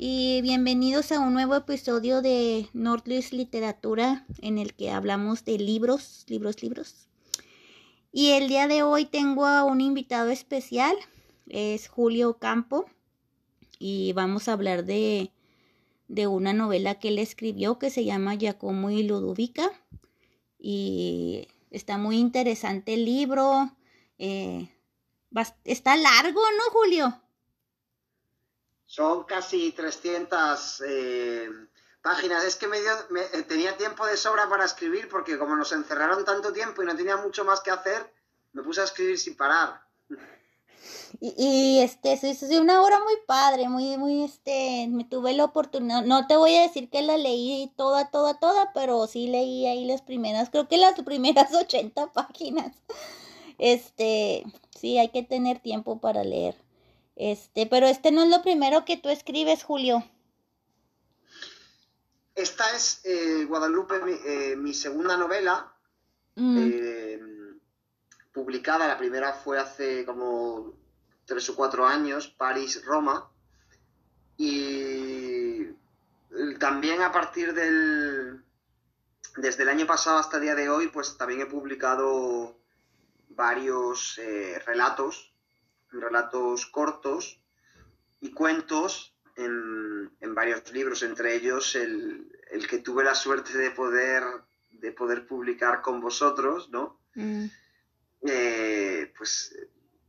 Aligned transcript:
y 0.00 0.42
bienvenidos 0.42 1.10
a 1.10 1.18
un 1.18 1.32
nuevo 1.32 1.56
episodio 1.56 2.22
de 2.22 2.68
Nordlist 2.72 3.32
Literatura 3.32 4.24
en 4.40 4.58
el 4.58 4.74
que 4.74 4.92
hablamos 4.92 5.44
de 5.44 5.58
libros, 5.58 6.24
libros, 6.28 6.62
libros. 6.62 7.08
Y 8.12 8.30
el 8.30 8.46
día 8.46 8.68
de 8.68 8.84
hoy 8.84 9.06
tengo 9.06 9.44
a 9.44 9.64
un 9.64 9.80
invitado 9.80 10.30
especial, 10.30 10.94
es 11.48 11.88
Julio 11.88 12.38
Campo, 12.38 12.86
y 13.80 14.12
vamos 14.12 14.46
a 14.46 14.52
hablar 14.52 14.84
de, 14.84 15.32
de 16.06 16.28
una 16.28 16.52
novela 16.52 17.00
que 17.00 17.08
él 17.08 17.18
escribió 17.18 17.80
que 17.80 17.90
se 17.90 18.04
llama 18.04 18.36
Giacomo 18.36 18.90
y 18.90 19.02
Ludovica. 19.02 19.68
Y 20.60 21.48
está 21.72 21.98
muy 21.98 22.18
interesante 22.18 22.94
el 22.94 23.04
libro. 23.04 23.72
Eh, 24.20 24.68
está 25.64 25.96
largo, 25.96 26.40
¿no, 26.56 26.70
Julio? 26.70 27.20
Son 28.88 29.24
casi 29.24 29.72
300 29.72 30.82
eh, 30.86 31.50
páginas. 32.00 32.42
Es 32.44 32.56
que 32.56 32.66
me, 32.66 32.78
eh, 32.78 33.42
tenía 33.46 33.76
tiempo 33.76 34.06
de 34.06 34.16
sobra 34.16 34.48
para 34.48 34.64
escribir 34.64 35.10
porque 35.10 35.38
como 35.38 35.54
nos 35.54 35.72
encerraron 35.72 36.24
tanto 36.24 36.54
tiempo 36.54 36.82
y 36.82 36.86
no 36.86 36.96
tenía 36.96 37.18
mucho 37.18 37.44
más 37.44 37.60
que 37.60 37.70
hacer, 37.70 38.10
me 38.54 38.62
puse 38.62 38.80
a 38.80 38.84
escribir 38.84 39.18
sin 39.18 39.36
parar. 39.36 39.82
Y, 41.20 41.80
este, 41.80 42.12
es 42.12 42.42
una 42.42 42.82
obra 42.82 42.98
muy 43.00 43.14
padre, 43.26 43.68
muy, 43.68 43.98
muy, 43.98 44.24
este, 44.24 44.86
me 44.88 45.04
tuve 45.04 45.34
la 45.34 45.44
oportunidad, 45.44 46.04
no 46.04 46.26
te 46.26 46.36
voy 46.36 46.54
a 46.54 46.62
decir 46.62 46.88
que 46.88 47.02
la 47.02 47.16
leí 47.16 47.72
toda, 47.76 48.10
toda, 48.10 48.38
toda, 48.38 48.72
pero 48.72 49.06
sí 49.06 49.26
leí 49.26 49.66
ahí 49.66 49.84
las 49.84 50.00
primeras, 50.00 50.48
creo 50.48 50.68
que 50.68 50.78
las 50.78 50.94
primeras 51.02 51.52
80 51.54 52.12
páginas. 52.12 52.76
Este, 53.58 54.44
sí, 54.78 54.96
hay 54.98 55.08
que 55.08 55.22
tener 55.24 55.58
tiempo 55.58 56.00
para 56.00 56.24
leer. 56.24 56.56
Este, 57.18 57.66
pero 57.66 57.88
este 57.88 58.12
no 58.12 58.22
es 58.22 58.30
lo 58.30 58.42
primero 58.42 58.84
que 58.84 58.96
tú 58.96 59.08
escribes, 59.08 59.64
Julio. 59.64 60.04
Esta 62.36 62.70
es 62.76 63.00
eh, 63.02 63.44
Guadalupe, 63.44 63.96
eh, 64.24 64.54
mi, 64.54 64.72
segunda 64.72 65.16
novela, 65.16 65.74
mm. 66.36 66.58
eh, 66.60 67.20
publicada. 68.32 68.86
La 68.86 68.96
primera 68.96 69.32
fue 69.32 69.58
hace 69.58 70.06
como 70.06 70.74
tres 71.24 71.50
o 71.50 71.56
cuatro 71.56 71.84
años, 71.84 72.28
París, 72.28 72.84
Roma. 72.84 73.28
Y 74.36 75.66
también 76.60 77.02
a 77.02 77.10
partir 77.10 77.52
del. 77.52 78.44
Desde 79.38 79.64
el 79.64 79.70
año 79.70 79.88
pasado 79.88 80.18
hasta 80.18 80.36
el 80.36 80.44
día 80.44 80.54
de 80.54 80.68
hoy, 80.68 80.86
pues 80.86 81.18
también 81.18 81.40
he 81.40 81.46
publicado 81.46 82.56
varios 83.30 84.20
relatos 84.64 85.27
relatos 85.90 86.66
cortos 86.66 87.40
y 88.20 88.32
cuentos 88.32 89.14
en, 89.36 90.34
varios 90.34 90.70
libros, 90.72 91.02
entre 91.02 91.34
ellos 91.34 91.74
el, 91.74 92.30
que 92.68 92.78
tuve 92.78 93.04
la 93.04 93.14
suerte 93.14 93.56
de 93.56 93.70
poder, 93.70 94.22
de 94.70 94.92
poder 94.92 95.26
publicar 95.26 95.82
con 95.82 96.00
vosotros, 96.00 96.70
¿no? 96.70 97.00
Mm. 97.14 97.46
Eh, 98.22 99.12
pues 99.16 99.54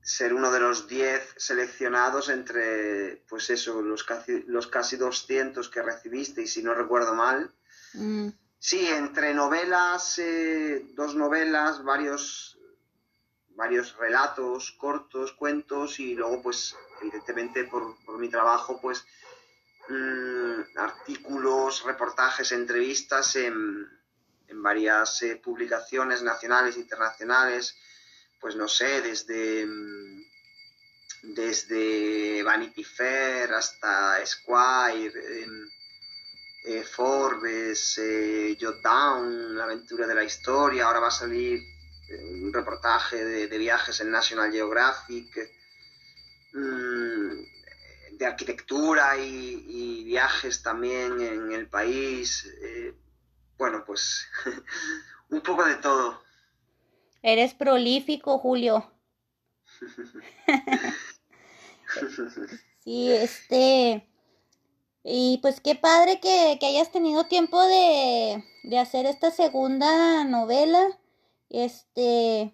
ser 0.02 0.34
uno 0.34 0.52
de 0.52 0.60
los 0.60 0.88
10 0.88 1.36
seleccionados 1.38 2.30
entre, 2.30 3.24
pues 3.30 3.50
eso, 3.50 3.82
los 3.82 4.04
casi, 4.04 4.44
los 4.48 4.68
casi 4.68 4.98
200 4.98 5.70
que 5.70 5.82
recibiste, 5.82 6.42
y 6.42 6.48
si 6.48 6.64
no 6.64 6.74
recuerdo 6.74 7.14
mal. 7.14 7.52
Mm. 7.94 8.30
Sí, 8.58 8.88
entre 8.88 9.34
novelas, 9.34 10.20
eh, 10.20 10.86
dos 10.96 11.16
novelas, 11.16 11.84
varios 11.84 12.59
varios 13.60 13.98
relatos 13.98 14.72
cortos, 14.72 15.34
cuentos 15.34 16.00
y 16.00 16.16
luego 16.16 16.42
pues 16.42 16.78
evidentemente 17.02 17.66
por, 17.66 17.98
mi 18.18 18.30
trabajo 18.30 18.80
pues 18.82 19.06
mm, 19.90 20.78
artículos, 20.78 21.84
reportajes, 21.84 22.54
entrevistas 22.54 23.36
en, 23.36 23.88
varias 24.52 25.22
eh, 25.22 25.36
publicaciones 25.36 26.24
nacionales 26.24 26.76
e 26.76 26.80
internacionales, 26.80 27.78
pues 28.42 28.56
no 28.56 28.68
sé, 28.68 29.02
desde, 29.02 29.66
mm, 29.66 30.24
desde 31.36 32.42
Vanity 32.44 32.84
Fair 32.84 33.54
hasta 33.54 34.22
Esquire, 34.22 35.14
eh, 36.64 36.84
Forbes, 36.84 37.98
eh, 38.00 38.58
Down, 38.82 39.56
La 39.58 39.66
aventura 39.66 40.08
de 40.08 40.16
la 40.16 40.24
historia, 40.24 40.86
ahora 40.86 41.02
va 41.02 41.08
a 41.10 41.12
salir 41.12 41.62
un 42.12 42.54
reportaje 42.54 43.24
de, 43.24 43.58
viajes 43.58 44.00
en 44.02 44.12
National 44.12 44.52
Geographic, 44.52 45.28
mm, 46.54 48.18
de 48.18 48.26
arquitectura 48.26 49.18
y, 49.18 50.04
viajes 50.04 50.64
también 50.64 51.22
en 51.22 51.52
el 51.52 51.70
país. 51.70 52.46
Eh, 52.64 52.96
bueno, 53.58 53.84
pues 53.86 54.28
un 55.30 55.42
poco 55.42 55.66
de 55.66 55.76
todo. 55.76 56.22
Eres 57.22 57.54
prolífico, 57.54 58.40
Julio. 58.40 58.92
sí, 62.84 63.12
este... 63.12 64.06
Y 65.02 65.40
pues 65.42 65.62
qué 65.62 65.76
padre 65.76 66.20
que, 66.20 66.58
que 66.60 66.66
hayas 66.66 66.92
tenido 66.92 67.26
tiempo 67.26 67.64
de, 67.64 68.44
de 68.64 68.80
hacer 68.80 69.06
esta 69.06 69.32
segunda 69.32 70.26
novela. 70.26 70.99
Este, 71.50 72.54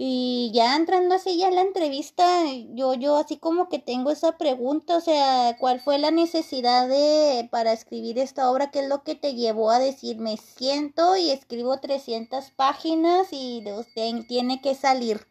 y 0.00 0.52
ya 0.54 0.76
entrando 0.76 1.16
así 1.16 1.38
ya 1.38 1.48
en 1.48 1.56
la 1.56 1.62
entrevista, 1.62 2.44
yo, 2.68 2.94
yo 2.94 3.16
así 3.16 3.36
como 3.36 3.68
que 3.68 3.80
tengo 3.80 4.12
esa 4.12 4.38
pregunta, 4.38 4.96
o 4.96 5.00
sea, 5.00 5.56
¿cuál 5.58 5.80
fue 5.80 5.98
la 5.98 6.12
necesidad 6.12 6.86
de, 6.86 7.48
para 7.50 7.72
escribir 7.72 8.16
esta 8.20 8.48
obra? 8.48 8.70
¿Qué 8.70 8.78
es 8.78 8.88
lo 8.88 9.02
que 9.02 9.16
te 9.16 9.34
llevó 9.34 9.72
a 9.72 9.80
decir, 9.80 10.18
me 10.18 10.36
siento 10.36 11.16
y 11.16 11.30
escribo 11.30 11.80
300 11.80 12.52
páginas 12.52 13.26
y 13.32 13.64
usted 13.72 14.24
tiene 14.28 14.62
que 14.62 14.76
salir? 14.76 15.26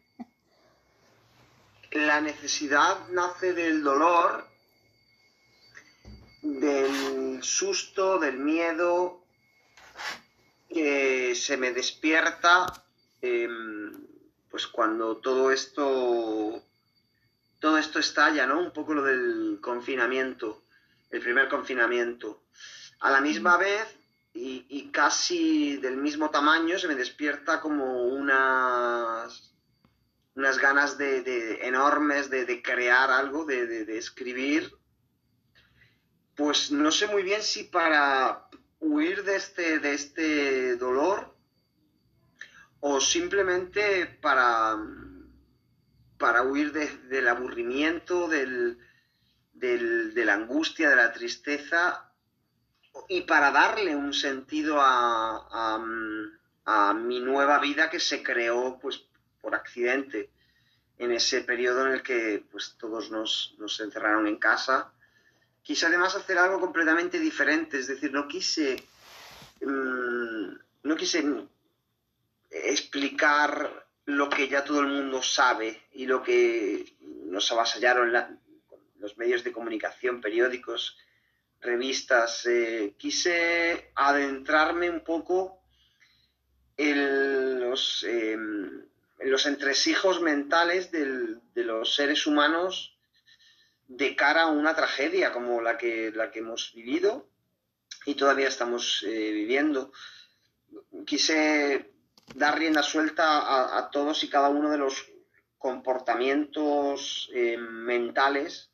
La 1.92 2.20
necesidad 2.20 3.08
nace 3.08 3.54
del 3.54 3.82
dolor, 3.82 4.46
del 6.42 7.42
susto, 7.42 8.18
del 8.18 8.36
miedo 8.36 9.22
que 10.68 11.34
se 11.34 11.56
me 11.56 11.72
despierta 11.72 12.84
Em, 13.20 13.92
pues 14.50 14.66
cuando 14.66 15.16
todo 15.18 15.50
esto, 15.50 16.62
todo 17.60 17.78
esto 17.78 17.98
estalla, 17.98 18.46
¿no? 18.46 18.60
Un 18.60 18.72
poco 18.72 18.94
lo 18.94 19.02
del 19.02 19.58
confinamiento, 19.60 20.64
el 21.10 21.20
primer 21.20 21.48
confinamiento. 21.48 22.44
A 23.00 23.10
la 23.10 23.20
misma 23.20 23.56
vez 23.56 23.96
y, 24.34 24.90
casi 24.92 25.76
del 25.78 25.96
mismo 25.96 26.30
tamaño 26.30 26.78
se 26.78 26.88
me 26.88 26.94
despierta 26.94 27.60
como 27.60 28.04
unas, 28.04 29.52
unas 30.34 30.58
ganas 30.58 30.96
de, 30.96 31.58
enormes 31.62 32.30
de, 32.30 32.62
crear 32.62 33.10
algo, 33.10 33.44
de 33.44 33.98
escribir. 33.98 34.72
Pues 36.36 36.70
no 36.70 36.92
sé 36.92 37.08
muy 37.08 37.24
bien 37.24 37.42
si 37.42 37.64
para 37.64 38.48
huir 38.80 39.24
de 39.24 39.36
este, 39.36 39.78
de 39.80 39.94
este 39.94 40.76
dolor 40.76 41.34
o 42.80 43.00
simplemente 43.00 44.06
para, 44.20 44.76
para 46.16 46.42
huir 46.42 46.72
del 46.72 47.28
aburrimiento, 47.28 48.28
del, 48.28 48.78
de 49.52 50.24
la 50.24 50.34
angustia, 50.34 50.90
de 50.90 50.96
la 50.96 51.12
tristeza, 51.12 52.08
y 53.08 53.22
para 53.22 53.50
darle 53.50 53.94
un 53.94 54.12
sentido 54.12 54.80
a, 54.80 55.78
a, 56.64 56.94
mi 56.94 57.20
nueva 57.20 57.58
vida 57.58 57.88
que 57.88 58.00
se 58.00 58.22
creó 58.22 58.78
pues 58.80 59.02
por 59.40 59.54
accidente 59.54 60.30
en 60.98 61.12
ese 61.12 61.40
periodo 61.42 61.86
en 61.86 61.92
el 61.94 62.02
que 62.02 62.44
pues 62.50 62.76
todos 62.78 63.10
nos, 63.10 63.54
nos 63.58 63.80
encerraron 63.80 64.26
en 64.26 64.36
casa. 64.36 64.92
Quise 65.62 65.86
además 65.86 66.14
hacer 66.14 66.38
algo 66.38 66.60
completamente 66.60 67.18
diferente, 67.20 67.78
es 67.78 67.86
decir, 67.86 68.12
no 68.12 68.26
quise, 68.26 68.82
mm, 69.62 70.52
no 70.82 70.96
quise 70.96 71.22
explicar 72.50 73.86
lo 74.06 74.28
que 74.28 74.48
ya 74.48 74.64
todo 74.64 74.80
el 74.80 74.88
mundo 74.88 75.22
sabe 75.22 75.82
y 75.92 76.06
lo 76.06 76.22
que 76.22 76.96
nos 77.26 77.50
avasallaron 77.52 78.12
los 78.98 79.18
medios 79.18 79.44
de 79.44 79.52
comunicación, 79.52 80.20
periódicos, 80.20 80.96
revistas. 81.60 82.46
Eh, 82.46 82.94
quise 82.96 83.92
adentrarme 83.94 84.88
un 84.88 85.00
poco 85.00 85.60
en 86.76 87.60
los, 87.60 88.04
em, 88.04 88.84
los 89.18 89.46
entresijos 89.46 90.22
mentales 90.22 90.90
de 90.90 91.64
los 91.64 91.94
seres 91.94 92.26
humanos 92.26 92.96
de 93.88 94.14
cara 94.14 94.42
a 94.42 94.46
una 94.46 94.74
tragedia 94.76 95.32
como 95.32 95.60
la 95.60 95.76
que, 95.76 96.12
la 96.14 96.30
que 96.30 96.40
hemos 96.40 96.72
vivido 96.74 97.28
y 98.04 98.14
todavía 98.14 98.48
estamos 98.48 99.02
eh, 99.06 99.32
viviendo. 99.32 99.92
Quise 101.06 101.90
dar 102.34 102.58
rienda 102.58 102.82
suelta 102.82 103.76
a, 103.78 103.90
todos 103.90 104.22
y 104.24 104.30
cada 104.30 104.48
uno 104.48 104.70
de 104.70 104.78
los 104.78 105.06
comportamientos 105.58 107.30
eh, 107.34 107.56
mentales 107.58 108.70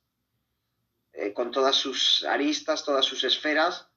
eh, 1.12 1.33
con 1.33 1.51
todas 1.51 1.77
sus 1.77 2.25
aristas, 2.25 2.85
todas 2.85 3.05
sus 3.05 3.25
esferas, 3.25 3.89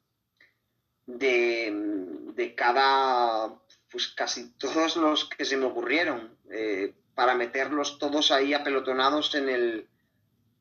de, 1.05 2.53
cada, 2.55 3.53
pues 3.89 4.07
casi 4.09 4.51
todos 4.53 4.95
los 4.97 5.29
que 5.29 5.45
se 5.45 5.57
me 5.57 5.65
ocurrieron, 5.65 6.37
eh, 6.51 6.93
para 7.15 7.33
meterlos 7.33 7.97
todos 7.97 8.31
ahí 8.31 8.53
apelotonados 8.53 9.35
en 9.35 9.49
el, 9.49 9.87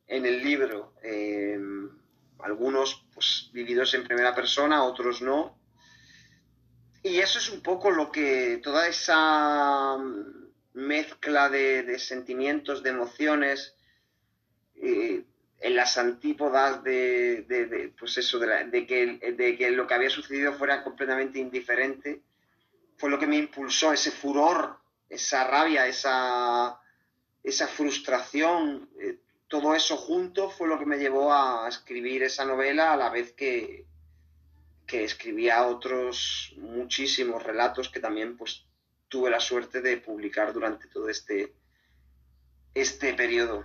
en 0.06 0.26
el 0.26 0.42
libro. 0.42 0.94
Algunos 2.38 3.06
pues 3.14 3.50
vividos 3.52 3.94
en 3.94 4.04
primera 4.04 4.34
persona, 4.34 4.84
otros 4.84 5.22
no. 5.22 5.55
Y 7.06 7.20
eso 7.20 7.38
es 7.38 7.50
un 7.50 7.60
poco 7.60 7.92
lo 7.92 8.10
que 8.10 8.58
toda 8.60 8.88
esa 8.88 9.96
mezcla 10.74 11.48
de, 11.48 12.00
sentimientos, 12.00 12.82
de 12.82 12.90
emociones, 12.90 13.76
en 14.74 15.24
las 15.76 15.98
antípodas 15.98 16.82
de, 16.82 17.92
pues 17.96 18.18
eso, 18.18 18.40
que, 18.40 19.20
de 19.36 19.56
que 19.56 19.70
lo 19.70 19.86
que 19.86 19.94
había 19.94 20.10
sucedido 20.10 20.54
fuera 20.54 20.82
completamente 20.82 21.38
indiferente, 21.38 22.22
fue 22.96 23.08
lo 23.08 23.20
que 23.20 23.28
me 23.28 23.36
impulsó, 23.36 23.92
ese 23.92 24.10
furor, 24.10 24.76
esa 25.08 25.44
rabia, 25.44 25.86
esa, 25.86 26.80
esa 27.44 27.68
frustración, 27.68 28.90
eh, 28.98 29.20
todo 29.46 29.76
eso 29.76 29.96
junto 29.96 30.50
fue 30.50 30.66
lo 30.66 30.76
que 30.76 30.86
me 30.86 30.98
llevó 30.98 31.32
a 31.32 31.68
escribir 31.68 32.24
esa 32.24 32.44
novela 32.44 32.92
a 32.92 32.96
la 32.96 33.10
vez 33.10 33.32
que, 33.32 33.86
que 34.86 35.04
escribía 35.04 35.66
otros 35.66 36.54
muchísimos 36.56 37.42
relatos 37.42 37.88
que 37.88 38.00
también 38.00 38.36
pues 38.36 38.64
tuve 39.08 39.30
la 39.30 39.40
suerte 39.40 39.80
de 39.82 39.96
publicar 39.98 40.52
durante 40.52 40.86
todo 40.88 41.08
este, 41.08 41.54
este 42.74 43.14
periodo. 43.14 43.64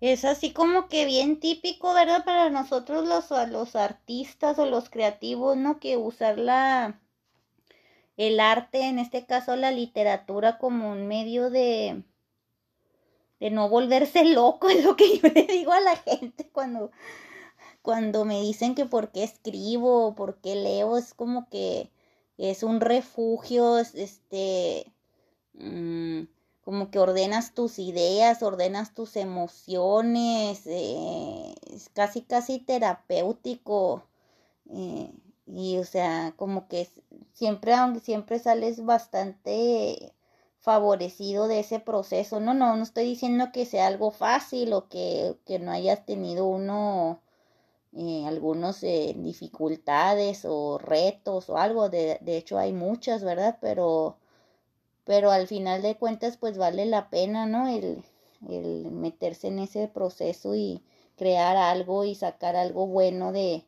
Es 0.00 0.24
así 0.24 0.52
como 0.52 0.88
que 0.88 1.06
bien 1.06 1.40
típico, 1.40 1.94
¿verdad? 1.94 2.24
Para 2.24 2.50
nosotros 2.50 3.06
los, 3.06 3.30
los 3.50 3.76
artistas 3.76 4.58
o 4.58 4.66
los 4.66 4.90
creativos, 4.90 5.56
¿no? 5.56 5.78
Que 5.78 5.96
usar 5.96 6.38
la, 6.38 7.00
el 8.16 8.40
arte, 8.40 8.82
en 8.82 8.98
este 8.98 9.24
caso 9.24 9.56
la 9.56 9.70
literatura, 9.70 10.58
como 10.58 10.90
un 10.90 11.06
medio 11.06 11.48
de, 11.48 12.02
de 13.40 13.50
no 13.50 13.68
volverse 13.68 14.24
loco, 14.34 14.68
es 14.68 14.84
lo 14.84 14.96
que 14.96 15.18
yo 15.18 15.28
le 15.28 15.44
digo 15.44 15.72
a 15.72 15.80
la 15.80 15.96
gente 15.96 16.50
cuando, 16.50 16.90
cuando 17.84 18.24
me 18.24 18.40
dicen 18.40 18.74
que 18.74 18.86
por 18.86 19.10
qué 19.12 19.24
escribo, 19.24 20.14
por 20.14 20.36
qué 20.38 20.56
leo, 20.56 20.96
es 20.96 21.12
como 21.14 21.48
que 21.50 21.90
es 22.38 22.62
un 22.62 22.80
refugio, 22.80 23.78
este... 23.78 24.92
Mm, 25.54 26.24
como 26.64 26.90
que 26.90 26.98
ordenas 26.98 27.52
tus 27.54 27.78
ideas, 27.78 28.42
ordenas 28.42 28.94
tus 28.94 29.16
emociones, 29.16 30.62
eh, 30.66 31.54
es 31.70 31.90
casi 31.90 32.22
casi 32.22 32.58
terapéutico. 32.58 34.04
Eh, 34.70 35.12
y 35.46 35.76
o 35.78 35.84
sea, 35.84 36.32
como 36.36 36.68
que 36.68 36.88
siempre, 37.34 37.74
siempre 38.02 38.38
sales 38.38 38.84
bastante 38.84 40.14
favorecido 40.60 41.48
de 41.48 41.60
ese 41.60 41.80
proceso. 41.80 42.40
No, 42.40 42.54
no, 42.54 42.76
no 42.76 42.82
estoy 42.82 43.04
diciendo 43.04 43.50
que 43.52 43.66
sea 43.66 43.86
algo 43.88 44.10
fácil 44.10 44.72
o 44.72 44.88
que, 44.88 45.36
que 45.44 45.58
no 45.58 45.70
hayas 45.72 46.06
tenido 46.06 46.46
uno 46.46 47.20
eh, 47.96 48.24
algunos 48.26 48.80
dificultades 48.80 50.44
o 50.44 50.78
retos 50.78 51.48
o 51.48 51.56
algo. 51.56 51.88
De, 51.88 52.18
de 52.20 52.36
hecho 52.36 52.58
hay 52.58 52.72
muchas, 52.72 53.24
¿verdad? 53.24 53.58
Pero 53.60 54.16
pero 55.04 55.30
al 55.30 55.46
final 55.46 55.82
de 55.82 55.96
cuentas 55.96 56.36
pues 56.38 56.56
vale 56.56 56.86
la 56.86 57.10
pena, 57.10 57.46
¿no? 57.46 57.68
El, 57.68 58.02
el 58.48 58.90
meterse 58.90 59.48
en 59.48 59.58
ese 59.58 59.86
proceso 59.88 60.54
y 60.54 60.82
crear 61.16 61.56
algo 61.56 62.04
y 62.04 62.14
sacar 62.14 62.56
algo 62.56 62.86
bueno 62.86 63.32
de, 63.32 63.64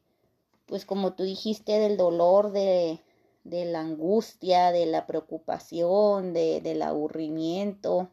pues 0.67 0.84
como 0.84 1.12
tú 1.12 1.25
dijiste, 1.25 1.79
del 1.79 1.96
dolor, 1.96 2.52
de, 2.52 3.00
de 3.44 3.64
la 3.67 3.81
angustia, 3.81 4.72
de 4.72 4.87
la 4.87 5.06
preocupación, 5.06 6.32
de, 6.32 6.61
del 6.61 6.82
aburrimiento. 6.82 8.08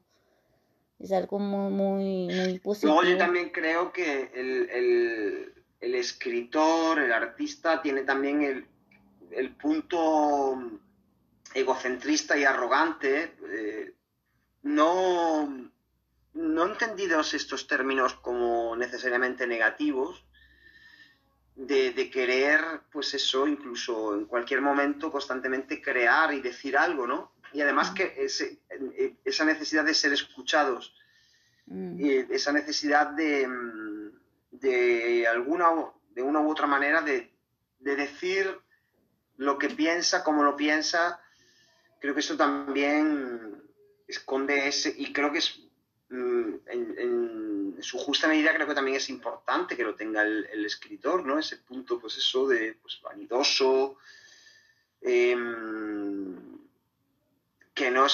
Es 0.99 1.11
algo 1.11 1.39
muy, 1.39 1.71
muy, 1.71 2.27
muy 2.35 2.59
positivo. 2.59 3.01
No, 3.01 3.09
yo 3.09 3.17
también 3.17 3.49
creo 3.49 3.91
que 3.91 4.31
el, 4.35 4.69
el, 4.69 5.52
el 5.83 5.95
escritor, 5.95 6.99
el 6.99 7.11
artista, 7.11 7.81
tiene 7.81 8.03
también 8.03 8.41
el, 8.41 8.65
el 9.31 9.51
punto 9.51 10.79
egocentrista 11.53 12.37
y 12.37 12.45
arrogante, 12.45 13.35
eh, 13.49 13.93
no, 14.63 15.69
no 16.33 16.65
entendidos 16.65 17.33
estos 17.33 17.67
términos 17.67 18.13
como 18.15 18.77
necesariamente 18.77 19.45
negativos, 19.45 20.23
de, 21.55 22.09
querer, 22.09 22.61
pues 22.91 23.13
eso, 23.13 23.45
incluso 23.45 24.15
en 24.15 24.25
cualquier 24.25 24.61
momento 24.61 25.11
constantemente 25.11 25.81
crear 25.81 26.33
y 26.33 26.41
decir 26.41 26.75
algo, 26.77 27.05
¿no? 27.05 27.33
Y 27.51 27.61
además 27.61 27.91
que 27.91 28.15
eh, 28.17 29.15
esa 29.23 29.45
necesidad 29.45 29.83
de 29.83 29.93
ser 29.93 30.13
escuchados, 30.13 30.95
mm. 31.67 32.03
esa 32.31 32.51
necesidad 32.53 33.11
de, 33.11 33.47
de 34.63 35.27
alguna 35.27 35.67
de 36.15 36.21
una 36.21 36.39
u 36.39 36.49
otra 36.49 36.67
manera 36.67 37.01
de, 37.01 37.31
de 37.79 37.95
decir 37.95 38.59
lo 39.37 39.57
que 39.57 39.69
piensa, 39.69 40.23
como 40.23 40.43
lo 40.43 40.55
piensa, 40.55 41.19
creo 41.99 42.13
que 42.13 42.21
eso 42.21 42.37
también 42.37 43.61
esconde 44.07 44.67
ese, 44.67 44.93
y 44.95 45.11
creo 45.11 45.31
que 45.31 45.39
es 45.39 45.59
mm, 46.09 46.53
en, 46.67 47.77
su 47.81 47.97
justa 47.97 48.27
medida 48.29 48.53
creo 48.53 48.65
que 48.65 48.75
también 48.75 48.95
es 48.95 49.09
importante 49.09 49.75
que 49.75 49.83
lo 49.83 49.95
tenga 49.95 50.21
el, 50.21 50.65
escritor, 50.65 51.25
¿no? 51.25 51.37
Ese 51.37 51.57
punto, 51.57 51.99
pues 51.99 52.15
eso 52.17 52.47
de 52.47 52.77
pues, 52.81 53.01
vanidoso, 53.01 53.97
em, 55.01 56.37
que, 57.73 57.91
no, 57.91 58.05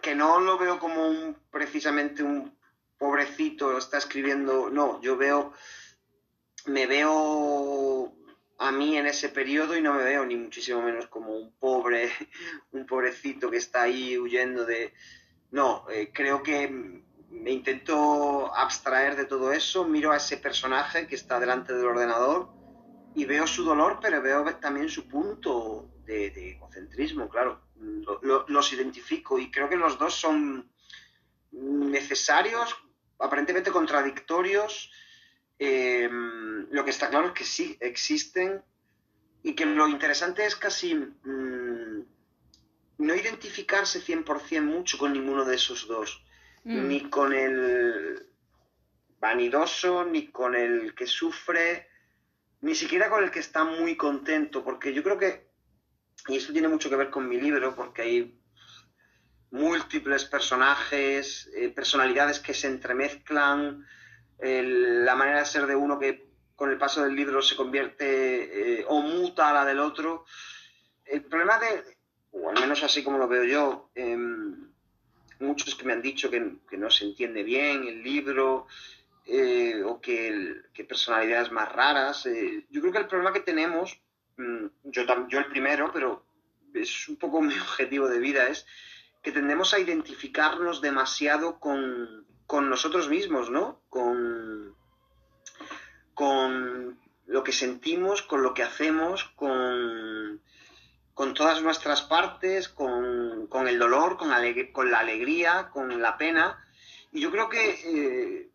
que 0.00 0.14
no 0.14 0.38
lo 0.38 0.58
veo 0.58 0.78
como 0.78 1.08
un, 1.08 1.36
precisamente 1.50 2.22
un 2.22 2.56
pobrecito 2.98 3.78
está 3.78 3.98
escribiendo, 3.98 4.70
no, 4.70 5.00
yo 5.00 5.16
veo, 5.16 5.54
me 6.68 6.86
veo 6.86 8.12
a 8.58 8.72
mí 8.72 8.96
en 8.96 9.06
ese 9.06 9.28
periodo 9.28 9.76
y 9.76 9.80
no 9.80 9.94
me 9.94 10.02
veo 10.02 10.24
ni 10.26 10.36
muchísimo 10.36 10.82
menos 10.82 11.06
como 11.06 11.36
un 11.36 11.52
pobre, 11.52 12.10
un 12.72 12.86
pobrecito 12.86 13.50
que 13.50 13.58
está 13.58 13.82
ahí 13.82 14.18
huyendo 14.18 14.64
de... 14.64 14.92
No, 15.50 15.86
eh, 15.90 16.10
creo 16.12 16.42
que 16.42 16.68
me 17.30 17.50
intento 17.50 18.54
abstraer 18.54 19.16
de 19.16 19.24
todo 19.24 19.52
eso, 19.52 19.84
miro 19.84 20.12
a 20.12 20.16
ese 20.16 20.36
personaje 20.36 21.06
que 21.06 21.14
está 21.14 21.40
delante 21.40 21.72
del 21.72 21.86
ordenador 21.86 22.50
y 23.14 23.24
veo 23.24 23.46
su 23.46 23.64
dolor, 23.64 23.98
pero 24.00 24.20
veo 24.20 24.44
también 24.56 24.88
su 24.88 25.08
punto 25.08 25.90
de, 26.04 26.26
egocentrismo, 26.26 27.28
claro. 27.28 27.60
los 27.76 28.72
identifico 28.72 29.38
y 29.38 29.50
creo 29.50 29.68
que 29.68 29.76
los 29.76 29.98
dos 29.98 30.14
son 30.14 30.70
necesarios, 31.50 32.74
aparentemente 33.18 33.70
contradictorios, 33.70 34.90
Em, 35.58 36.68
lo 36.70 36.84
que 36.84 36.90
está 36.90 37.10
claro 37.10 37.28
es 37.28 37.32
que 37.32 37.44
sí 37.44 37.76
existen 37.80 38.62
y 39.42 39.54
que 39.54 39.66
lo 39.66 39.88
interesante 39.88 40.44
es 40.44 40.54
casi 40.54 40.94
mm, 40.94 42.04
no 42.98 43.14
identificarse 43.14 44.00
100% 44.00 44.62
mucho 44.62 44.98
con 44.98 45.12
ninguno 45.12 45.44
de 45.44 45.56
esos 45.56 45.86
dos, 45.88 46.24
mm. 46.64 46.88
ni 46.88 47.10
con 47.10 47.32
el 47.32 48.26
vanidoso, 49.20 50.04
ni 50.04 50.28
con 50.28 50.54
el 50.54 50.94
que 50.94 51.06
sufre, 51.06 51.88
ni 52.60 52.74
siquiera 52.74 53.10
con 53.10 53.24
el 53.24 53.30
que 53.30 53.40
está 53.40 53.64
muy 53.64 53.96
contento, 53.96 54.64
porque 54.64 54.92
yo 54.92 55.02
creo 55.02 55.18
que, 55.18 55.48
y 56.28 56.36
esto 56.36 56.52
tiene 56.52 56.68
mucho 56.68 56.88
que 56.90 56.96
ver 56.96 57.10
con 57.10 57.28
mi 57.28 57.40
libro, 57.40 57.74
porque 57.74 58.02
hay 58.02 58.40
múltiples 59.50 60.24
personajes, 60.24 61.50
eh, 61.54 61.70
personalidades 61.70 62.38
que 62.38 62.54
se 62.54 62.66
entremezclan, 62.66 63.86
la 64.40 65.14
manera 65.16 65.40
de 65.40 65.46
ser 65.46 65.66
de 65.66 65.74
uno 65.74 65.98
que 65.98 66.28
con 66.58 66.70
el 66.70 66.78
paso 66.78 67.04
del 67.04 67.14
libro 67.14 67.40
se 67.40 67.54
convierte 67.54 68.80
eh, 68.80 68.84
o 68.88 69.00
muta 69.00 69.48
a 69.48 69.52
la 69.52 69.64
del 69.64 69.78
otro. 69.78 70.24
El 71.04 71.22
problema 71.22 71.58
de, 71.58 71.96
o 72.32 72.50
al 72.50 72.60
menos 72.60 72.82
así 72.82 73.04
como 73.04 73.16
lo 73.16 73.28
veo 73.28 73.44
yo, 73.44 73.90
em, 73.94 74.68
muchos 75.38 75.74
que 75.74 75.84
me 75.84 75.92
han 75.92 76.02
dicho 76.02 76.30
que, 76.30 76.56
no 76.76 76.90
se 76.90 77.04
entiende 77.04 77.42
bien 77.42 77.86
el 77.86 78.02
libro 78.02 78.66
eh, 79.26 79.82
o 79.84 80.00
que, 80.00 80.64
personalidades 80.88 81.52
más 81.52 81.70
raras. 81.72 82.26
Eh, 82.26 82.66
yo 82.70 82.80
creo 82.80 82.92
que 82.92 82.98
el 82.98 83.06
problema 83.06 83.32
que 83.32 83.40
tenemos, 83.40 84.00
mm, 84.36 84.66
yo, 84.84 85.28
yo 85.28 85.38
el 85.38 85.46
primero, 85.46 85.90
pero 85.92 86.24
es 86.74 87.08
un 87.08 87.16
poco 87.16 87.40
mi 87.42 87.54
objetivo 87.54 88.08
de 88.08 88.18
vida, 88.18 88.48
es 88.48 88.66
que 89.22 89.32
tendemos 89.32 89.74
a 89.74 89.78
identificarnos 89.78 90.80
demasiado 90.80 91.60
con, 91.60 92.26
con 92.48 92.70
nosotros 92.70 93.10
mismos, 93.10 93.50
¿no? 93.50 93.82
Con, 93.90 94.74
con 96.14 96.98
lo 97.26 97.44
que 97.44 97.52
sentimos, 97.52 98.22
con 98.22 98.42
lo 98.42 98.54
que 98.54 98.62
hacemos, 98.62 99.24
con, 99.36 100.40
con 101.12 101.34
todas 101.34 101.60
nuestras 101.60 102.00
partes, 102.00 102.70
con, 102.70 103.68
el 103.68 103.78
dolor, 103.78 104.16
con, 104.16 104.30
con, 104.72 104.90
la 104.90 104.98
alegría, 105.00 105.68
con 105.70 106.00
la 106.00 106.16
pena. 106.16 106.58
Y 107.12 107.20
yo 107.20 107.30
creo 107.30 107.50
que 107.50 107.64
eh, 107.84 108.48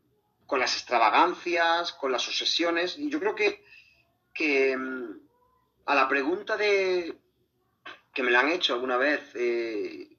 con 0.48 0.60
las 0.60 0.74
extravagancias, 0.74 1.94
con 1.94 2.12
las 2.12 2.28
obsesiones, 2.28 2.98
y 2.98 3.12
yo 3.12 3.20
creo 3.20 3.36
que, 3.36 3.64
que 4.34 4.76
mm, 4.76 5.20
a 5.86 5.94
la 5.94 6.08
pregunta 6.08 6.58
de 6.58 7.16
que 8.12 8.24
me 8.24 8.32
la 8.32 8.40
han 8.40 8.50
hecho 8.50 8.74
alguna 8.74 8.98
vez, 8.98 9.22
eh, 9.36 10.12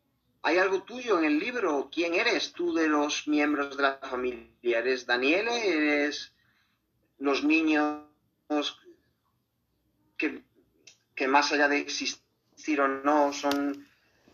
¿hay 0.45 0.59
algo 0.59 0.83
tuyo 0.83 1.19
en 1.19 1.25
el 1.25 1.39
libro? 1.39 1.89
¿Quién 1.91 2.15
eres 2.15 2.53
tú 2.53 2.75
de 2.75 2.87
los 2.87 3.27
miembros 3.27 3.77
de 3.77 3.83
la 3.83 3.95
familia? 3.95 4.79
¿Eres 4.79 5.07
Daniel? 5.07 5.49
¿Eres 5.49 6.33
los 7.19 7.43
niños 7.43 8.05
que, 10.19 11.29
más 11.29 11.51
allá 11.51 11.67
de 11.69 11.79
existir 11.79 12.81
o 12.81 12.87
no, 12.89 13.33
son 13.33 13.89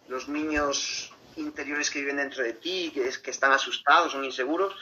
los 0.09 0.29
niños 0.29 1.13
interiores 1.37 1.91
que 1.91 2.01
viven 2.01 2.17
dentro 2.17 2.43
de 2.43 2.55
ti, 2.55 2.91
que, 2.93 3.07
es, 3.07 3.19
que 3.19 3.31
están 3.31 3.53
asustados, 3.53 4.11
son 4.11 4.25
inseguros. 4.25 4.75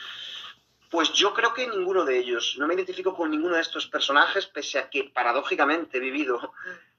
Pues 0.90 1.12
yo 1.12 1.34
creo 1.34 1.52
que 1.52 1.68
ninguno 1.68 2.06
de 2.06 2.18
ellos. 2.18 2.56
No 2.58 2.66
me 2.66 2.72
identifico 2.72 3.14
con 3.14 3.30
ninguno 3.30 3.56
de 3.56 3.60
estos 3.60 3.86
personajes, 3.86 4.46
pese 4.46 4.78
a 4.78 4.88
que 4.88 5.04
paradójicamente 5.04 5.98
he 5.98 6.00
vivido 6.00 6.54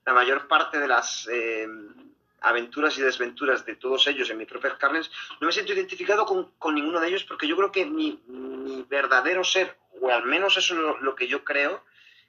la 0.05 0.13
mayor 0.13 0.48
parte 0.48 0.79
de 0.79 0.88
las 0.88 1.27
eh, 1.31 1.67
aventuras 2.41 2.98
y 2.98 3.01
desventuras 3.01 3.65
de 3.65 3.75
todos 3.75 4.08
ellos 4.08 4.29
en 4.29 4.38
mis 4.38 4.48
propias 4.48 4.75
carnes. 4.75 5.12
No 5.39 5.48
me 5.48 5.53
siento 5.53 5.74
identificado 5.74 6.25
con, 6.25 6.75
ninguno 6.75 7.00
de 7.00 7.08
ellos 7.08 7.24
porque 7.24 7.48
yo 7.48 7.55
creo 7.55 7.72
que 7.72 7.86
mi, 7.86 8.22
verdadero 8.89 9.43
ser, 9.43 9.77
o 10.01 10.10
al 10.10 10.25
menos 10.25 10.58
eso 10.58 10.74
es 10.74 11.01
lo, 11.01 11.15
que 11.15 11.27
yo 11.27 11.43
creo, 11.43 11.84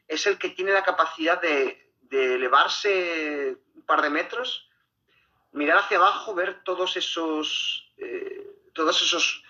es 0.08 0.26
el 0.26 0.38
que 0.38 0.50
tiene 0.50 0.72
la 0.72 0.82
capacidad 0.82 1.40
de, 1.40 1.92
de 2.02 2.34
elevarse 2.34 3.56
par 3.90 4.02
de 4.02 4.10
metros, 4.10 4.68
mirar 5.50 5.78
hacia 5.78 5.96
abajo, 5.96 6.32
ver 6.32 6.62
todos 6.62 6.96
esos, 6.96 7.90
eh, 7.98 8.46
todos 8.72 9.02
esos 9.02 9.42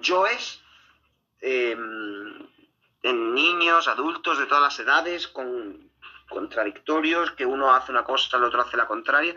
yoes 0.00 0.62
em, 1.42 2.48
en 3.02 3.34
niños, 3.34 3.86
adultos 3.86 4.38
de 4.38 4.46
todas 4.46 4.62
las 4.62 4.78
edades, 4.78 5.28
con 5.28 5.90
contradictorios, 6.30 7.32
que 7.32 7.44
uno 7.44 7.74
hace 7.74 7.92
una 7.92 8.04
cosa, 8.04 8.38
el 8.38 8.44
otro 8.44 8.62
hace 8.62 8.78
la 8.78 8.86
contraria, 8.86 9.34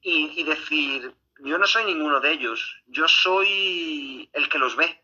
y, 0.00 0.42
decir, 0.44 1.14
yo 1.40 1.58
no 1.58 1.66
soy 1.66 1.84
ninguno 1.84 2.20
de 2.20 2.32
ellos, 2.32 2.82
yo 2.86 3.08
soy 3.08 4.30
el 4.32 4.48
que 4.48 4.58
los 4.58 4.76
ve, 4.76 5.02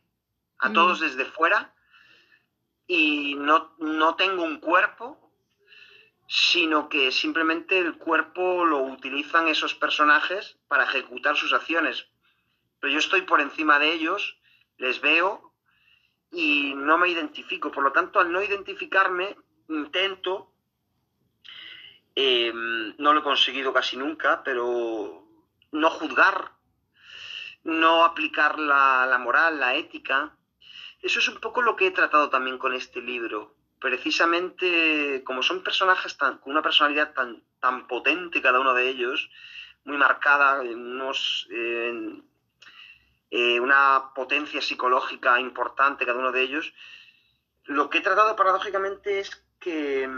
a 0.58 0.68
mm. 0.68 0.72
todos 0.72 1.00
desde 1.00 1.24
fuera, 1.24 1.74
y 2.86 3.34
no, 3.34 3.74
no 3.78 4.14
tengo 4.14 4.42
un 4.42 4.58
cuerpo, 4.58 5.24
sino 6.26 6.88
que 6.88 7.12
simplemente 7.12 7.78
el 7.78 7.96
cuerpo 7.96 8.64
lo 8.64 8.78
utilizan 8.78 9.48
esos 9.48 9.74
personajes 9.74 10.58
para 10.68 10.84
ejecutar 10.84 11.36
sus 11.36 11.52
acciones. 11.52 12.06
Pero 12.80 12.92
yo 12.92 12.98
estoy 12.98 13.22
por 13.22 13.40
encima 13.40 13.78
de 13.78 13.92
ellos, 13.92 14.38
les 14.78 15.00
veo 15.00 15.52
y 16.30 16.74
no 16.74 16.98
me 16.98 17.08
identifico. 17.08 17.70
Por 17.70 17.84
lo 17.84 17.92
tanto, 17.92 18.20
al 18.20 18.32
no 18.32 18.42
identificarme, 18.42 19.36
intento, 19.68 20.53
em, 22.14 22.94
no 22.99 23.12
lo 23.12 23.21
he 23.21 23.23
conseguido 23.23 23.73
casi 23.73 23.97
nunca, 23.97 24.42
pero 24.44 25.26
no 25.73 25.90
juzgar, 25.90 26.52
no 27.64 28.04
aplicar 28.04 28.59
la, 28.59 29.06
la 29.06 29.18
moral, 29.18 29.61
la 29.61 29.75
ética. 29.75 30.37
Eso 31.02 31.18
es 31.18 31.28
un 31.28 31.40
poco 31.40 31.62
lo 31.62 31.76
que 31.76 31.88
he 31.88 31.90
tratado 31.90 32.30
también 32.30 32.59
con 32.59 32.75
este 32.75 33.00
libro 33.00 33.54
precisamente 33.85 35.23
como 35.25 35.42
son 35.42 35.62
personajes 35.62 36.16
tan, 36.16 36.38
con 36.38 36.52
una 36.52 36.62
personalidad 36.62 37.12
tan, 37.12 37.42
tan 37.61 37.87
potente 37.87 38.40
cada 38.40 38.59
uno 38.59 38.73
de 38.73 38.88
ellos, 38.88 39.28
muy 39.85 39.99
marcada, 39.99 40.62
unos, 40.62 41.47
eh, 41.50 42.00
una 43.61 44.12
potencia 44.14 44.62
psicológica 44.62 45.38
importante 45.38 46.06
cada 46.06 46.18
uno 46.18 46.33
de 46.33 46.40
ellos, 46.40 46.73
lo 47.64 47.90
que 47.90 47.99
he 47.99 48.00
tratado 48.00 48.35
paradójicamente 48.37 49.21
es 49.21 49.44
que, 49.61 50.09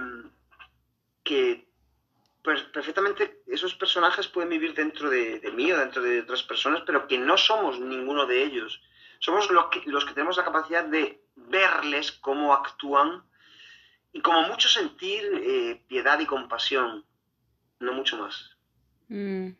que 1.24 1.65
perfectamente 2.46 3.42
esos 3.46 3.74
personajes 3.74 4.28
pueden 4.28 4.50
vivir 4.50 4.74
dentro 4.74 5.10
de, 5.10 5.40
mí 5.54 5.70
o 5.72 5.78
dentro 5.78 6.02
de 6.02 6.20
otras 6.20 6.42
personas, 6.42 6.82
pero 6.86 7.06
que 7.06 7.18
no 7.18 7.36
somos 7.36 7.80
ninguno 7.80 8.26
de 8.26 8.44
ellos. 8.44 8.80
Somos 9.18 9.50
los 9.50 9.66
que, 9.66 9.82
los 9.86 10.04
que 10.04 10.14
tenemos 10.14 10.36
la 10.36 10.44
capacidad 10.44 10.84
de 10.84 11.20
verles 11.34 12.12
cómo 12.12 12.54
actúan 12.54 13.24
y 14.12 14.20
como 14.20 14.42
mucho 14.48 14.68
sentir 14.68 15.22
eh, 15.42 15.82
piedad 15.88 16.18
y 16.20 16.26
compasión, 16.26 17.04
no 17.80 17.92
mucho 17.92 18.16
más. 18.16 18.56
Mm. 19.08 19.50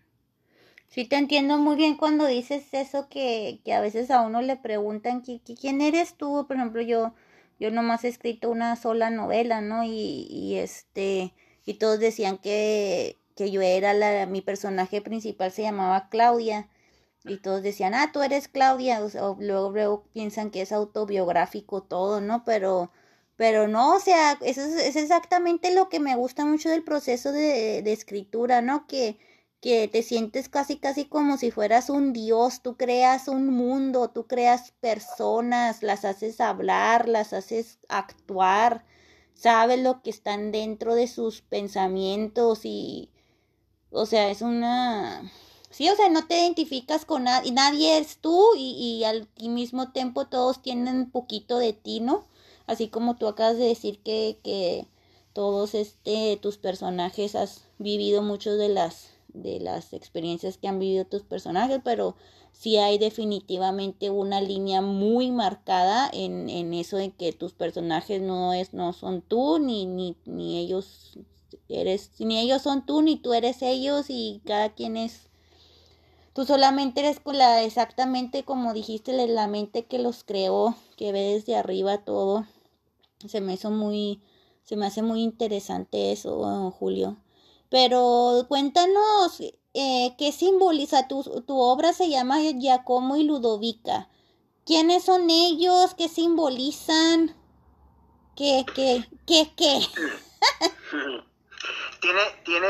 Sí, 0.88 1.04
te 1.06 1.16
entiendo 1.16 1.58
muy 1.58 1.76
bien 1.76 1.96
cuando 1.96 2.26
dices 2.26 2.72
eso 2.72 3.08
que, 3.08 3.60
a 3.74 3.80
veces 3.80 4.10
a 4.10 4.20
uno 4.20 4.40
le 4.40 4.56
preguntan 4.56 5.22
quién 5.22 5.80
eres 5.80 6.16
tú. 6.16 6.46
Por 6.46 6.56
ejemplo, 6.56 6.80
yo, 6.80 7.14
yo 7.58 7.70
nomás 7.70 8.04
he 8.04 8.08
escrito 8.08 8.48
una 8.48 8.76
sola 8.76 9.10
novela, 9.10 9.60
¿no? 9.60 9.82
Y 9.84 10.56
este, 10.56 11.34
y 11.66 11.74
todos 11.74 11.98
decían 11.98 12.38
que, 12.38 13.18
que 13.36 13.50
yo 13.50 13.60
era 13.60 13.92
la, 13.92 14.26
mi 14.26 14.40
personaje 14.40 15.02
principal 15.02 15.52
se 15.52 15.62
llamaba 15.62 16.08
Claudia. 16.08 16.70
Y 17.24 17.38
todos 17.38 17.62
decían, 17.62 17.94
ah, 17.94 18.10
tú 18.12 18.22
eres 18.22 18.48
Claudia. 18.48 19.04
O, 19.04 19.36
luego, 19.40 19.70
luego 19.70 20.04
piensan 20.12 20.50
que 20.50 20.62
es 20.62 20.72
autobiográfico 20.72 21.82
todo, 21.82 22.20
¿no? 22.20 22.44
Pero 22.44 22.90
pero 23.36 23.68
no, 23.68 23.96
o 23.96 24.00
sea, 24.00 24.38
eso 24.40 24.62
es, 24.62 24.96
exactamente 24.96 25.74
lo 25.74 25.88
que 25.90 26.00
me 26.00 26.16
gusta 26.16 26.44
mucho 26.46 26.70
del 26.70 26.82
proceso 26.84 27.32
de, 27.32 27.82
de 27.82 27.92
escritura, 27.92 28.62
¿no? 28.62 28.86
Que, 28.86 29.18
que 29.60 29.88
te 29.88 30.02
sientes 30.02 30.48
casi, 30.48 30.78
casi 30.78 31.06
como 31.06 31.36
si 31.36 31.50
fueras 31.50 31.90
un 31.90 32.12
dios, 32.12 32.62
tú 32.62 32.76
creas 32.76 33.28
un 33.28 33.48
mundo, 33.48 34.10
tú 34.10 34.26
creas 34.26 34.72
personas, 34.80 35.82
las 35.82 36.04
haces 36.04 36.40
hablar, 36.40 37.08
las 37.08 37.32
haces 37.32 37.78
actuar, 37.88 38.84
sabes 39.36 39.80
lo 39.80 40.02
que 40.02 40.10
están 40.10 40.50
dentro 40.52 40.94
de 40.94 41.06
sus 41.08 41.42
pensamientos 41.42 42.64
y, 42.64 43.10
o 43.90 44.06
sea, 44.06 44.30
es 44.30 44.42
una... 44.42 45.30
Sí, 45.70 45.88
o 45.90 45.96
sea, 45.96 46.08
no 46.08 46.26
te 46.26 46.38
identificas 46.38 47.04
con 47.04 47.24
nadie, 47.24 47.52
nadie 47.52 47.98
es 47.98 48.18
tú 48.18 48.54
y, 48.56 48.72
y 49.00 49.04
al 49.04 49.28
mismo 49.40 49.92
tiempo 49.92 50.26
todos 50.26 50.62
tienen 50.62 50.96
un 50.96 51.10
poquito 51.10 51.58
de 51.58 51.74
ti, 51.74 52.00
¿no? 52.00 52.24
así 52.66 52.88
como 52.88 53.16
tú 53.16 53.28
acabas 53.28 53.56
de 53.58 53.64
decir 53.66 54.00
que, 54.02 54.38
que 54.42 54.86
todos 55.32 55.74
este 55.74 56.38
tus 56.40 56.58
personajes 56.58 57.34
has 57.34 57.64
vivido 57.78 58.22
muchas 58.22 58.58
de 58.58 58.68
las 58.68 59.10
de 59.42 59.60
las 59.60 59.92
experiencias 59.92 60.58
que 60.58 60.68
han 60.68 60.78
vivido 60.78 61.04
tus 61.04 61.22
personajes, 61.22 61.80
pero 61.84 62.16
sí 62.52 62.76
hay 62.76 62.98
definitivamente 62.98 64.10
una 64.10 64.40
línea 64.40 64.80
muy 64.80 65.30
marcada 65.30 66.10
en, 66.12 66.48
en 66.48 66.74
eso 66.74 66.96
de 66.96 67.10
que 67.10 67.32
tus 67.32 67.52
personajes 67.52 68.22
no 68.22 68.52
es, 68.52 68.72
no 68.72 68.92
son 68.92 69.22
tú, 69.22 69.58
ni, 69.58 69.86
ni, 69.86 70.16
ni 70.24 70.58
ellos 70.58 71.18
eres, 71.68 72.12
ni 72.18 72.38
ellos 72.38 72.62
son 72.62 72.84
tú, 72.86 73.02
ni 73.02 73.16
tú 73.16 73.34
eres 73.34 73.62
ellos, 73.62 74.06
y 74.08 74.40
cada 74.44 74.70
quien 74.70 74.96
es 74.96 75.30
Tú 76.32 76.44
solamente 76.44 77.00
eres 77.00 77.18
con 77.18 77.38
la 77.38 77.62
exactamente 77.62 78.44
como 78.44 78.74
dijiste, 78.74 79.26
la 79.26 79.46
mente 79.46 79.86
que 79.86 79.98
los 79.98 80.22
creó, 80.22 80.74
que 80.98 81.10
ve 81.10 81.32
desde 81.32 81.56
arriba 81.56 82.04
todo 82.04 82.44
se 83.26 83.40
me 83.40 83.54
hizo 83.54 83.70
muy, 83.70 84.20
se 84.62 84.76
me 84.76 84.86
hace 84.86 85.02
muy 85.02 85.22
interesante 85.22 86.12
eso, 86.12 86.70
Julio. 86.72 87.16
Pero 87.70 88.44
cuéntanos, 88.48 89.40
eh, 89.74 90.14
¿qué 90.18 90.32
simboliza? 90.32 91.08
Tu, 91.08 91.42
tu 91.42 91.58
obra 91.58 91.92
se 91.92 92.08
llama 92.08 92.40
Giacomo 92.40 93.16
y 93.16 93.24
Ludovica. 93.24 94.08
¿Quiénes 94.64 95.04
son 95.04 95.30
ellos? 95.30 95.94
¿Qué 95.94 96.08
simbolizan? 96.08 97.34
¿Qué, 98.36 98.64
qué, 98.74 99.04
qué, 99.26 99.52
qué? 99.56 99.80
tiene, 102.00 102.20
tiene, 102.44 102.66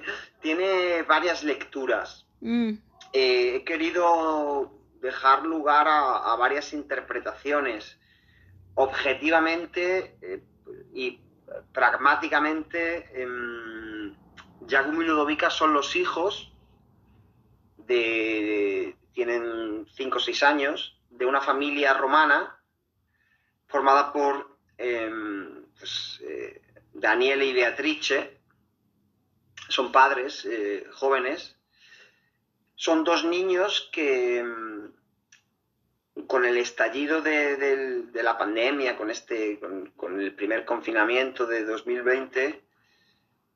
tiene 0.42 1.02
varias 1.02 1.42
lecturas. 1.42 2.26
Mm. 2.40 2.74
Eh, 3.12 3.56
he 3.56 3.64
querido 3.64 4.72
dejar 5.00 5.44
lugar 5.44 5.86
a, 5.88 6.36
varias 6.36 6.72
interpretaciones. 6.72 7.98
Objetivamente 8.74 10.18
eh, 10.20 10.42
y 10.92 11.20
pragmáticamente, 11.72 13.08
eh, 13.14 13.26
Giacomo 14.66 15.02
y 15.02 15.06
Ludovica 15.06 15.50
son 15.50 15.72
los 15.72 15.96
hijos 15.96 16.52
de. 17.78 18.96
tienen 19.12 19.86
5 19.94 20.16
o 20.16 20.20
6 20.20 20.42
años, 20.42 20.98
de 21.10 21.26
una 21.26 21.40
familia 21.40 21.94
romana 21.94 22.60
formada 23.66 24.12
por 24.12 24.58
em, 24.78 25.64
pues, 25.78 26.20
eh, 26.24 26.62
y 26.94 27.52
Beatrice. 27.52 28.40
Son 29.68 29.90
padres 29.90 30.44
eh, 30.44 30.86
jóvenes. 30.92 31.56
Son 32.74 33.04
dos 33.04 33.24
niños 33.24 33.88
que 33.92 34.38
em, 34.38 34.92
con 36.26 36.44
el 36.44 36.56
estallido 36.56 37.20
de, 37.20 38.04
la 38.14 38.38
pandemia, 38.38 38.96
con, 38.96 39.10
este, 39.10 39.60
con, 39.60 40.20
el 40.20 40.34
primer 40.34 40.64
confinamiento 40.64 41.46
de 41.46 41.64
2020, 41.64 42.62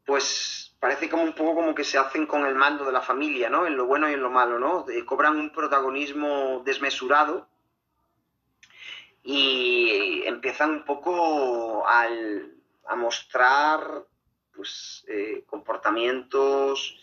pues 0.04 0.69
parece 0.80 1.10
como 1.10 1.22
un 1.22 1.34
poco 1.34 1.54
como 1.54 1.74
que 1.74 1.84
se 1.84 1.98
hacen 1.98 2.26
con 2.26 2.46
el 2.46 2.54
mando 2.54 2.84
de 2.84 2.92
la 2.92 3.02
familia, 3.02 3.50
¿no? 3.50 3.66
En 3.66 3.76
lo 3.76 3.86
bueno 3.86 4.08
y 4.08 4.14
en 4.14 4.22
lo 4.22 4.30
malo, 4.30 4.58
¿no? 4.58 4.86
cobran 5.04 5.36
un 5.36 5.50
protagonismo 5.50 6.62
desmesurado 6.64 7.46
y 9.22 10.22
empiezan 10.24 10.70
un 10.70 10.84
poco 10.84 11.86
a 11.86 12.96
mostrar 12.96 14.04
pues, 14.54 15.04
eh, 15.06 15.44
comportamientos 15.46 16.98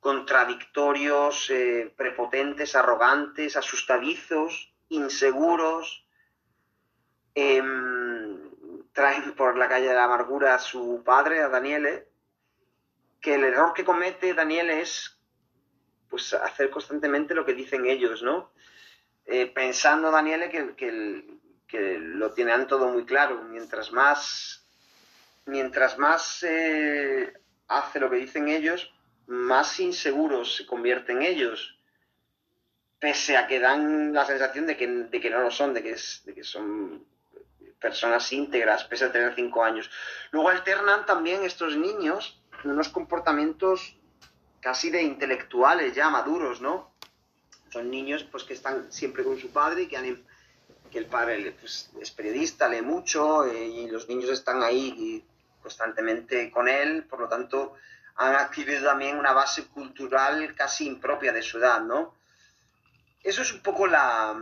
contradictorios, 0.00 1.50
eh, 1.50 1.92
prepotentes, 1.94 2.74
arrogantes, 2.74 3.56
asustadizos, 3.56 4.72
inseguros, 4.88 6.06
em, 7.34 8.50
traen 8.92 9.34
por 9.34 9.56
la 9.58 9.68
calle 9.68 9.88
de 9.88 9.94
la 9.94 10.04
amargura 10.04 10.54
a 10.54 10.58
su 10.58 11.02
padre, 11.04 11.42
a 11.42 11.48
Daniele, 11.48 12.09
que 13.20 13.34
el 13.34 13.44
error 13.44 13.72
que 13.74 13.84
comete 13.84 14.34
Daniele 14.34 14.80
es 14.80 15.16
pues 16.08 16.32
hacer 16.34 16.70
constantemente 16.70 17.34
lo 17.34 17.44
que 17.44 17.54
dicen 17.54 17.86
ellos, 17.86 18.22
¿no? 18.22 18.52
Eh, 19.26 19.46
pensando 19.46 20.10
Daniele 20.10 20.50
que, 20.50 20.74
que, 20.76 21.98
lo 21.98 22.32
tienen 22.32 22.66
todo 22.66 22.88
muy 22.88 23.04
claro, 23.04 23.42
mientras 23.44 23.92
más 23.92 24.66
mientras 25.46 25.98
más 25.98 26.42
eh, 26.42 27.32
hace 27.68 28.00
lo 28.00 28.10
que 28.10 28.16
dicen 28.16 28.48
ellos, 28.48 28.92
más 29.26 29.78
inseguros 29.78 30.56
se 30.56 30.66
convierten 30.66 31.22
ellos 31.22 31.78
pese 32.98 33.36
a 33.36 33.46
que 33.46 33.58
dan 33.58 34.12
la 34.12 34.26
sensación 34.26 34.66
de 34.66 34.76
que, 34.76 34.86
de 34.86 35.20
que 35.20 35.30
no 35.30 35.40
lo 35.40 35.50
son, 35.50 35.72
de 35.72 35.82
que, 35.82 35.92
es, 35.92 36.22
de 36.24 36.34
que 36.34 36.44
son 36.44 37.06
personas 37.80 38.30
íntegras, 38.32 38.84
pese 38.84 39.06
a 39.06 39.12
tener 39.12 39.34
cinco 39.34 39.64
años. 39.64 39.90
Luego 40.32 40.50
alternan 40.50 41.06
también 41.06 41.42
estos 41.42 41.76
niños 41.76 42.39
unos 42.68 42.88
comportamientos 42.88 43.96
casi 44.60 44.90
de 44.90 45.02
intelectuales 45.02 45.94
ya 45.94 46.10
maduros, 46.10 46.60
¿no? 46.60 46.90
Son 47.70 47.90
niños 47.90 48.24
pues 48.24 48.44
que 48.44 48.54
están 48.54 48.92
siempre 48.92 49.24
con 49.24 49.38
su 49.38 49.50
padre 49.50 49.88
que, 49.88 50.22
que 50.90 50.98
el 50.98 51.06
padre 51.06 51.56
pues, 51.58 51.90
es 52.00 52.10
periodista, 52.10 52.68
lee 52.68 52.82
mucho 52.82 53.46
eh, 53.46 53.66
y 53.66 53.88
los 53.88 54.08
niños 54.08 54.30
están 54.30 54.62
ahí 54.62 55.24
constantemente 55.62 56.50
con 56.50 56.68
él, 56.68 57.04
por 57.04 57.20
lo 57.20 57.28
tanto 57.28 57.74
han 58.16 58.34
adquirido 58.34 58.84
también 58.84 59.18
una 59.18 59.32
base 59.32 59.66
cultural 59.66 60.54
casi 60.54 60.86
impropia 60.86 61.32
de 61.32 61.42
su 61.42 61.58
edad, 61.58 61.80
¿no? 61.80 62.14
eso 63.22 63.42
es 63.42 63.52
un 63.52 63.60
poco 63.60 63.86
la... 63.86 64.36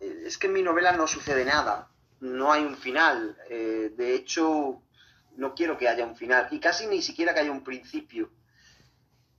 Es 0.00 0.38
que 0.38 0.46
en 0.46 0.52
mi 0.52 0.62
novela 0.62 0.92
no 0.92 1.06
sucede 1.06 1.44
nada, 1.44 1.88
no 2.20 2.52
hay 2.52 2.64
un 2.64 2.76
final. 2.76 3.36
Eh, 3.50 3.92
de 3.96 4.14
hecho, 4.14 4.80
no 5.38 5.54
quiero 5.54 5.78
que 5.78 5.88
haya 5.88 6.04
un 6.04 6.16
final 6.16 6.48
y 6.50 6.58
casi 6.58 6.86
ni 6.88 7.00
siquiera 7.00 7.32
que 7.32 7.40
haya 7.40 7.52
un 7.52 7.62
principio. 7.62 8.30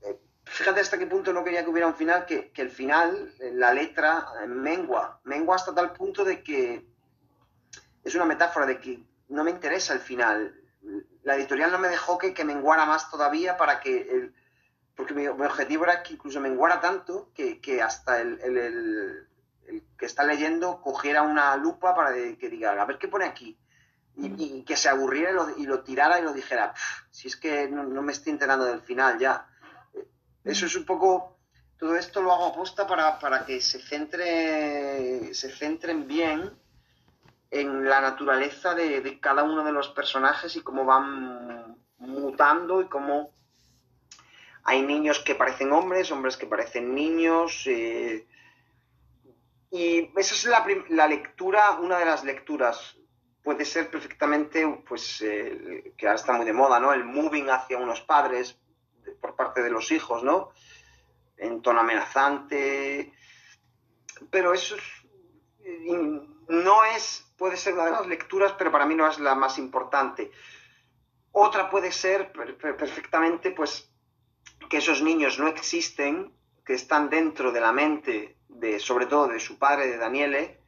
Eh, 0.01 0.17
fíjate 0.45 0.79
hasta 0.79 0.97
qué 0.97 1.05
punto 1.05 1.33
no 1.33 1.43
quería 1.43 1.63
que 1.63 1.69
hubiera 1.69 1.87
un 1.87 1.95
final, 1.95 2.25
que, 2.25 2.51
el 2.55 2.69
final, 2.69 3.33
la 3.53 3.73
letra, 3.73 4.25
mengua. 4.47 5.19
Mengua 5.25 5.57
hasta 5.57 5.75
tal 5.75 5.91
punto 5.91 6.23
de 6.23 6.41
que 6.41 6.87
es 8.03 8.15
una 8.15 8.25
metáfora 8.25 8.65
de 8.65 8.79
que 8.79 9.03
no 9.27 9.43
me 9.43 9.51
interesa 9.51 9.93
el 9.93 9.99
final. 9.99 10.55
La 11.23 11.35
editorial 11.35 11.71
no 11.71 11.79
me 11.79 11.89
dejó 11.89 12.17
que, 12.17 12.33
que 12.33 12.45
menguara 12.45 12.85
más 12.85 13.11
todavía 13.11 13.57
para 13.57 13.81
que 13.81 14.01
el, 14.01 14.33
porque 14.95 15.13
mi, 15.13 15.27
objetivo 15.27 15.83
era 15.83 16.01
que 16.01 16.13
incluso 16.13 16.39
menguara 16.39 16.79
tanto 16.79 17.31
que, 17.33 17.81
hasta 17.81 18.21
el, 18.21 19.27
que 19.97 20.05
está 20.05 20.23
leyendo 20.23 20.81
cogiera 20.81 21.23
una 21.23 21.57
lupa 21.57 21.93
para 21.93 22.13
que 22.13 22.49
diga, 22.49 22.71
a 22.71 22.85
ver 22.85 22.97
qué 22.97 23.09
pone 23.09 23.25
aquí. 23.25 23.59
Y, 24.21 24.63
que 24.63 24.75
se 24.75 24.89
aburriera 24.89 25.47
y 25.57 25.65
lo, 25.65 25.81
tirara 25.81 26.19
y 26.19 26.23
lo 26.23 26.33
dijera, 26.33 26.73
si 27.09 27.27
es 27.27 27.37
que 27.37 27.69
no, 27.69 28.01
me 28.01 28.11
estoy 28.11 28.33
enterando 28.33 28.65
del 28.65 28.81
final 28.81 29.17
ya. 29.17 29.47
Eh, 29.93 30.05
eso 30.43 30.65
es 30.65 30.75
un 30.75 30.85
poco, 30.85 31.37
todo 31.77 31.95
esto 31.95 32.21
lo 32.21 32.33
hago 32.33 32.47
aposta 32.47 32.85
para, 32.85 33.17
para 33.17 33.45
que 33.45 33.61
se, 33.61 33.79
centre, 33.79 35.33
se 35.33 35.49
centren 35.49 36.07
bien 36.07 36.51
en 37.51 37.85
la 37.85 38.01
naturaleza 38.01 38.75
de, 38.75 39.19
cada 39.19 39.43
uno 39.43 39.63
de 39.63 39.71
los 39.71 39.89
personajes 39.89 40.55
y 40.55 40.61
cómo 40.61 40.85
van 40.85 41.77
mutando 41.97 42.81
y 42.81 42.87
cómo 42.87 43.31
hay 44.63 44.81
niños 44.83 45.19
que 45.19 45.35
parecen 45.35 45.71
hombres, 45.71 46.11
hombres 46.11 46.37
que 46.37 46.45
parecen 46.45 46.93
niños. 46.93 47.63
Eh, 47.65 48.27
y 49.71 50.11
esa 50.15 50.35
es 50.35 50.89
la, 50.89 51.07
lectura, 51.07 51.79
una 51.79 51.97
de 51.97 52.05
las 52.05 52.23
lecturas. 52.23 52.95
Puede 53.43 53.65
ser 53.65 53.89
perfectamente, 53.89 54.67
pues, 54.87 55.21
eh, 55.21 55.93
que 55.97 56.07
ahora 56.07 56.19
está 56.19 56.33
muy 56.33 56.45
de 56.45 56.53
moda, 56.53 56.79
¿no? 56.79 56.93
El 56.93 57.05
moving 57.05 57.49
hacia 57.49 57.77
unos 57.77 58.01
padres 58.01 58.59
por 59.21 59.35
parte 59.35 59.61
de 59.61 59.69
los 59.69 59.91
hijos, 59.91 60.23
¿no? 60.23 60.51
En 61.37 61.61
tono 61.61 61.79
amenazante. 61.79 63.13
Pero 64.29 64.53
eso 64.53 64.75
no 66.49 66.83
es, 66.83 67.31
puede 67.37 67.57
ser 67.57 67.73
una 67.73 67.85
de 67.85 67.91
las 67.91 68.07
lecturas, 68.07 68.53
pero 68.57 68.71
para 68.71 68.85
mí 68.85 68.95
no 68.95 69.07
es 69.07 69.19
la 69.19 69.35
más 69.35 69.57
importante. 69.57 70.31
Otra 71.31 71.69
puede 71.69 71.91
ser 71.91 72.31
perfectamente, 72.31 73.51
pues, 73.51 73.91
que 74.69 74.77
esos 74.77 75.01
niños 75.01 75.39
no 75.39 75.47
existen, 75.47 76.33
que 76.65 76.73
están 76.73 77.09
dentro 77.09 77.51
de 77.51 77.61
la 77.61 77.71
mente 77.71 78.37
de, 78.47 78.79
sobre 78.79 79.05
todo 79.05 79.27
de 79.27 79.39
su 79.39 79.57
padre, 79.57 79.87
de 79.87 79.97
Daniele, 79.97 80.58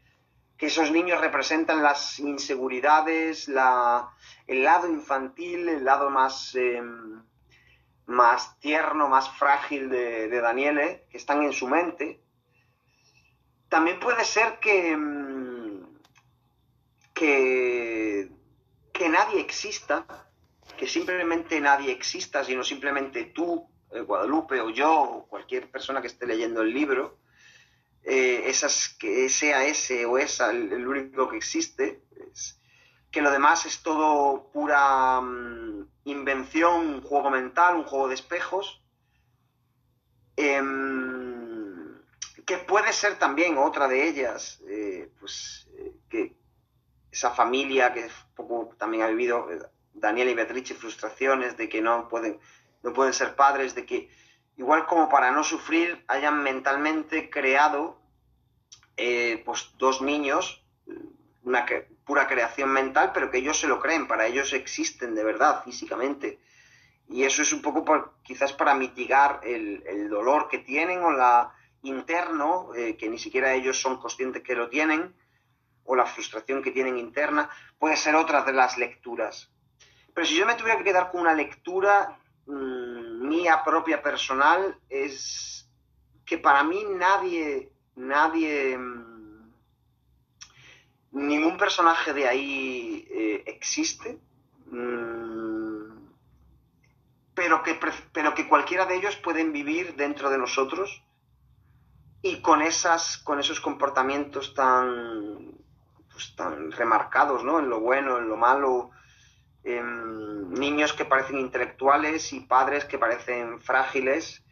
que 0.62 0.68
esos 0.68 0.92
niños 0.92 1.20
representan 1.20 1.82
las 1.82 2.20
inseguridades, 2.20 3.48
la, 3.48 4.12
el 4.46 4.64
lado 4.64 4.88
infantil, 4.88 5.68
el 5.68 5.84
lado 5.84 6.12
más, 6.12 6.54
em, 6.54 7.24
más 8.06 8.60
tierno, 8.60 9.10
más 9.10 9.28
frágil 9.40 9.90
de, 9.90 10.28
de, 10.28 10.40
Daniele, 10.40 11.08
que 11.10 11.18
están 11.18 11.42
en 11.42 11.52
su 11.52 11.68
mente. 11.68 12.22
También 13.70 14.00
puede 14.00 14.24
ser 14.24 14.60
que, 14.60 14.92
em, 14.92 15.84
que, 17.12 18.30
que 18.94 19.10
nadie 19.10 19.42
exista, 19.42 20.06
que 20.78 20.86
simplemente 20.86 21.60
nadie 21.60 21.92
exista, 21.92 22.44
sino 22.44 22.64
simplemente 22.64 23.24
tú 23.34 23.68
eh, 23.90 24.02
Guadalupe 24.02 24.62
o 24.62 24.70
yo 24.70 24.94
o 24.94 25.28
cualquier 25.28 25.72
persona 25.72 26.02
que 26.02 26.08
esté 26.08 26.28
leyendo 26.28 26.62
el 26.62 26.72
libro, 26.72 27.18
eh, 28.04 28.44
esas, 28.46 28.90
que 29.00 29.30
sea 29.30 29.66
ese 29.66 30.06
o 30.06 30.18
esa 30.18 30.52
el, 30.52 30.88
único 30.88 31.30
que 31.30 31.38
existe, 31.38 32.02
que 33.12 33.22
lo 33.22 33.32
demás 33.32 33.66
es 33.66 33.84
todo 33.84 34.50
pura 34.52 35.22
mm, 35.22 35.88
invención, 36.06 36.96
un 36.96 37.02
juego 37.02 37.30
mental, 37.30 37.76
un 37.76 37.84
juego 37.84 38.08
de 38.08 38.16
espejos, 38.16 38.84
em, 40.38 42.02
que 42.46 42.58
puede 42.58 42.94
ser 42.94 43.20
también 43.20 43.58
otra 43.58 43.88
de 43.88 44.08
ellas, 44.08 44.62
eh, 44.68 45.12
pues 45.20 45.68
que 46.10 46.36
esa 47.12 47.32
familia 47.32 47.94
que 47.94 48.10
poco 48.36 48.74
también 48.78 49.04
ha 49.04 49.08
vivido 49.08 49.48
Daniel 49.94 50.30
y 50.30 50.34
Beatrice 50.34 50.74
frustraciones 50.74 51.58
de 51.58 51.68
que 51.70 51.82
no 51.82 52.08
pueden 52.08 52.40
no 52.84 52.94
pueden 52.94 53.14
ser 53.14 53.36
padres, 53.36 53.76
de 53.76 53.86
que 53.86 54.10
igual 54.62 54.86
como 54.86 55.10
para 55.10 55.32
no 55.32 55.44
sufrir 55.44 56.06
hayan 56.08 56.44
mentalmente 56.44 57.32
creado 57.32 58.00
eh, 58.96 59.42
pues 59.44 59.72
dos 59.80 60.04
niños, 60.04 60.64
una 61.42 61.66
pura 62.06 62.28
creación 62.28 62.70
mental, 62.70 63.10
pero 63.12 63.32
que 63.32 63.40
ellos 63.40 63.60
se 63.60 63.68
lo 63.68 63.80
creen, 63.80 64.08
para 64.08 64.28
ellos 64.28 64.54
existen 64.54 65.16
de 65.16 65.24
verdad 65.24 65.64
físicamente. 65.64 66.40
Y 67.10 67.24
eso 67.24 67.42
es 67.42 67.52
un 67.54 67.64
poco 67.64 68.14
quizás 68.22 68.54
para 68.54 68.76
mitigar 68.76 69.42
el, 69.44 70.10
dolor 70.10 70.48
que 70.48 70.60
tienen 70.60 71.02
o 71.02 71.12
la 71.12 71.56
interno, 71.82 72.70
eh, 72.76 72.96
que 72.98 73.10
ni 73.10 73.18
siquiera 73.18 73.54
ellos 73.54 73.82
son 73.82 73.98
conscientes 73.98 74.44
que 74.44 74.54
lo 74.54 74.70
tienen, 74.70 75.16
o 75.86 75.96
la 75.96 76.06
frustración 76.06 76.62
que 76.62 76.70
tienen 76.70 77.00
interna, 77.00 77.50
puede 77.80 77.98
ser 77.98 78.14
otra 78.14 78.44
de 78.44 78.54
las 78.54 78.78
lecturas. 78.78 79.50
Pero 80.14 80.28
si 80.28 80.36
yo 80.36 80.46
me 80.46 80.54
tuviera 80.54 80.78
que 80.78 80.84
quedar 80.84 81.10
con 81.10 81.22
una 81.22 81.34
lectura 81.34 82.20
mm, 82.46 83.28
mía 83.28 83.64
propia 83.64 84.02
personal, 84.02 84.78
es 84.90 85.70
que 86.26 86.38
para 86.38 86.64
mí 86.64 86.84
nadie, 86.98 87.72
nadie, 87.96 88.78
mm, 88.78 89.52
ningún 91.12 91.58
personaje 91.58 92.14
de 92.14 92.28
ahí 92.28 93.08
eh, 93.10 93.44
existe. 93.48 94.20
Mm, 94.68 95.32
pero 97.34 97.64
que, 97.64 97.80
pero 98.14 98.34
que 98.36 98.48
cualquiera 98.48 98.86
de 98.86 98.96
ellos 98.96 99.16
pueden 99.16 99.52
vivir 99.52 99.96
dentro 99.96 100.30
de 100.30 100.38
nosotros 100.38 101.04
y 102.22 102.42
con, 102.42 102.62
esas, 102.62 103.18
con 103.18 103.40
esos 103.40 103.60
comportamientos 103.60 104.54
tan, 104.54 105.56
pues, 106.12 106.36
tan 106.36 106.72
remarcados, 106.72 107.44
¿no? 107.44 107.60
En 107.60 107.70
lo 107.70 107.80
bueno, 107.80 108.20
en 108.20 108.30
lo 108.30 108.38
malo, 108.38 108.92
em, 109.64 110.50
niños 110.52 110.94
que 110.94 111.06
parecen 111.06 111.40
intelectuales 111.40 112.34
y 112.34 112.42
padres 112.42 112.86
que 112.86 112.98
parecen 112.98 113.62
frágiles 113.62 114.44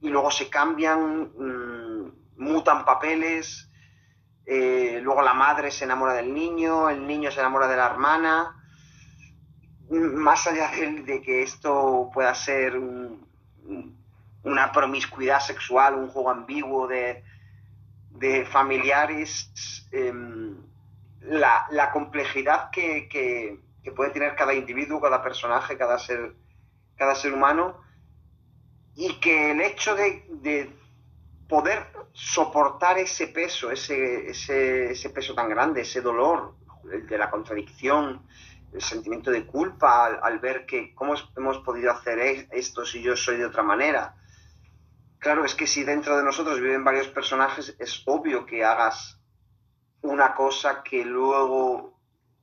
y 0.00 0.08
luego 0.08 0.30
se 0.30 0.48
cambian, 0.48 1.32
mm, 1.36 2.12
mutan 2.36 2.84
papeles, 2.84 3.68
eh, 4.46 5.00
luego 5.02 5.20
la 5.20 5.34
madre 5.34 5.70
se 5.70 5.84
enamora 5.84 6.14
del 6.14 6.32
niño, 6.32 6.88
el 6.88 7.06
niño 7.06 7.30
se 7.30 7.40
enamora 7.40 7.68
de 7.68 7.76
la 7.76 7.86
hermana, 7.86 8.54
más 9.90 10.46
allá 10.46 10.70
de, 10.70 11.20
que 11.22 11.42
esto 11.42 12.10
pueda 12.12 12.34
ser 12.34 12.78
una 14.42 14.72
promiscuidad 14.72 15.40
sexual, 15.40 15.94
un 15.94 16.08
juego 16.08 16.30
ambiguo 16.30 16.88
de, 16.88 17.24
familiares, 18.50 19.86
em, 19.92 20.56
la, 21.20 21.90
complejidad 21.92 22.70
que, 22.70 23.60
puede 23.94 24.10
tener 24.10 24.34
cada 24.36 24.54
individuo, 24.54 25.00
cada 25.00 25.22
personaje, 25.22 25.76
cada 25.76 25.98
ser, 25.98 26.34
cada 26.96 27.14
ser 27.14 27.32
humano, 27.32 27.80
y 28.94 29.14
que 29.20 29.52
el 29.52 29.60
hecho 29.60 29.94
de, 29.94 30.74
poder 31.48 31.86
soportar 32.12 32.98
ese 32.98 33.28
peso, 33.28 33.70
ese, 33.70 34.28
ese, 34.28 35.10
peso 35.10 35.34
tan 35.34 35.48
grande, 35.48 35.80
ese 35.80 36.02
dolor, 36.02 36.56
el 36.92 37.06
de 37.06 37.16
la 37.16 37.30
contradicción, 37.30 38.26
el 38.72 38.82
sentimiento 38.82 39.30
de 39.30 39.46
culpa 39.46 40.06
al, 40.06 40.38
ver 40.40 40.66
que 40.66 40.94
cómo 40.94 41.14
hemos 41.36 41.58
podido 41.58 41.90
hacer 41.90 42.18
esto 42.50 42.84
si 42.84 43.00
yo 43.00 43.16
soy 43.16 43.38
de 43.38 43.46
otra 43.46 43.62
manera. 43.62 44.14
Claro, 45.18 45.44
es 45.44 45.54
que 45.54 45.66
si 45.66 45.84
dentro 45.84 46.16
de 46.16 46.22
nosotros 46.22 46.60
viven 46.60 46.84
varios 46.84 47.08
personajes, 47.08 47.74
es 47.78 48.02
obvio 48.06 48.44
que 48.44 48.64
hagas 48.64 49.18
una 50.02 50.34
cosa 50.34 50.82
que 50.82 51.04
luego 51.04 51.97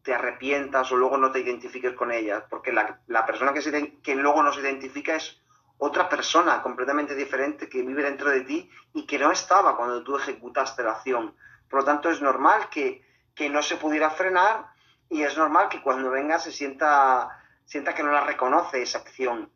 te 0.05 0.13
arrepientas 0.13 0.91
o 0.91 0.95
luego 0.95 1.17
no 1.17 1.31
te 1.31 1.39
identifiques 1.39 1.95
con 1.95 2.11
ella, 2.11 2.45
porque 2.47 2.71
la, 2.71 3.25
persona 3.25 3.53
que, 3.53 3.63
se, 3.63 3.97
que 4.03 4.15
luego 4.15 4.43
no 4.43 4.53
se 4.53 4.61
identifica 4.61 5.15
es 5.15 5.41
otra 5.79 6.07
persona 6.07 6.61
completamente 6.61 7.15
diferente 7.15 7.67
que 7.67 7.81
vive 7.81 8.03
dentro 8.03 8.29
de 8.29 8.41
ti 8.41 8.69
y 8.93 9.07
que 9.07 9.17
no 9.17 9.31
estaba 9.31 9.75
cuando 9.75 10.03
tú 10.03 10.15
ejecutaste 10.15 10.83
la 10.83 10.91
acción. 10.91 11.35
Por 11.67 11.79
lo 11.79 11.85
tanto, 11.85 12.11
es 12.11 12.21
normal 12.21 12.69
que, 12.69 13.03
que 13.33 13.49
no 13.49 13.63
se 13.63 13.77
pudiera 13.77 14.11
frenar 14.11 14.67
y 15.09 15.23
es 15.23 15.35
normal 15.37 15.69
que 15.69 15.81
cuando 15.81 16.11
venga 16.11 16.37
se 16.37 16.51
sienta, 16.51 17.43
sienta 17.65 17.95
que 17.95 18.03
no 18.03 18.11
la 18.11 18.21
reconoce 18.21 18.83
esa 18.83 18.99
acción. 18.99 19.49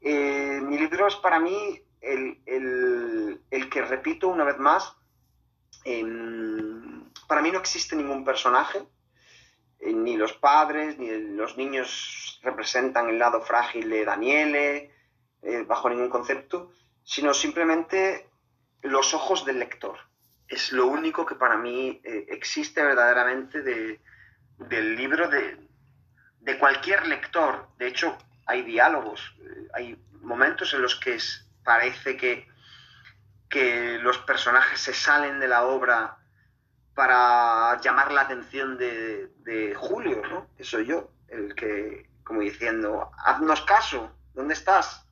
Eh, 0.00 0.60
mi 0.62 0.78
libro 0.78 1.08
es 1.08 1.16
para 1.16 1.40
mí 1.40 1.82
el, 2.00 2.38
que 3.70 3.82
repito 3.82 4.28
una 4.28 4.44
vez 4.44 4.58
más, 4.58 4.94
em, 5.84 7.10
para 7.26 7.42
mí 7.42 7.50
no 7.50 7.58
existe 7.58 7.96
ningún 7.96 8.24
personaje, 8.24 8.86
ni 9.80 10.16
los 10.16 10.32
padres, 10.32 10.98
ni 10.98 11.10
los 11.36 11.56
niños 11.56 12.40
representan 12.42 13.08
el 13.08 13.18
lado 13.18 13.40
frágil 13.42 13.88
de 13.88 14.04
Daniele, 14.04 14.92
eh, 15.42 15.64
bajo 15.66 15.88
ningún 15.88 16.08
concepto, 16.08 16.72
sino 17.04 17.32
simplemente 17.32 18.28
los 18.82 19.14
ojos 19.14 19.44
del 19.44 19.58
lector. 19.58 19.98
Es 20.46 20.72
lo 20.72 20.86
único 20.86 21.26
que 21.26 21.34
para 21.34 21.56
mí 21.56 22.00
existe 22.02 22.82
verdaderamente 22.82 23.62
de, 23.62 24.00
del 24.58 24.96
libro 24.96 25.28
de, 25.28 25.66
cualquier 26.58 27.06
lector. 27.06 27.68
De 27.78 27.88
hecho, 27.88 28.16
hay 28.46 28.62
diálogos, 28.62 29.34
eh, 29.40 29.68
hay 29.74 30.04
momentos 30.20 30.72
en 30.74 30.82
los 30.82 30.96
que 30.96 31.18
parece 31.62 32.16
que, 32.16 32.48
que 33.48 33.98
los 33.98 34.18
personajes 34.18 34.80
se 34.80 34.94
salen 34.94 35.38
de 35.38 35.48
la 35.48 35.64
obra 35.64 36.18
para 36.98 37.80
llamar 37.80 38.10
la 38.10 38.22
atención 38.22 38.76
de, 38.76 39.72
Julio, 39.76 40.20
¿no? 40.28 40.48
Que 40.56 40.64
soy 40.64 40.86
yo, 40.86 41.12
el 41.28 41.54
que, 41.54 42.10
como 42.24 42.40
diciendo, 42.40 43.12
haznos 43.24 43.60
caso, 43.62 44.10
¿dónde 44.34 44.54
estás? 44.54 45.06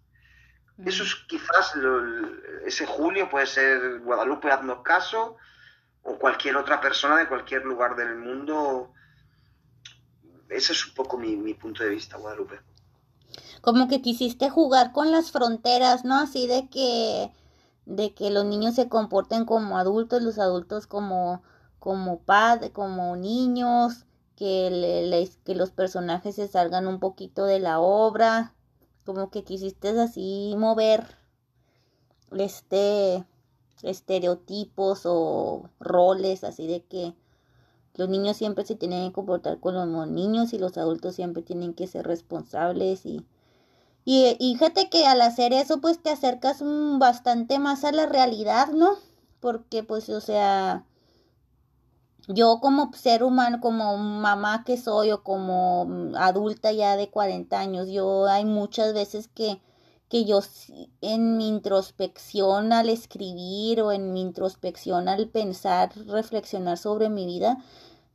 Mm. 0.79 0.89
Eso 0.89 1.05
es 1.05 1.15
quizás, 1.29 1.75
ese 2.65 2.87
Julio 2.87 3.31
puede 3.31 3.47
ser 3.47 4.01
Guadalupe, 4.01 4.51
haznos 4.51 4.83
caso, 4.83 5.37
o 6.03 6.19
cualquier 6.19 6.57
otra 6.57 6.81
persona 6.81 7.19
de 7.19 7.29
cualquier 7.29 7.65
lugar 7.65 7.95
del 7.95 8.17
mundo 8.17 8.93
ese 10.49 10.73
es 10.73 10.89
un 10.89 10.95
poco 10.95 11.19
mi, 11.19 11.55
punto 11.55 11.85
de 11.85 11.91
vista, 11.91 12.17
Guadalupe. 12.17 12.59
Como 13.61 13.87
que 13.87 14.03
quisiste 14.03 14.51
jugar 14.51 14.91
con 14.91 15.13
las 15.13 15.31
fronteras, 15.31 16.05
¿no? 16.05 16.17
Así 16.19 16.49
de 16.49 16.69
que 16.69 17.31
de 17.85 18.13
que 18.13 18.31
los 18.31 18.45
niños 18.45 18.75
se 18.75 18.89
comporten 18.89 19.45
como 19.45 19.79
adultos, 19.79 20.21
los 20.21 20.41
adultos 20.41 20.89
como 20.89 21.45
como 21.87 22.19
padres, 22.19 22.73
como 22.73 23.15
niños, 23.15 24.07
que, 24.35 25.31
que 25.45 25.55
los 25.55 25.71
personajes 25.71 26.35
se 26.35 26.49
salgan 26.49 26.89
un 26.89 26.99
poquito 26.99 27.45
de 27.45 27.61
la 27.61 27.79
obra, 27.79 28.57
como 29.05 29.31
que 29.31 29.45
quisiste 29.45 29.91
así 29.91 30.57
mover 30.59 31.17
este 32.37 33.25
estereotipos 33.85 35.03
o 35.05 35.71
roles 35.79 36.43
así 36.43 36.67
de 36.67 36.83
que 36.83 37.15
los 37.95 38.09
niños 38.09 38.37
siempre 38.37 38.65
se 38.65 38.75
tienen 38.75 39.07
que 39.07 39.15
comportar 39.15 39.61
con 39.61 39.77
los 39.77 40.09
niños 40.09 40.55
y 40.55 40.59
los 40.59 40.77
adultos 40.79 41.15
siempre 41.15 41.45
tienen 41.45 41.73
que 41.73 41.87
ser 41.87 42.05
responsables 42.05 43.07
y, 43.07 43.25
y, 44.05 44.35
fíjate 44.55 44.91
que 44.91 45.07
al 45.07 45.23
hacer 45.23 45.53
eso 45.53 45.81
pues 45.81 46.03
te 46.03 46.11
acercas 46.11 46.65
bastante 46.99 47.61
más 47.61 47.85
a 47.85 47.93
la 47.93 48.07
realidad, 48.07 48.73
¿no? 48.73 48.97
Porque 49.39 49.85
pues 49.85 50.09
o 50.09 50.21
sea, 50.21 50.85
yo 52.29 52.61
como 52.61 52.93
ser 52.95 53.23
humano, 53.23 53.61
como 53.61 53.97
mamá 53.97 54.65
que 54.65 54.77
soy 54.77 55.13
o 55.13 55.23
como 55.23 56.13
adulta 56.17 56.73
ya 56.73 56.97
de 56.97 57.11
40 57.11 57.59
años, 57.59 57.89
yo 57.89 58.27
hay 58.27 58.45
muchas 58.45 58.95
veces 58.95 59.29
que 59.29 59.61
que 60.09 60.25
yo 60.25 60.41
en 61.01 61.37
mi 61.37 61.49
introspección 61.49 62.73
al 62.73 62.89
escribir 62.89 63.81
o 63.83 63.93
en 63.93 64.13
mi 64.13 64.21
introspección 64.23 65.09
al 65.09 65.29
pensar, 65.29 65.91
reflexionar 66.07 66.79
sobre 66.79 67.09
mi 67.09 67.27
vida, 67.27 67.59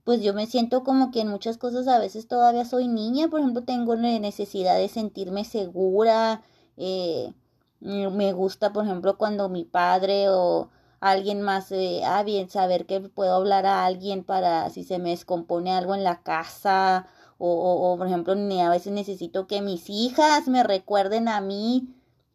pues 0.03 0.21
yo 0.21 0.33
me 0.33 0.47
siento 0.47 0.83
como 0.83 1.11
que 1.11 1.21
en 1.21 1.27
muchas 1.29 1.57
cosas 1.57 1.87
a 1.87 1.99
veces 1.99 2.27
todavía 2.27 2.65
soy 2.65 2.87
niña, 2.87 3.27
por 3.29 3.41
ejemplo, 3.41 3.63
tengo 3.63 3.95
necesidad 3.95 4.77
de 4.77 4.87
sentirme 4.89 5.43
segura, 5.45 6.43
eh, 6.77 7.33
me 7.81 8.33
gusta, 8.33 8.73
por 8.73 8.85
ejemplo, 8.85 9.17
cuando 9.17 9.49
mi 9.49 9.65
padre 9.65 10.29
o 10.29 10.69
alguien 11.01 11.41
más, 11.41 11.71
eh, 11.71 12.01
ah, 12.05 12.23
bien, 12.23 12.49
saber 12.49 12.85
que 12.85 13.01
puedo 13.01 13.33
hablar 13.35 13.65
a 13.65 13.85
alguien 13.85 14.23
para 14.23 14.69
si 14.69 14.83
se 14.83 14.99
me 14.99 15.09
descompone 15.09 15.73
algo 15.73 15.95
en 15.95 16.03
la 16.03 16.21
casa, 16.23 17.07
o, 17.37 17.49
o, 17.91 17.97
por 17.97 18.07
ejemplo, 18.07 18.33
a 18.33 18.69
veces 18.69 18.93
necesito 18.93 19.47
que 19.47 19.61
mis 19.61 19.89
hijas 19.89 20.47
me 20.47 20.63
recuerden 20.63 21.27
a 21.27 21.41
mí 21.41 21.89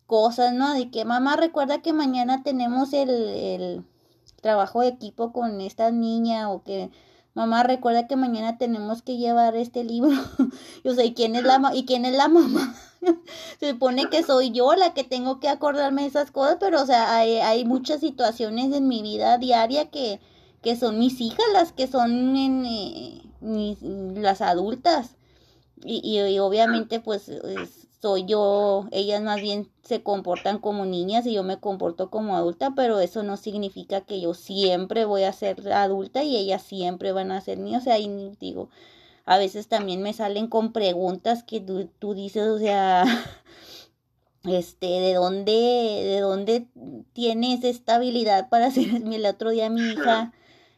cosas, 0.06 0.52
¿no? 0.52 0.74
De 0.74 0.90
que 0.90 1.04
mamá 1.04 1.36
recuerda 1.36 1.80
que 1.82 1.92
mañana 1.92 2.42
tenemos 2.42 2.92
el, 2.92 3.10
el 3.10 3.84
trabajo 4.42 4.80
de 4.80 4.88
equipo 4.88 5.32
con 5.32 5.60
esta 5.60 5.90
niña 5.92 6.50
o 6.50 6.62
que 6.64 6.90
mamá 7.36 7.62
recuerda 7.62 8.08
que 8.08 8.16
mañana 8.16 8.56
tenemos 8.56 9.02
que 9.02 9.18
llevar 9.18 9.54
este 9.56 9.84
libro. 9.84 10.10
yo 10.84 10.94
sé, 10.94 11.12
quién 11.12 11.36
es 11.36 11.44
la, 11.44 11.70
y 11.74 11.84
quién 11.84 12.06
es 12.06 12.14
la 12.14 12.28
mamá? 12.28 12.74
Se 13.60 13.70
supone 13.70 14.08
que 14.08 14.22
soy 14.22 14.50
yo 14.50 14.74
la 14.74 14.94
que 14.94 15.04
tengo 15.04 15.38
que 15.38 15.48
acordarme 15.48 16.02
de 16.02 16.08
esas 16.08 16.30
cosas, 16.30 16.56
pero 16.58 16.82
o 16.82 16.86
sea, 16.86 17.14
hay, 17.14 17.36
hay 17.36 17.66
muchas 17.66 18.00
situaciones 18.00 18.74
en 18.74 18.88
mi 18.88 19.02
vida 19.02 19.36
diaria 19.36 19.90
que, 19.90 20.18
que 20.62 20.76
son 20.76 20.98
mis 20.98 21.20
hijas 21.20 21.44
las 21.52 21.72
que 21.72 21.86
son 21.86 22.36
en, 22.36 22.64
eh, 22.64 23.76
las 24.16 24.40
adultas. 24.40 25.16
Y, 25.84 26.00
y, 26.02 26.38
obviamente 26.38 27.00
pues 27.00 27.30
soy 28.06 28.24
yo, 28.24 28.86
ellas 28.92 29.20
más 29.20 29.40
bien 29.40 29.68
se 29.82 30.04
comportan 30.04 30.60
como 30.60 30.86
niñas 30.86 31.26
y 31.26 31.34
yo 31.34 31.42
me 31.42 31.58
comporto 31.58 32.08
como 32.08 32.36
adulta, 32.36 32.70
pero 32.76 33.00
eso 33.00 33.24
no 33.24 33.36
significa 33.36 34.02
que 34.02 34.20
yo 34.20 34.32
siempre 34.32 35.04
voy 35.04 35.24
a 35.24 35.32
ser 35.32 35.72
adulta 35.72 36.22
y 36.22 36.36
ellas 36.36 36.62
siempre 36.62 37.10
van 37.10 37.32
a 37.32 37.40
ser 37.40 37.58
niñas. 37.58 37.82
O 37.82 37.84
sea, 37.84 37.98
y 37.98 38.36
digo, 38.38 38.70
a 39.24 39.38
veces 39.38 39.66
también 39.66 40.02
me 40.02 40.12
salen 40.12 40.46
con 40.46 40.72
preguntas 40.72 41.42
que 41.42 41.60
tú, 41.60 41.90
tú 41.98 42.14
dices, 42.14 42.46
o 42.46 42.60
sea, 42.60 43.02
este, 44.44 44.86
¿de 44.86 45.14
dónde, 45.14 45.50
de 45.50 46.20
dónde 46.20 46.68
tienes 47.12 47.64
esta 47.64 47.96
habilidad 47.96 48.48
para 48.48 48.66
hacerme 48.66 49.16
El 49.16 49.26
otro 49.26 49.50
día 49.50 49.68
mi 49.68 49.80
hija, 49.80 50.32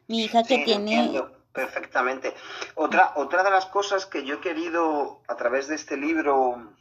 mi 0.07 0.23
hija 0.23 0.45
que 0.45 0.64
tiene 0.64 1.12
Perfectamente. 1.53 2.35
Otra, 2.75 3.12
otra 3.17 3.43
de 3.43 3.51
las 3.51 3.67
cosas 3.67 4.07
que 4.07 4.25
yo 4.25 4.37
he 4.37 4.41
querido 4.41 5.21
a 5.29 5.37
través 5.37 5.69
de 5.69 5.75
este 5.75 5.99
libro 5.99 6.78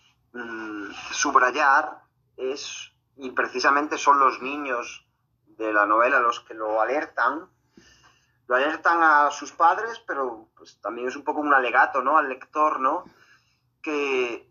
subrayar 1.11 2.03
es, 2.35 2.91
y 3.15 3.31
precisamente 3.31 3.97
son 3.97 4.19
los 4.19 4.41
niños 4.41 5.07
de 5.57 5.73
la 5.73 5.85
novela 5.85 6.19
los 6.19 6.39
que 6.41 6.53
lo 6.53 6.81
alertan, 6.81 7.49
lo 8.47 8.55
alertan 8.55 9.01
a 9.03 9.31
sus 9.31 9.51
padres, 9.51 10.01
pero 10.05 10.49
pues, 10.55 10.79
también 10.79 11.07
es 11.07 11.15
un 11.15 11.23
poco 11.23 11.41
un 11.41 11.53
alegato 11.53 12.01
¿no? 12.01 12.17
al 12.17 12.29
lector, 12.29 12.79
¿no? 12.79 13.05
que, 13.81 14.49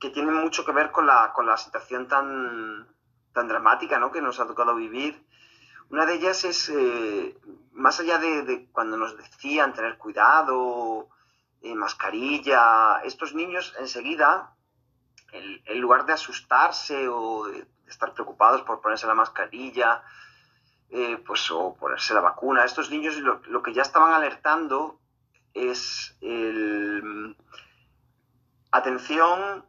que 0.00 0.10
tiene 0.10 0.32
mucho 0.32 0.64
que 0.64 0.72
ver 0.72 0.90
con 0.90 1.06
la, 1.06 1.32
con 1.32 1.46
la 1.46 1.56
situación 1.56 2.08
tan, 2.08 2.88
tan 3.32 3.48
dramática 3.48 3.98
¿no? 3.98 4.10
que 4.10 4.22
nos 4.22 4.40
ha 4.40 4.46
tocado 4.46 4.74
vivir 4.74 5.24
una 5.92 6.06
de 6.06 6.14
ellas 6.14 6.42
es, 6.44 6.70
eh, 6.70 7.38
más 7.72 8.00
allá 8.00 8.16
de, 8.16 8.66
cuando 8.72 8.96
nos 8.96 9.14
decían 9.14 9.74
tener 9.74 9.98
cuidado, 9.98 11.10
eh, 11.60 11.74
mascarilla, 11.74 13.02
estos 13.04 13.34
niños 13.34 13.74
enseguida, 13.78 14.56
en, 15.32 15.80
lugar 15.80 16.06
de 16.06 16.12
asustarse 16.12 17.08
o 17.08 17.46
de, 17.46 17.66
estar 17.86 18.12
preocupados 18.14 18.62
por 18.62 18.80
ponerse 18.80 19.06
la 19.06 19.14
mascarilla, 19.14 20.02
eh, 20.90 21.22
pues, 21.26 21.50
o 21.50 21.74
ponerse 21.74 22.14
la 22.14 22.20
vacuna, 22.20 22.64
estos 22.64 22.90
niños 22.90 23.16
lo, 23.16 23.62
que 23.62 23.72
ya 23.72 23.82
estaban 23.82 24.12
alertando 24.12 25.00
es 25.54 26.16
el... 26.20 27.36
Atención, 28.70 29.66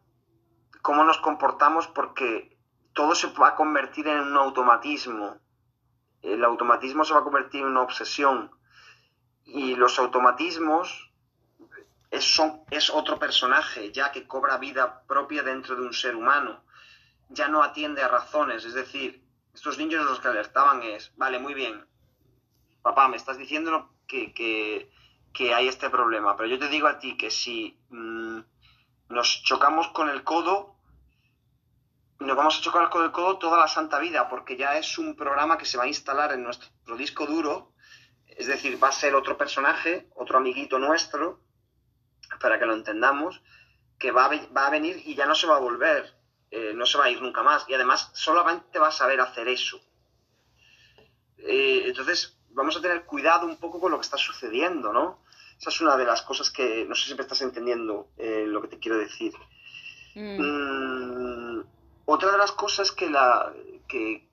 cómo 0.82 1.04
nos 1.04 1.18
comportamos 1.18 1.88
porque 1.88 2.58
todo 2.94 3.16
se 3.16 3.28
va 3.34 3.50
a 3.50 3.56
convertir 3.56 4.08
en 4.08 4.20
un 4.20 4.38
automatismo. 4.38 5.38
El 6.22 6.46
automatismo 6.46 7.04
se 7.04 7.14
va 7.14 7.20
a 7.20 7.24
convertir 7.24 7.62
en 7.62 7.68
una 7.68 7.82
obsesión. 7.82 8.52
Y 9.44 9.76
los 9.76 10.00
automatismos 10.00 11.13
es, 12.14 12.40
es 12.70 12.90
otro 12.92 13.18
personaje 13.18 13.92
ya 13.92 14.12
que 14.12 14.28
cobra 14.28 14.58
vida 14.58 15.02
propia 15.08 15.42
dentro 15.42 15.76
de 15.76 15.82
un 15.82 15.94
ser 15.94 16.16
humano, 16.16 16.64
ya 17.30 17.48
no 17.48 17.64
atiende 17.64 18.04
a 18.04 18.08
razones, 18.08 18.64
es 18.66 18.76
decir, 18.76 19.24
estos 19.54 19.80
niños 19.80 20.06
los 20.06 20.20
que 20.20 20.28
alertaban 20.28 20.84
es, 20.84 21.12
vale, 21.18 21.40
muy 21.40 21.56
bien, 21.56 21.86
papá, 22.84 23.08
me 23.08 23.18
estás 23.18 23.38
diciendo 23.38 23.90
que, 24.08 24.32
que, 24.34 25.54
hay 25.56 25.68
este 25.68 25.90
problema, 25.90 26.38
pero 26.38 26.48
yo 26.48 26.60
te 26.60 26.70
digo 26.70 26.88
a 26.88 27.00
ti 27.00 27.18
que 27.18 27.32
si 27.32 27.78
mm, 27.90 28.40
nos 29.10 29.44
chocamos 29.44 29.88
con 29.88 30.08
el 30.10 30.24
codo, 30.24 30.76
nos 32.20 32.38
vamos 32.38 32.60
a 32.60 32.62
chocar 32.62 32.90
con 32.90 33.04
el 33.04 33.12
codo 33.12 33.40
toda 33.40 33.58
la 33.58 33.68
santa 33.68 33.98
vida, 33.98 34.30
porque 34.30 34.56
ya 34.56 34.78
es 34.78 35.00
un 35.00 35.16
programa 35.16 35.58
que 35.58 35.66
se 35.66 35.78
va 35.78 35.86
a 35.86 35.88
instalar 35.88 36.32
en 36.32 36.44
nuestro 36.44 36.96
disco 36.96 37.26
duro, 37.26 37.74
es 38.28 38.46
decir, 38.46 38.82
va 38.82 38.90
a 38.90 38.92
ser 38.92 39.16
otro 39.16 39.36
personaje, 39.36 40.08
otro 40.16 40.38
amiguito 40.38 40.78
nuestro, 40.78 41.42
para 42.40 42.60
que 42.60 42.66
lo 42.66 42.74
entendamos, 42.74 43.42
que 44.00 44.12
va 44.12 44.26
a, 44.26 44.70
venir 44.70 45.02
y 45.06 45.16
ya 45.16 45.26
no 45.26 45.36
se 45.36 45.48
va 45.48 45.56
a 45.56 45.60
volver, 45.60 46.14
eh, 46.52 46.74
no 46.76 46.86
se 46.86 46.98
va 46.98 47.06
a 47.06 47.10
ir 47.10 47.22
nunca 47.22 47.44
más, 47.44 47.66
y 47.68 47.74
además 47.74 48.12
solamente 48.14 48.80
va 48.80 48.90
a 48.90 48.92
saber 48.92 49.22
hacer 49.22 49.48
eso. 49.48 49.80
Eh, 51.38 51.84
entonces, 51.86 52.38
vamos 52.50 52.78
a 52.78 52.82
tener 52.82 53.06
cuidado 53.06 53.46
un 53.46 53.58
poco 53.58 53.80
con 53.80 53.92
lo 53.92 53.98
que 53.98 54.06
está 54.06 54.18
sucediendo, 54.18 54.94
¿no? 54.94 55.24
Esa 55.60 55.70
es 55.70 55.82
una 55.82 55.98
de 55.98 56.06
las 56.06 56.22
cosas 56.22 56.50
que 56.52 56.86
no 56.86 56.96
sé 56.96 57.08
si 57.08 57.16
me 57.16 57.22
estás 57.22 57.42
entendiendo 57.42 58.10
eh, 58.18 58.46
lo 58.48 58.62
que 58.62 58.68
te 58.68 58.80
quiero 58.80 58.98
decir. 58.98 59.34
Mm. 60.16 60.42
Mm, 60.42 61.64
otra 62.06 62.32
de 62.32 62.38
las 62.38 62.52
cosas 62.52 62.92
que, 62.92 63.10
la, 63.10 63.54
que, 63.88 64.28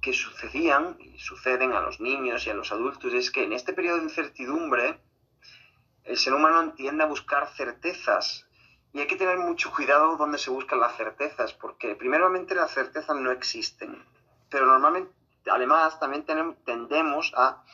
que 0.00 0.12
sucedían 0.12 0.96
y 1.00 1.18
suceden 1.18 1.72
a 1.72 1.80
los 1.80 2.00
niños 2.00 2.46
y 2.46 2.50
a 2.50 2.54
los 2.54 2.72
adultos 2.72 3.12
es 3.12 3.30
que 3.30 3.44
en 3.44 3.52
este 3.52 3.72
periodo 3.72 3.98
de 3.98 4.04
incertidumbre 4.04 4.98
el 6.04 6.16
ser 6.16 6.34
humano 6.34 6.72
tiende 6.74 7.04
a 7.04 7.08
buscar 7.08 7.48
certezas. 7.54 8.46
Y 8.92 9.00
hay 9.00 9.06
que 9.06 9.16
tener 9.16 9.38
mucho 9.38 9.72
cuidado 9.72 10.16
donde 10.16 10.38
se 10.38 10.50
buscan 10.50 10.80
las 10.80 10.96
certezas 10.96 11.52
porque 11.52 11.96
primeramente 11.96 12.54
las 12.54 12.72
certezas 12.72 13.16
no 13.16 13.30
existen. 13.32 14.04
Pero 14.50 14.66
normalmente 14.66 15.12
además 15.50 15.98
también 15.98 16.24
tendemos 16.64 17.32
a 17.36 17.64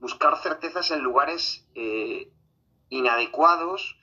buscar 0.00 0.38
certezas 0.38 0.90
en 0.90 1.02
lugares 1.02 1.66
eh, 1.74 2.32
inadecuados 2.88 3.98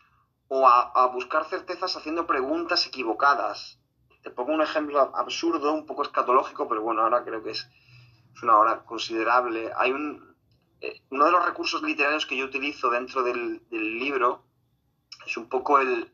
o 0.48 0.68
a 0.68 1.08
buscar 1.08 1.46
certezas 1.46 1.96
haciendo 1.98 2.28
preguntas 2.28 2.86
equivocadas. 2.86 3.80
Te 4.26 4.32
pongo 4.32 4.54
un 4.54 4.62
ejemplo 4.63 5.12
absurdo, 5.15 5.72
un 5.72 5.86
poco 5.86 6.02
escatológico, 6.02 6.68
pero 6.68 6.82
bueno, 6.82 7.04
ahora 7.04 7.24
creo 7.24 7.44
que 7.44 7.52
es, 7.52 7.70
una 8.41 8.58
hora 8.58 8.84
considerable. 8.84 9.72
Hay 9.78 9.91
un, 9.91 10.35
uno 11.10 11.26
de 11.26 11.32
los 11.32 11.46
recursos 11.46 11.82
literarios 11.82 12.26
que 12.26 12.38
yo 12.38 12.46
utilizo 12.46 12.90
dentro 12.90 13.24
del, 13.24 13.62
libro 13.72 14.44
es 15.26 15.38
un 15.38 15.48
poco 15.48 15.80
el, 15.80 16.12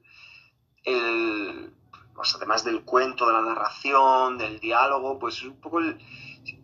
pues 2.15 2.35
además 2.35 2.63
del 2.63 2.83
cuento, 2.83 3.27
de 3.27 3.33
la 3.33 3.41
narración, 3.41 4.37
del 4.37 4.59
diálogo, 4.59 5.19
pues 5.19 5.37
es 5.37 5.43
un 5.43 5.59
poco 5.59 5.79
el, 5.79 5.97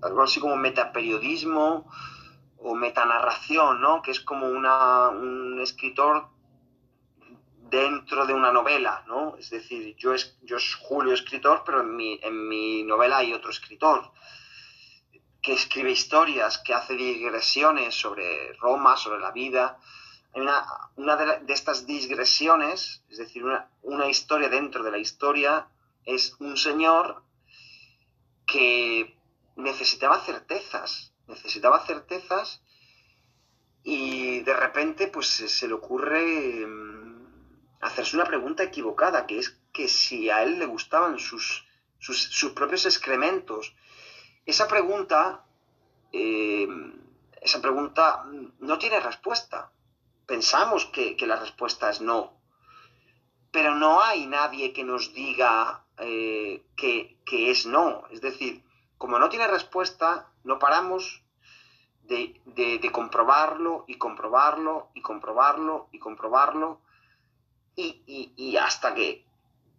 algo 0.02 0.24
así 0.24 0.40
como 0.40 0.56
metaperiodismo 0.56 1.90
o 2.60 2.76
metanarración, 2.76 3.82
¿no? 3.82 4.02
Que 4.02 4.12
es 4.12 4.22
como 4.22 4.48
una, 4.48 5.10
un 5.10 5.60
escritor 5.62 6.30
dentro 7.70 8.26
de 8.26 8.34
una 8.34 8.52
novela, 8.52 9.04
¿no? 9.08 9.36
Es 9.38 9.50
decir, 9.50 9.96
yo, 9.98 10.14
es, 10.14 10.38
yo 10.44 10.58
Julio 10.80 11.14
escritor, 11.14 11.64
pero 11.66 11.82
en 11.82 11.96
mi, 11.96 12.20
en 12.24 12.48
mi 12.48 12.84
novela 12.84 13.18
hay 13.18 13.34
otro 13.34 13.52
escritor 13.52 14.12
que 15.48 15.54
escribe 15.54 15.92
historias, 15.92 16.58
que 16.58 16.74
hace 16.74 16.94
digresiones 16.96 17.96
sobre 17.96 18.52
Roma, 18.60 18.98
sobre 18.98 19.22
la 19.22 19.32
vida. 19.32 19.80
Una, 20.34 21.16
de, 21.16 21.54
estas 21.54 21.88
digresiones, 21.88 23.02
es 23.10 23.18
decir, 23.18 23.46
una, 23.46 23.70
una 23.82 24.10
historia 24.10 24.50
dentro 24.50 24.84
de 24.84 24.92
la 24.92 24.98
historia, 24.98 25.70
es 26.04 26.36
un 26.40 26.58
señor 26.58 27.24
que 28.46 29.18
necesitaba 29.56 30.20
certezas, 30.20 31.14
necesitaba 31.28 31.80
certezas 31.86 32.62
y 33.84 34.42
de 34.42 34.54
repente 34.54 35.08
pues 35.08 35.28
se 35.28 35.68
le 35.70 35.76
ocurre 35.76 36.68
hacerse 37.80 38.18
una 38.18 38.26
pregunta 38.26 38.64
equivocada, 38.64 39.26
que 39.26 39.40
es 39.40 39.58
que 39.72 39.88
si 39.88 40.30
a 40.30 40.44
él 40.44 40.60
le 40.60 40.66
gustaban 40.66 41.18
sus, 41.20 41.66
sus, 42.00 42.52
propios 42.52 42.86
excrementos. 42.86 43.74
Esa 44.48 44.66
pregunta, 44.70 45.44
eh, 46.14 46.66
esa 47.42 47.62
pregunta 47.62 48.26
no 48.60 48.78
tiene 48.80 49.02
respuesta. 49.02 49.74
Pensamos 50.26 50.86
que, 50.86 51.18
la 51.28 51.36
respuesta 51.36 51.90
es 51.90 52.00
no, 52.00 52.32
pero 53.52 53.76
no 53.76 54.02
hay 54.02 54.26
nadie 54.26 54.72
que 54.72 54.86
nos 54.86 55.14
diga 55.14 55.84
eh, 55.98 56.64
que, 56.78 57.18
es 57.30 57.66
no. 57.66 58.06
Es 58.10 58.22
decir, 58.22 58.64
como 58.98 59.20
no 59.20 59.28
tiene 59.28 59.48
respuesta, 59.48 60.32
no 60.46 60.60
paramos 60.60 61.22
de, 62.04 62.40
de, 62.46 62.90
comprobarlo 62.90 63.84
y 63.86 63.98
comprobarlo 63.98 64.92
y 64.94 65.02
comprobarlo 65.02 65.90
y 65.92 66.00
comprobarlo 66.00 66.80
y, 67.76 68.56
hasta 68.56 68.96
que 68.96 69.26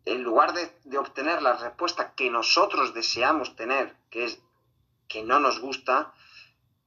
en 0.05 0.23
lugar 0.23 0.53
de, 0.53 0.99
obtener 0.99 1.41
la 1.41 1.55
respuesta 1.55 2.13
que 2.13 2.31
nosotros 2.31 2.93
deseamos 2.93 3.57
tener, 3.57 3.97
que 4.11 4.25
es 4.25 4.43
que 5.09 5.23
no 5.23 5.41
nos 5.41 5.61
gusta, 5.61 6.13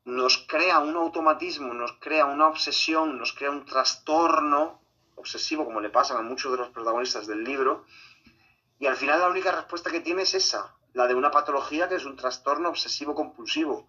nos 0.06 0.38
crea 0.48 0.80
un 0.80 0.96
automatismo, 0.96 1.74
nos 1.74 1.94
crea 1.94 2.26
una 2.26 2.48
obsesión, 2.48 3.18
nos 3.18 3.34
crea 3.34 3.52
un 3.52 3.66
trastorno 3.66 4.82
obsesivo, 5.16 5.66
como 5.66 5.82
le 5.82 5.90
pasa 5.90 6.18
a 6.18 6.22
muchos 6.22 6.52
de 6.52 6.58
los 6.58 6.70
protagonistas 6.70 7.28
del 7.28 7.44
libro, 7.44 7.86
y 8.80 8.88
al 8.88 8.96
final 8.96 9.20
la 9.20 9.30
única 9.30 9.52
respuesta 9.52 9.92
que 9.92 10.00
tiene 10.00 10.24
es 10.24 10.34
esa, 10.34 10.76
la 10.94 11.08
de 11.08 11.16
una 11.16 11.32
patología 11.32 11.88
que 11.88 11.96
es 11.96 12.06
un 12.06 12.16
trastorno 12.16 12.70
obsesivo 12.70 13.14
compulsivo. 13.14 13.88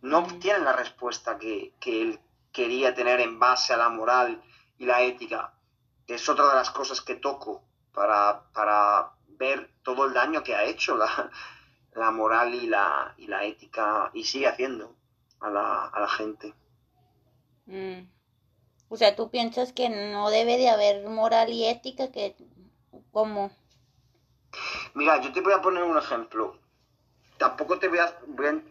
No 0.00 0.18
obtienen 0.18 0.64
la 0.64 0.72
respuesta 0.72 1.38
que, 1.38 1.74
que 1.78 2.00
él 2.00 2.20
quería 2.52 2.94
tener 2.94 3.20
en 3.20 3.38
base 3.38 3.74
a 3.74 3.76
la 3.76 3.90
moral 3.90 4.42
y 4.78 4.86
la 4.86 5.02
ética 5.02 5.52
es 6.14 6.28
otra 6.28 6.48
de 6.48 6.54
las 6.54 6.70
cosas 6.70 7.00
que 7.00 7.16
toco 7.16 7.64
para, 7.92 9.12
ver 9.28 9.70
todo 9.82 10.04
el 10.06 10.12
daño 10.12 10.42
que 10.42 10.54
ha 10.54 10.64
hecho 10.64 10.96
la, 10.96 11.30
moral 11.94 12.54
y 12.54 12.66
la, 12.66 13.14
y 13.18 13.26
la 13.26 13.44
ética 13.44 14.10
y 14.14 14.24
sigue 14.24 14.46
haciendo 14.46 14.94
a 15.40 15.50
la, 15.50 16.08
gente. 16.08 16.54
Mm. 17.66 18.06
O 18.88 18.96
sea, 18.96 19.14
tú 19.16 19.30
piensas 19.30 19.72
que 19.72 19.88
no 19.88 20.30
debe 20.30 20.56
de 20.56 20.68
haber 20.68 21.08
moral 21.08 21.50
y 21.50 21.66
ética, 21.66 22.10
que 22.10 22.36
¿cómo? 23.12 23.50
Mira, 24.94 25.20
yo 25.20 25.32
te 25.32 25.40
voy 25.40 25.52
a 25.52 25.62
poner 25.62 25.84
un 25.84 25.96
ejemplo. 25.96 26.58
Tampoco 27.38 27.78
te 27.78 27.88
voy 27.88 27.98
a, 27.98 28.18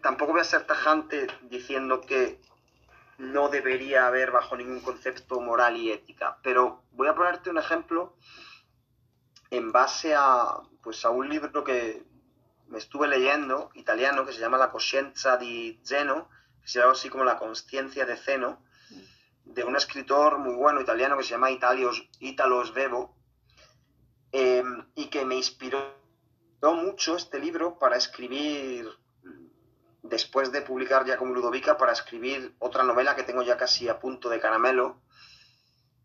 tampoco 0.02 0.34
voy 0.34 0.42
a 0.42 0.44
ser 0.44 0.68
tajante 0.68 1.28
diciendo 1.50 2.02
que 2.02 2.40
no 3.18 3.50
debería 3.50 4.08
haber 4.08 4.32
bajo 4.32 4.56
ningún 4.56 4.82
concepto 4.82 5.40
moral 5.42 5.78
y 5.78 5.92
ética. 5.92 6.38
Pero 6.44 6.84
voy 6.92 7.08
a 7.08 7.16
ponerte 7.16 7.50
un 7.50 7.58
ejemplo 7.58 8.16
en 9.50 9.72
base 9.72 10.14
a, 10.16 10.60
pues, 10.84 11.04
a 11.06 11.10
un 11.10 11.30
libro 11.30 11.64
que 11.64 12.04
me 12.70 12.78
estuve 12.78 13.08
leyendo, 13.08 13.72
italiano, 13.74 14.26
que 14.26 14.34
se 14.34 14.40
llama 14.40 14.58
La 14.58 14.72
coscienza 14.72 15.38
di 15.38 15.82
Zeno, 15.86 16.30
que 16.62 16.68
se 16.68 16.80
llama 16.80 16.94
así 16.94 17.10
como 17.10 17.24
La 17.24 17.38
conciencia 17.38 18.06
de 18.06 18.16
Zeno, 18.16 18.64
de 19.44 19.64
un 19.64 19.76
escritor 19.76 20.38
muy 20.38 20.56
bueno 20.56 20.80
italiano 20.80 21.18
que 21.18 21.24
se 21.24 21.32
llama 21.32 21.50
Italo 21.52 22.66
Svevo 22.66 23.16
eh, 24.32 24.64
y 24.96 25.08
que 25.08 25.26
me 25.26 25.36
inspiró 25.36 26.00
mucho 26.62 27.16
este 27.16 27.40
libro 27.40 27.80
para 27.80 27.98
escribir, 27.98 28.88
después 30.04 30.52
de 30.52 30.62
publicar 30.62 31.06
ya 31.06 31.18
como 31.18 31.34
Ludovica, 31.34 31.78
para 31.78 31.94
escribir 31.94 32.56
otra 32.60 32.84
novela 32.84 33.16
que 33.16 33.24
tengo 33.24 33.42
ya 33.42 33.58
casi 33.58 33.88
a 33.88 34.00
punto 34.00 34.30
de 34.30 34.40
caramelo. 34.40 35.02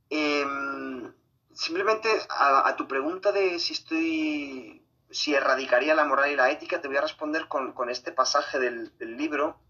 Em, 0.08 1.12
simplemente 1.52 2.08
a, 2.28 2.74
tu 2.76 2.86
pregunta 2.86 3.32
de 3.32 3.58
si 3.58 3.72
estoy 3.72 4.83
si 5.14 5.32
erradicaría 5.32 5.94
la 5.94 6.04
moral 6.04 6.32
y 6.32 6.36
la 6.36 6.50
ética, 6.50 6.80
te 6.80 6.88
voy 6.88 6.96
a 6.96 7.02
responder 7.02 7.46
con, 7.46 7.88
este 7.88 8.10
pasaje 8.10 8.58
del, 8.58 8.92
libro 8.98 9.60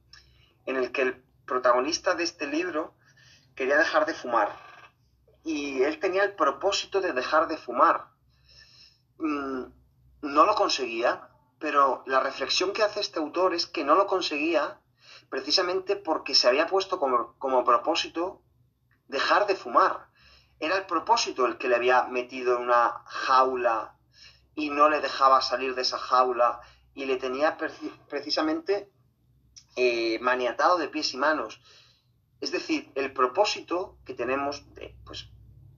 en 0.65 0.77
el 0.77 0.91
que 0.91 1.03
el 1.03 1.23
protagonista 1.45 2.15
de 2.15 2.25
este 2.25 2.47
libro 2.47 2.95
quería 3.55 3.77
dejar 3.77 4.07
de 4.07 4.15
fumar. 4.15 4.49
Y 5.45 5.83
él 5.83 6.01
tenía 6.01 6.25
el 6.25 6.35
propósito 6.35 7.03
de 7.03 7.13
dejar 7.13 7.47
de 7.47 7.59
fumar. 7.59 8.07
Mm, 9.19 9.65
no 10.23 10.47
lo 10.47 10.55
conseguía, 10.55 11.29
pero 11.59 12.03
la 12.07 12.21
reflexión 12.21 12.73
que 12.73 12.83
hace 12.83 13.01
este 13.01 13.19
autor 13.19 13.53
es 13.53 13.67
que 13.67 13.85
no 13.85 13.97
lo 13.97 14.07
conseguía 14.07 14.81
precisamente 15.29 15.95
porque 15.95 16.35
se 16.35 16.49
había 16.49 16.67
puesto 16.67 16.99
como, 16.99 17.35
como 17.39 17.65
propósito 17.65 18.41
dejar 19.09 19.47
de 19.47 19.57
fumar. 19.57 20.09
Era 20.59 20.77
el 20.77 20.87
propósito 20.87 21.45
el 21.45 21.59
que 21.59 21.69
le 21.69 21.77
había 21.77 22.05
metido 22.05 22.57
en 22.57 22.63
una 22.63 23.03
jaula 23.05 23.94
y 24.55 24.71
no 24.71 24.89
le 24.89 25.01
dejaba 25.01 25.43
salir 25.43 25.75
de 25.75 25.83
esa 25.83 25.99
jaula 25.99 26.61
y 26.95 27.07
le 27.07 27.17
tenía 27.17 27.57
precisamente 28.09 28.91
eh, 29.77 30.19
maniatado 30.21 30.79
de 30.79 30.89
pies 30.89 31.13
y 31.15 31.17
manos. 31.17 31.61
Es 32.41 32.53
decir, 32.53 32.93
el 32.95 33.13
propósito 33.13 33.99
que 34.05 34.15
tenemos 34.15 34.75
de, 34.75 34.97
pues, 35.05 35.31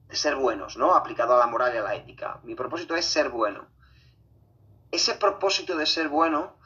de 0.07 0.15
ser 0.15 0.35
buenos, 0.35 0.77
¿no? 0.77 0.93
Aplicado 0.93 1.35
a 1.35 1.39
la 1.39 1.47
moral 1.47 1.73
y 1.73 1.77
a 1.77 1.83
la 1.83 1.95
ética. 1.95 2.39
Mi 2.43 2.55
propósito 2.55 2.95
es 2.95 3.05
ser 3.05 3.29
bueno. 3.29 3.67
Ese 4.91 5.15
propósito 5.15 5.75
de 5.75 5.85
ser 5.85 6.09
bueno 6.09 6.57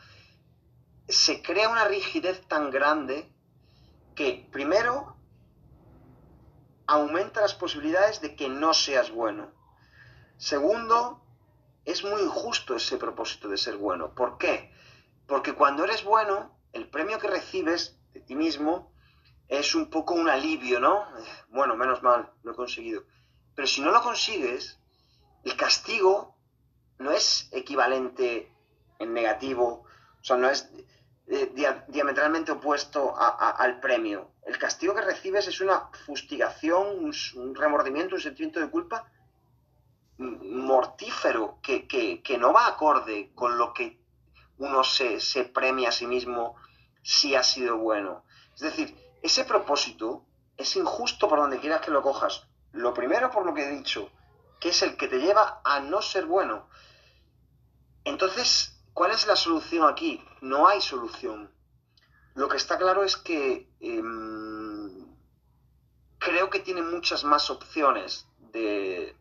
se 1.07 1.41
crea 1.41 1.69
una 1.69 1.85
rigidez 1.85 2.45
tan 2.47 2.71
grande 2.71 3.31
que, 4.15 4.47
primero, 4.51 5.15
aumenta 6.87 7.41
las 7.41 7.53
posibilidades 7.53 8.21
de 8.21 8.35
que 8.35 8.49
no 8.49 8.73
seas 8.73 9.11
bueno. 9.11 9.51
Segundo, 10.37 11.20
es 11.85 12.03
muy 12.03 12.21
injusto 12.21 12.75
ese 12.75 12.97
propósito 12.97 13.47
de 13.49 13.57
ser 13.57 13.77
bueno. 13.77 14.13
¿Por 14.13 14.37
qué? 14.37 14.71
Porque 15.27 15.53
cuando 15.53 15.83
eres 15.83 16.03
bueno, 16.03 16.57
el 16.73 16.89
premio 16.89 17.19
que 17.19 17.27
recibes 17.27 17.97
de 18.13 18.21
ti 18.21 18.35
mismo 18.35 18.91
es 19.47 19.75
un 19.75 19.89
poco 19.89 20.13
un 20.13 20.29
alivio, 20.29 20.79
¿no? 20.79 21.05
Bueno, 21.49 21.75
menos 21.75 22.01
mal, 22.01 22.31
lo 22.43 22.51
he 22.51 22.55
conseguido. 22.55 23.03
Pero 23.55 23.67
si 23.67 23.81
no 23.81 23.91
lo 23.91 24.01
consigues, 24.01 24.79
el 25.43 25.55
castigo 25.57 26.37
no 26.99 27.11
es 27.11 27.49
equivalente 27.51 28.53
en 28.99 29.13
negativo, 29.13 29.83
o 30.21 30.23
sea, 30.23 30.37
no 30.37 30.49
es 30.49 30.69
eh, 31.27 31.51
diametralmente 31.87 32.51
opuesto 32.51 33.13
al 33.17 33.79
premio. 33.79 34.31
El 34.45 34.57
castigo 34.57 34.93
que 34.93 35.01
recibes 35.01 35.47
es 35.47 35.59
una 35.61 35.89
fustigación, 36.05 37.11
un 37.35 37.55
remordimiento, 37.55 38.15
un 38.15 38.21
sentimiento 38.21 38.59
de 38.59 38.69
culpa 38.69 39.11
mortífero 40.21 41.59
que, 41.61 41.87
que, 41.87 42.37
no 42.37 42.53
va 42.53 42.67
acorde 42.67 43.31
con 43.33 43.57
lo 43.57 43.73
que 43.73 43.99
uno 44.57 44.83
se, 44.83 45.19
se, 45.19 45.45
premia 45.45 45.89
a 45.89 45.91
sí 45.91 46.05
mismo 46.05 46.55
si 47.01 47.35
ha 47.35 47.43
sido 47.43 47.77
bueno. 47.77 48.23
Es 48.53 48.61
decir, 48.61 48.95
ese 49.23 49.43
propósito 49.45 50.25
es 50.57 50.75
injusto 50.75 51.27
por 51.27 51.39
donde 51.39 51.59
quieras 51.59 51.81
que 51.81 51.91
lo 51.91 52.01
cojas. 52.01 52.47
Lo 52.71 52.93
primero, 52.93 53.31
por 53.31 53.45
lo 53.45 53.53
que 53.53 53.63
he 53.63 53.71
dicho, 53.71 54.09
que 54.59 54.69
es 54.69 54.81
el 54.83 54.95
que 54.95 55.07
te 55.07 55.19
lleva 55.19 55.61
a 55.63 55.79
no 55.79 56.01
ser 56.01 56.25
bueno. 56.25 56.67
Entonces, 58.03 58.79
¿cuál 58.93 59.11
es 59.11 59.25
la 59.25 59.35
solución 59.35 59.87
aquí? 59.87 60.23
No 60.41 60.67
hay 60.67 60.81
solución. 60.81 61.51
Lo 62.35 62.47
que 62.47 62.57
está 62.57 62.77
claro 62.77 63.03
es 63.03 63.17
que 63.17 63.69
em, 63.79 65.05
creo 66.19 66.49
que 66.49 66.59
tiene 66.59 66.81
muchas 66.81 67.23
más 67.23 67.49
opciones 67.49 68.27
de, 68.51 69.15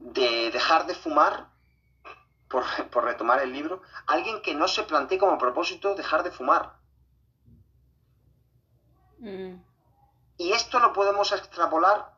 de 0.00 0.50
dejar 0.50 0.86
de 0.86 0.94
fumar, 0.94 1.48
por, 2.48 2.64
retomar 3.04 3.40
el 3.42 3.52
libro, 3.52 3.82
alguien 4.06 4.42
que 4.42 4.54
no 4.54 4.66
se 4.66 4.82
plantee 4.82 5.18
como 5.18 5.38
propósito 5.38 5.94
dejar 5.94 6.24
de 6.24 6.32
fumar. 6.32 6.74
Mm. 9.18 9.54
Y 10.38 10.52
esto 10.52 10.80
lo 10.80 10.92
podemos 10.92 11.30
extrapolar 11.32 12.12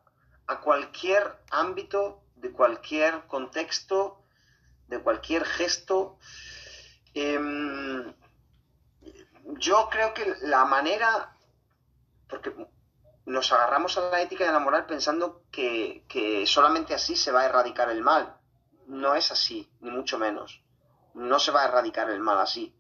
a 0.47 0.61
cualquier 0.61 1.38
ámbito, 1.51 2.23
de 2.37 2.53
cualquier 2.53 3.27
contexto, 3.27 4.23
de 4.87 5.01
cualquier 5.01 5.45
gesto. 5.45 6.18
Em, 7.14 8.14
yo 9.59 9.88
creo 9.90 10.14
que 10.14 10.35
la 10.42 10.64
manera, 10.64 11.37
porque 12.29 12.55
nos 13.26 13.52
agarramos 13.52 13.96
a 13.98 14.11
la 14.11 14.20
ética 14.20 14.44
y 14.44 14.48
a 14.48 14.52
la 14.52 14.58
moral 14.58 14.87
pensando 14.87 15.42
que, 15.50 16.04
solamente 16.46 16.94
así 16.94 17.16
se 17.16 17.32
va 17.32 17.42
a 17.42 17.46
erradicar 17.46 17.90
el 17.90 18.02
mal. 18.02 18.37
No 18.87 19.14
es 19.14 19.30
así, 19.30 19.70
ni 19.80 19.90
mucho 19.90 20.18
menos. 20.18 20.62
No 21.14 21.38
se 21.38 21.52
va 21.52 21.62
a 21.62 21.68
erradicar 21.68 22.11
el 22.11 22.20
mal 22.20 22.40
así. 22.40 22.74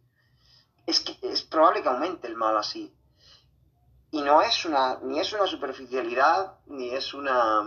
Es 0.86 1.00
que 1.00 1.16
es 1.22 1.42
probable 1.42 1.82
que 1.82 1.88
aumente 1.88 2.26
el 2.26 2.36
mal 2.36 2.56
así. 2.56 2.94
Y 4.10 4.20
no 4.20 4.42
es 4.42 4.64
una, 4.64 4.98
ni 5.02 5.20
es 5.20 5.32
una 5.32 5.46
superficialidad, 5.46 6.58
ni 6.66 6.90
es 6.90 7.14
una, 7.14 7.62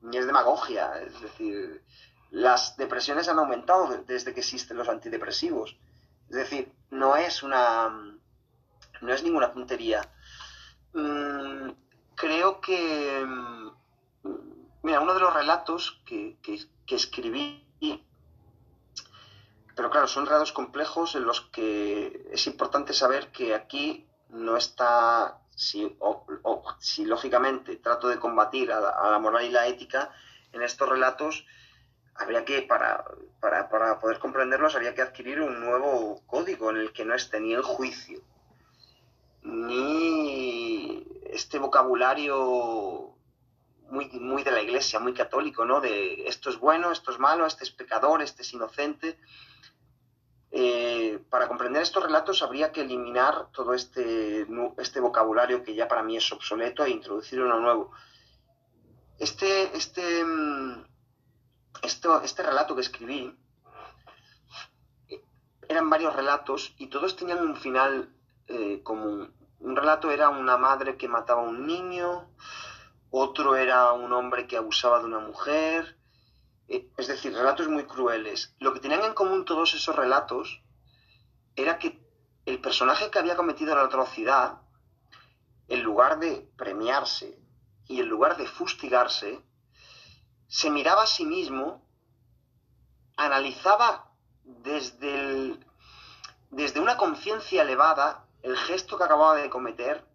ni 0.00 0.16
es 0.16 0.26
demagogia. 0.26 1.00
Es 1.02 1.20
decir, 1.20 1.84
las 2.30 2.76
depresiones 2.76 3.28
han 3.28 3.38
aumentado 3.38 4.02
desde 4.06 4.32
que 4.32 4.40
existen 4.40 4.76
los 4.76 4.88
antidepresivos. 4.88 5.76
Es 6.30 6.36
decir, 6.36 6.72
no 6.90 7.16
es 7.16 7.42
una, 7.42 7.88
no 9.00 9.12
es 9.12 9.22
ninguna 9.22 9.52
puntería. 9.52 10.02
Mm, 10.92 11.70
creo 12.18 12.60
que, 12.60 13.24
mm, 13.24 13.70
mira, 14.82 15.00
uno 15.00 15.14
de 15.14 15.20
los 15.20 15.32
relatos 15.32 16.02
que, 16.04 16.36
escribí, 16.88 17.64
pero 19.76 19.90
claro, 19.90 20.08
son 20.08 20.26
relatos 20.26 20.52
complejos 20.52 21.14
en 21.14 21.24
los 21.24 21.42
que 21.42 22.28
es 22.32 22.46
importante 22.48 22.92
saber 22.92 23.30
que 23.30 23.54
aquí 23.54 24.08
no 24.30 24.56
está, 24.56 25.38
si, 25.54 25.96
si 26.80 27.04
lógicamente 27.04 27.76
trato 27.76 28.08
de 28.08 28.18
combatir 28.18 28.72
a 28.72 28.80
la, 28.80 29.18
moral 29.20 29.44
y 29.44 29.50
la 29.50 29.68
ética, 29.68 30.10
en 30.52 30.62
estos 30.62 30.88
relatos 30.88 31.46
habría 32.16 32.44
que, 32.44 32.62
para, 32.62 33.04
para, 33.38 33.68
para, 33.68 34.00
poder 34.00 34.18
comprenderlos, 34.18 34.74
habría 34.74 34.94
que 34.94 35.02
adquirir 35.02 35.40
un 35.40 35.60
nuevo 35.60 36.20
código 36.26 36.70
en 36.70 36.78
el 36.78 36.92
que 36.92 37.04
no 37.04 37.14
esté 37.14 37.38
ni 37.38 37.54
el 37.54 37.62
juicio, 37.62 38.20
ni 39.42 40.97
este 41.32 41.58
vocabulario 41.58 43.14
muy, 43.90 44.08
muy 44.10 44.42
de 44.42 44.50
la 44.50 44.62
iglesia, 44.62 44.98
muy 44.98 45.14
católico, 45.14 45.64
¿no? 45.64 45.80
De 45.80 46.26
esto 46.26 46.50
es 46.50 46.58
bueno, 46.58 46.92
esto 46.92 47.10
es 47.10 47.18
malo, 47.18 47.46
este 47.46 47.64
es 47.64 47.70
pecador, 47.70 48.22
este 48.22 48.42
es 48.42 48.52
inocente. 48.52 49.18
Eh, 50.50 51.22
para 51.28 51.46
comprender 51.46 51.82
estos 51.82 52.02
relatos 52.02 52.42
habría 52.42 52.72
que 52.72 52.80
eliminar 52.80 53.48
todo 53.52 53.74
este, 53.74 54.46
este 54.78 55.00
vocabulario 55.00 55.62
que 55.62 55.74
ya 55.74 55.86
para 55.86 56.02
mí 56.02 56.16
es 56.16 56.32
obsoleto 56.32 56.84
e 56.84 56.90
introducir 56.90 57.40
uno 57.40 57.60
nuevo. 57.60 57.92
Este, 59.18 59.76
este, 59.76 60.24
mm, 60.24 60.86
esto, 61.82 62.22
este 62.22 62.42
relato 62.42 62.74
que 62.74 62.82
escribí 62.82 63.36
eran 65.68 65.90
varios 65.90 66.16
relatos 66.16 66.74
y 66.78 66.86
todos 66.86 67.16
tenían 67.16 67.40
un 67.40 67.56
final 67.56 68.08
eh, 68.46 68.80
común. 68.82 69.34
Un 69.60 69.74
relato 69.74 70.10
era 70.10 70.28
una 70.28 70.56
madre 70.56 70.96
que 70.96 71.08
mataba 71.08 71.42
a 71.42 71.48
un 71.48 71.66
niño, 71.66 72.30
otro 73.10 73.56
era 73.56 73.92
un 73.92 74.12
hombre 74.12 74.46
que 74.46 74.56
abusaba 74.56 75.00
de 75.00 75.06
una 75.06 75.18
mujer, 75.18 75.98
eh, 76.68 76.90
es 76.96 77.08
decir, 77.08 77.32
relatos 77.32 77.68
muy 77.68 77.84
crueles. 77.84 78.54
Lo 78.60 78.72
que 78.72 78.80
tenían 78.80 79.02
en 79.02 79.14
común 79.14 79.44
todos 79.44 79.74
esos 79.74 79.96
relatos 79.96 80.62
era 81.56 81.78
que 81.78 82.00
el 82.46 82.60
personaje 82.60 83.10
que 83.10 83.18
había 83.18 83.36
cometido 83.36 83.74
la 83.74 83.82
atrocidad, 83.82 84.60
en 85.66 85.82
lugar 85.82 86.18
de 86.18 86.48
premiarse 86.56 87.38
y 87.86 88.00
en 88.00 88.08
lugar 88.08 88.36
de 88.36 88.46
fustigarse, 88.46 89.42
se 90.46 90.70
miraba 90.70 91.02
a 91.02 91.06
sí 91.06 91.26
mismo, 91.26 91.84
analizaba 93.16 94.12
desde, 94.44 95.58
desde 96.50 96.80
una 96.80 96.96
conciencia 96.96 97.62
elevada 97.62 98.27
el 98.42 98.56
gesto 98.56 98.96
que 98.96 99.04
acababa 99.04 99.36
de 99.36 99.50
cometer, 99.50 100.06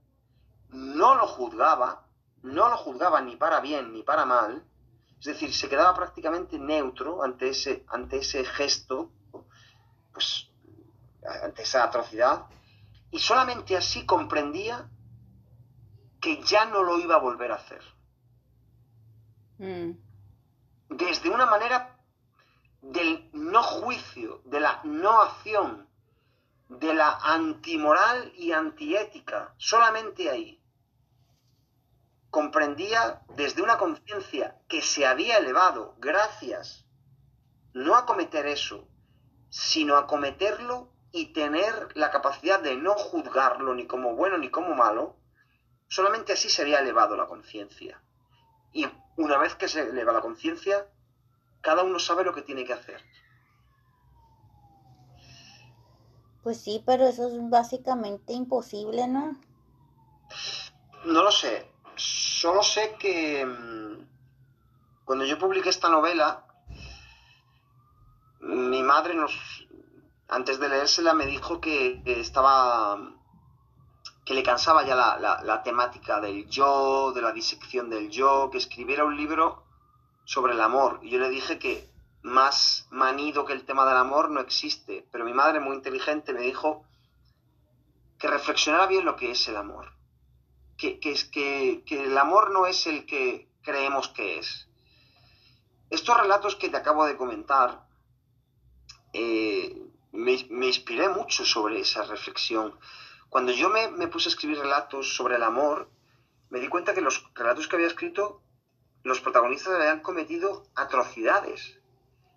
no 0.69 1.15
lo 1.15 1.28
juzgaba, 1.28 2.07
no 2.41 2.69
lo 2.69 2.78
juzgaba 2.78 3.21
ni 3.21 3.36
para 3.36 3.59
bien 3.59 3.93
ni 3.93 4.03
para 4.03 4.26
mal, 4.26 4.63
es 5.19 5.26
decir, 5.26 5.53
se 5.53 5.69
quedaba 5.69 5.95
prácticamente 5.95 6.59
neutro 6.59 7.24
ante 7.24 7.49
ese, 7.49 7.86
ante 7.88 8.17
ese 8.17 8.43
gesto, 8.43 9.11
pues 10.11 10.49
ante 11.41 11.63
esa 11.63 11.84
atrocidad, 11.84 12.47
y 13.11 13.19
solamente 13.19 13.78
así 13.78 14.05
comprendía 14.05 14.89
que 16.19 16.41
ya 16.43 16.65
no 16.65 16.84
lo 16.84 16.99
iba 16.99 17.15
a 17.15 17.19
volver 17.19 17.51
a 17.51 17.55
hacer. 17.55 17.82
Mm. 19.59 19.91
Desde 20.89 21.30
una 21.30 21.45
manera 21.45 21.97
del 22.82 23.30
no 23.34 23.63
juicio, 23.63 24.41
de 24.45 24.59
la 24.59 24.82
no 24.84 25.21
acción, 25.21 25.88
de 26.70 26.93
la 26.93 27.18
antimoral 27.22 28.32
y 28.36 28.51
antiética, 28.51 29.53
solamente 29.57 30.30
ahí. 30.30 30.61
Comprendía 32.30 33.22
desde 33.36 33.61
una 33.61 33.78
conciencia 33.78 34.59
que 34.68 34.82
se 34.82 35.05
había 35.05 35.38
elevado 35.38 35.95
gracias 35.99 36.84
no 37.74 37.95
a 37.95 38.05
cometer 38.05 38.45
eso, 38.45 38.88
sino 39.49 39.97
a 39.97 40.07
cometerlo 40.07 40.89
y 41.11 41.34
tener 41.34 41.95
la 41.95 42.11
capacidad 42.11 42.59
de 42.59 42.76
no 42.76 42.93
juzgarlo 42.93 43.74
ni 43.76 43.86
como 43.86 44.16
bueno 44.16 44.38
ni 44.38 44.49
como 44.49 44.76
malo, 44.76 45.16
solamente 45.88 46.34
así 46.34 46.49
se 46.49 46.64
había 46.64 46.80
elevado 46.80 47.16
la 47.16 47.28
conciencia. 47.28 48.01
Y 48.72 48.88
una 49.16 49.38
vez 49.38 49.55
que 49.55 49.68
se 49.68 49.82
eleva 49.82 50.11
la 50.11 50.22
conciencia, 50.22 50.88
cada 51.61 51.84
uno 51.84 51.99
sabe 51.99 52.24
lo 52.24 52.34
que 52.34 52.41
tiene 52.41 52.66
que 52.66 52.74
hacer. 52.74 53.01
Pues 56.44 56.62
sí, 56.62 56.84
pero 56.86 57.08
eso 57.08 57.28
es 57.28 57.50
básicamente 57.50 58.34
imposible, 58.34 59.08
¿no? 59.08 59.39
No 61.06 61.24
lo 61.24 61.32
sé. 61.32 61.72
Solo 61.96 62.62
sé 62.64 62.96
que 63.00 63.46
mm, 63.46 64.06
cuando 65.06 65.24
yo 65.24 65.39
publiqué 65.39 65.70
esta 65.70 65.89
novela, 65.89 66.46
mi 68.41 68.84
madre 68.84 69.16
nos, 69.16 69.34
antes 70.28 70.60
de 70.60 70.68
leérsela, 70.68 71.14
me 71.14 71.28
dijo 71.28 71.62
que, 71.62 72.02
estaba, 72.06 73.00
que 74.26 74.34
le 74.34 74.44
cansaba 74.44 74.84
ya 74.86 74.96
la, 74.96 75.41
la 75.44 75.64
temática 75.64 76.20
del 76.20 76.50
yo, 76.50 77.14
de 77.14 77.22
la 77.22 77.32
disección 77.32 77.89
del 77.89 78.10
yo, 78.10 78.50
que 78.52 78.58
escribiera 78.58 79.06
un 79.06 79.16
libro 79.16 79.64
sobre 80.26 80.54
el 80.54 80.62
amor. 80.62 81.00
Y 81.04 81.10
yo 81.10 81.20
le 81.20 81.30
dije 81.30 81.58
que 81.58 81.93
más 82.24 82.88
manido 82.89 83.45
que 83.45 83.53
el 83.53 83.65
tema 83.65 83.86
del 83.86 83.97
amor 83.97 84.32
no 84.32 84.39
existe. 84.39 85.05
Pero 85.11 85.26
mi 85.26 85.34
madre, 85.34 85.59
muy 85.59 85.76
inteligente, 85.76 86.34
me 86.34 86.41
dijo 86.41 86.86
que 88.17 88.28
reflexionara 88.28 88.88
bien 88.88 89.05
lo 89.05 89.15
que 89.15 89.32
es 89.32 89.47
el 89.47 89.57
amor. 89.57 89.93
Que, 90.78 90.99
es, 91.03 91.26
que, 91.26 91.84
el 91.88 92.17
amor 92.17 92.51
no 92.51 92.65
es 92.65 92.88
el 92.88 93.05
que 93.05 93.47
creemos 93.61 94.09
que 94.09 94.39
es. 94.39 94.67
Estos 95.89 96.17
relatos 96.17 96.55
que 96.55 96.69
te 96.69 96.78
acabo 96.78 97.05
de 97.05 97.15
comentar, 97.15 97.86
eh, 99.13 99.82
me, 100.11 100.45
me, 100.49 100.67
inspiré 100.67 101.07
mucho 101.09 101.45
sobre 101.45 101.80
esa 101.80 102.03
reflexión. 102.03 102.78
Cuando 103.30 103.51
yo 103.51 103.69
me, 103.69 103.91
me 103.91 104.07
puse 104.07 104.30
a 104.30 104.32
escribir 104.32 104.59
relatos 104.59 105.15
sobre 105.15 105.36
el 105.36 105.43
amor, 105.43 105.89
me 106.49 106.59
di 106.59 106.67
cuenta 106.67 106.93
que 106.93 107.01
los 107.01 107.24
relatos 107.36 107.67
que 107.67 107.76
había 107.76 107.88
escrito, 107.88 108.41
los 109.03 109.19
protagonistas 109.21 109.74
habían 109.74 110.01
cometido 110.01 110.65
atrocidades 110.76 111.80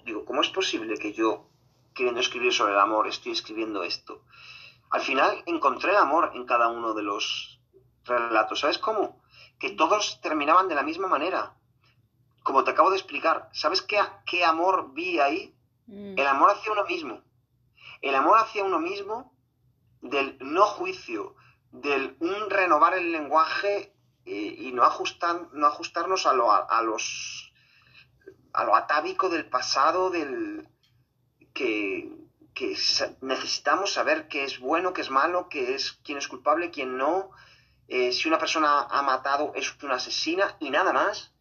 digo, 0.07 0.25
¿cómo 0.25 0.41
es 0.41 0.49
posible 0.49 0.97
que 0.97 1.13
yo, 1.13 1.49
queriendo 1.93 2.21
escribir 2.21 2.53
sobre 2.53 2.73
el 2.73 2.79
amor, 2.79 3.09
estoy 3.09 3.33
escribiendo 3.33 3.83
esto? 3.83 4.23
Al 4.91 5.01
final 5.01 5.43
encontré 5.47 5.91
el 5.91 5.97
amor 5.97 6.31
en 6.35 6.47
cada 6.47 6.69
uno 6.69 6.95
de 6.95 7.03
los 7.03 7.61
relatos. 8.05 8.61
¿Sabes 8.61 8.79
cómo? 8.79 9.21
Que 9.59 9.71
todos 9.71 10.21
terminaban 10.23 10.69
de 10.69 10.77
la 10.77 10.85
misma 10.85 11.09
manera. 11.09 11.55
Como 12.45 12.63
te 12.63 12.71
acabo 12.71 12.91
de 12.91 12.97
explicar, 12.97 13.51
¿sabes 13.53 13.83
qué, 13.83 13.99
qué 14.25 14.45
amor 14.45 14.93
vi 14.93 15.19
ahí? 15.19 15.53
Mm. 15.89 16.17
El 16.17 16.27
amor 16.29 16.51
hacia 16.51 16.71
uno 16.71 16.85
mismo. 16.85 17.21
El 18.01 18.15
amor 18.15 18.39
hacia 18.39 18.65
uno 18.65 18.79
mismo 18.79 19.33
del 20.01 20.39
no 20.41 20.67
juicio, 20.67 21.35
del 21.73 22.17
un 22.21 22.49
renovar 22.49 22.95
el 22.95 23.11
lenguaje 23.11 23.93
eh, 24.25 24.57
y 24.59 24.71
no, 24.71 24.85
ajustar, 24.85 25.49
no 25.53 25.67
ajustarnos 25.67 26.27
a, 26.27 26.31
a 26.31 26.83
los 26.83 27.46
a 28.57 28.65
lo 28.65 28.75
atávico 28.75 29.29
del 29.29 29.49
pasado, 29.49 30.11
del 30.11 30.67
que, 31.53 32.11
necesitamos 33.21 33.93
saber 33.93 34.29
qué 34.29 34.45
es 34.45 34.59
bueno, 34.59 34.95
qué 34.95 35.03
es 35.03 35.11
malo, 35.11 35.49
qué 35.51 35.75
es 35.75 35.93
quién 36.03 36.17
es 36.17 36.27
culpable, 36.27 36.71
quién 36.71 36.97
no. 36.97 37.31
Eh, 37.87 38.13
si 38.13 38.29
una 38.29 38.39
persona 38.39 38.81
ha 38.81 39.03
matado 39.03 39.53
es 39.55 39.77
una 39.83 39.97
asesina 39.97 40.57
y 40.59 40.71
nada 40.71 40.93
más. 40.95 41.35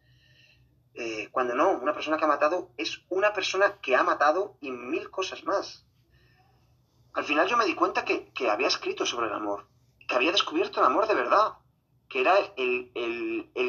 Eh, 0.92 1.28
cuando 1.30 1.54
no, 1.54 1.70
una 1.70 1.94
persona 1.94 2.18
que 2.18 2.24
ha 2.24 2.28
matado 2.28 2.70
es 2.76 3.02
una 3.08 3.32
persona 3.32 3.78
que 3.80 3.96
ha 3.96 4.02
matado 4.02 4.58
y 4.60 4.70
mil 4.70 5.10
cosas 5.10 5.44
más. 5.44 5.86
Al 7.14 7.24
final 7.24 7.48
yo 7.48 7.56
me 7.56 7.64
di 7.64 7.74
cuenta 7.74 8.04
que, 8.04 8.30
había 8.50 8.68
escrito 8.68 9.06
sobre 9.06 9.28
el 9.28 9.32
amor, 9.32 9.66
que 10.06 10.14
había 10.14 10.32
descubierto 10.32 10.80
el 10.80 10.86
amor 10.86 11.08
de 11.08 11.14
verdad, 11.14 11.54
que 12.10 12.20
era 12.20 12.36
el, 12.56 12.92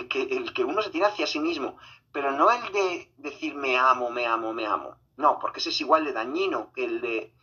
que, 0.09 0.21
el 0.21 0.53
que 0.53 0.63
uno 0.65 0.81
se 0.81 0.89
tiene 0.89 1.07
hacia 1.07 1.25
sí 1.25 1.39
mismo, 1.39 1.77
pero 2.11 2.31
no 2.31 2.49
el 2.51 2.71
de 2.71 3.11
decir 3.17 3.55
me 3.55 3.77
amo, 3.77 4.09
me 4.09 4.25
amo, 4.25 4.53
me 4.53 4.65
amo. 4.65 4.97
No, 5.17 5.39
porque 5.39 5.59
ese 5.59 5.69
es 5.69 5.81
igual 5.81 6.05
de 6.05 6.13
dañino 6.13 6.71
que 6.73 6.85
el 6.85 7.01
de 7.01 7.33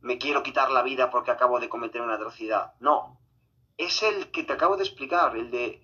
me 0.00 0.18
quiero 0.18 0.42
quitar 0.42 0.70
la 0.70 0.82
vida 0.82 1.10
porque 1.10 1.30
acabo 1.30 1.60
de 1.60 1.68
cometer 1.68 2.00
una 2.02 2.14
atrocidad. 2.14 2.74
No, 2.80 3.18
es 3.78 4.02
el 4.02 4.30
que 4.30 4.44
te 4.44 4.52
acabo 4.52 4.76
de 4.76 4.84
explicar, 4.84 5.36
el 5.36 5.50
de 5.50 5.82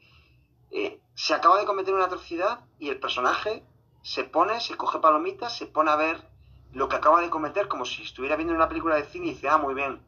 eh, 0.70 1.00
se 1.14 1.34
acaba 1.34 1.58
de 1.58 1.66
cometer 1.66 1.94
una 1.94 2.04
atrocidad 2.04 2.60
y 2.78 2.88
el 2.88 3.00
personaje 3.00 3.64
se 4.02 4.24
pone, 4.24 4.60
se 4.60 4.76
coge 4.76 4.98
palomitas, 4.98 5.56
se 5.56 5.66
pone 5.66 5.90
a 5.90 5.96
ver 5.96 6.28
lo 6.72 6.88
que 6.88 6.96
acaba 6.96 7.20
de 7.20 7.30
cometer 7.30 7.66
como 7.66 7.84
si 7.84 8.02
estuviera 8.02 8.36
viendo 8.36 8.54
una 8.54 8.68
película 8.68 8.96
de 8.96 9.04
cine 9.04 9.26
y 9.26 9.30
dice, 9.30 9.48
ah, 9.48 9.58
muy 9.58 9.74
bien. 9.74 10.00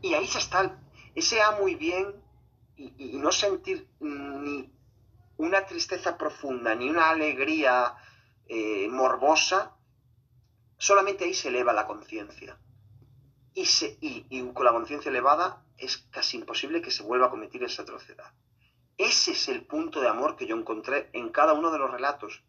Y 0.00 0.14
ahí 0.14 0.26
se 0.26 0.38
está, 0.38 0.78
ese 1.14 1.42
ah, 1.42 1.56
muy 1.60 1.74
bien 1.74 2.14
y, 2.76 2.94
y 2.98 3.18
no 3.18 3.32
sentir 3.32 3.88
ni 4.00 4.73
una 5.36 5.66
tristeza 5.66 6.16
profunda 6.16 6.74
ni 6.74 6.88
una 6.88 7.10
alegría 7.10 7.94
eh, 8.46 8.88
morbosa, 8.88 9.76
solamente 10.78 11.24
ahí 11.24 11.34
se 11.34 11.48
eleva 11.48 11.72
la 11.72 11.86
conciencia. 11.86 12.58
Y, 13.54 13.66
y, 14.00 14.52
con 14.52 14.64
la 14.64 14.72
conciencia 14.72 15.10
elevada 15.10 15.64
es 15.78 15.98
casi 16.10 16.38
imposible 16.38 16.82
que 16.82 16.90
se 16.90 17.04
vuelva 17.04 17.26
a 17.26 17.30
cometer 17.30 17.62
esa 17.62 17.82
atrocidad. 17.82 18.32
Ese 18.98 19.32
es 19.32 19.48
el 19.48 19.64
punto 19.64 20.00
de 20.00 20.08
amor 20.08 20.36
que 20.36 20.46
yo 20.46 20.56
encontré 20.56 21.10
en 21.12 21.28
cada 21.30 21.52
uno 21.52 21.70
de 21.70 21.78
los 21.78 21.90
relatos. 21.90 22.42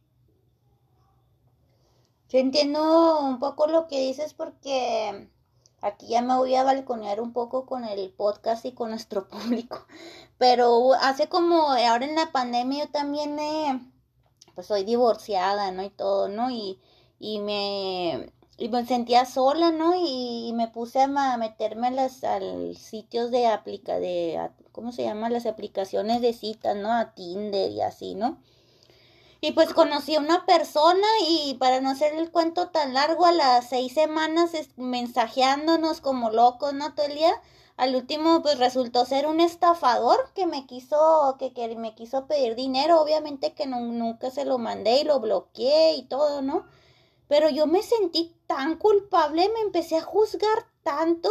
Yo 2.30 2.40
entiendo 2.40 3.20
un 3.20 3.40
poco 3.40 3.68
lo 3.68 3.88
que 3.88 4.00
dices 4.00 4.34
porque 4.34 5.30
aquí 5.82 6.08
ya 6.08 6.22
me 6.22 6.36
voy 6.36 6.56
a 6.56 6.64
balconear 6.64 7.22
un 7.22 7.34
poco 7.34 7.66
con 7.66 7.86
el 7.86 8.12
podcast 8.12 8.66
y 8.66 8.74
con 8.74 8.90
nuestro 8.90 9.28
público. 9.30 9.86
Pero 10.38 10.94
hace 10.94 11.30
como, 11.30 11.72
ahora 11.72 12.06
en 12.06 12.16
la 12.16 12.32
pandemia 12.32 12.86
yo 12.86 12.92
también 12.92 13.36
me, 13.36 13.80
pues 14.56 14.68
soy 14.68 14.84
divorciada, 14.84 15.72
¿no? 15.72 15.84
Y 15.84 15.90
todo, 15.90 16.28
¿no? 16.30 16.50
Y, 16.52 16.80
y 17.20 17.40
me, 17.40 18.32
y 18.58 18.70
me 18.70 18.86
sentía 18.86 19.26
sola, 19.26 19.72
¿no? 19.72 19.94
Y, 19.96 20.54
me 20.56 20.68
puse 20.70 21.02
a 21.02 21.38
meterme 21.38 21.88
a 21.88 21.92
las 21.92 22.22
sitios 22.78 23.32
de 23.32 23.48
aplica, 23.48 24.00
de, 24.00 24.50
¿cómo 24.72 24.92
se 24.92 25.04
llama? 25.04 25.30
Las 25.30 25.46
aplicaciones 25.46 26.22
de 26.22 26.34
citas, 26.34 26.76
¿no? 26.76 26.92
A 26.92 27.14
Tinder 27.14 27.72
y 27.72 27.82
así, 27.82 28.16
¿no? 28.16 28.38
Y 29.46 29.52
pues 29.52 29.76
conocí 29.76 30.16
a 30.16 30.20
una 30.20 30.44
persona 30.48 31.06
y 31.30 31.54
para 31.60 31.80
no 31.80 31.92
hacer 31.92 32.16
el 32.16 32.32
cuento 32.32 32.70
tan 32.70 32.96
largo, 32.96 33.28
a 33.28 33.32
las 33.32 33.70
seis 33.70 33.94
semanas 33.94 34.54
mensajeándonos 34.76 36.02
como 36.02 36.32
locos, 36.32 36.74
¿no? 36.74 36.96
Todo 36.96 37.06
el 37.06 37.14
día. 37.14 37.40
Al 37.78 37.96
último, 37.96 38.42
pues 38.42 38.58
resultó 38.58 39.06
ser 39.06 39.28
un 39.28 39.40
estafador 39.40 40.32
que 40.34 40.48
me 40.48 40.66
quiso, 40.66 41.36
que, 41.38 41.54
que 41.54 41.76
me 41.76 41.94
quiso 41.94 42.26
pedir 42.26 42.56
dinero. 42.56 43.00
Obviamente 43.00 43.54
que 43.54 43.68
nunca 43.68 44.32
se 44.32 44.46
lo 44.46 44.58
mandé 44.58 45.02
y 45.02 45.04
lo 45.04 45.20
bloqueé 45.20 45.94
y 45.94 46.08
todo, 46.08 46.42
¿no? 46.42 46.66
Pero 47.28 47.48
yo 47.50 47.68
me 47.68 47.84
sentí 47.84 48.36
tan 48.48 48.78
culpable, 48.78 49.48
me 49.50 49.60
empecé 49.60 49.98
a 49.98 50.02
juzgar 50.02 50.66
tanto. 50.82 51.30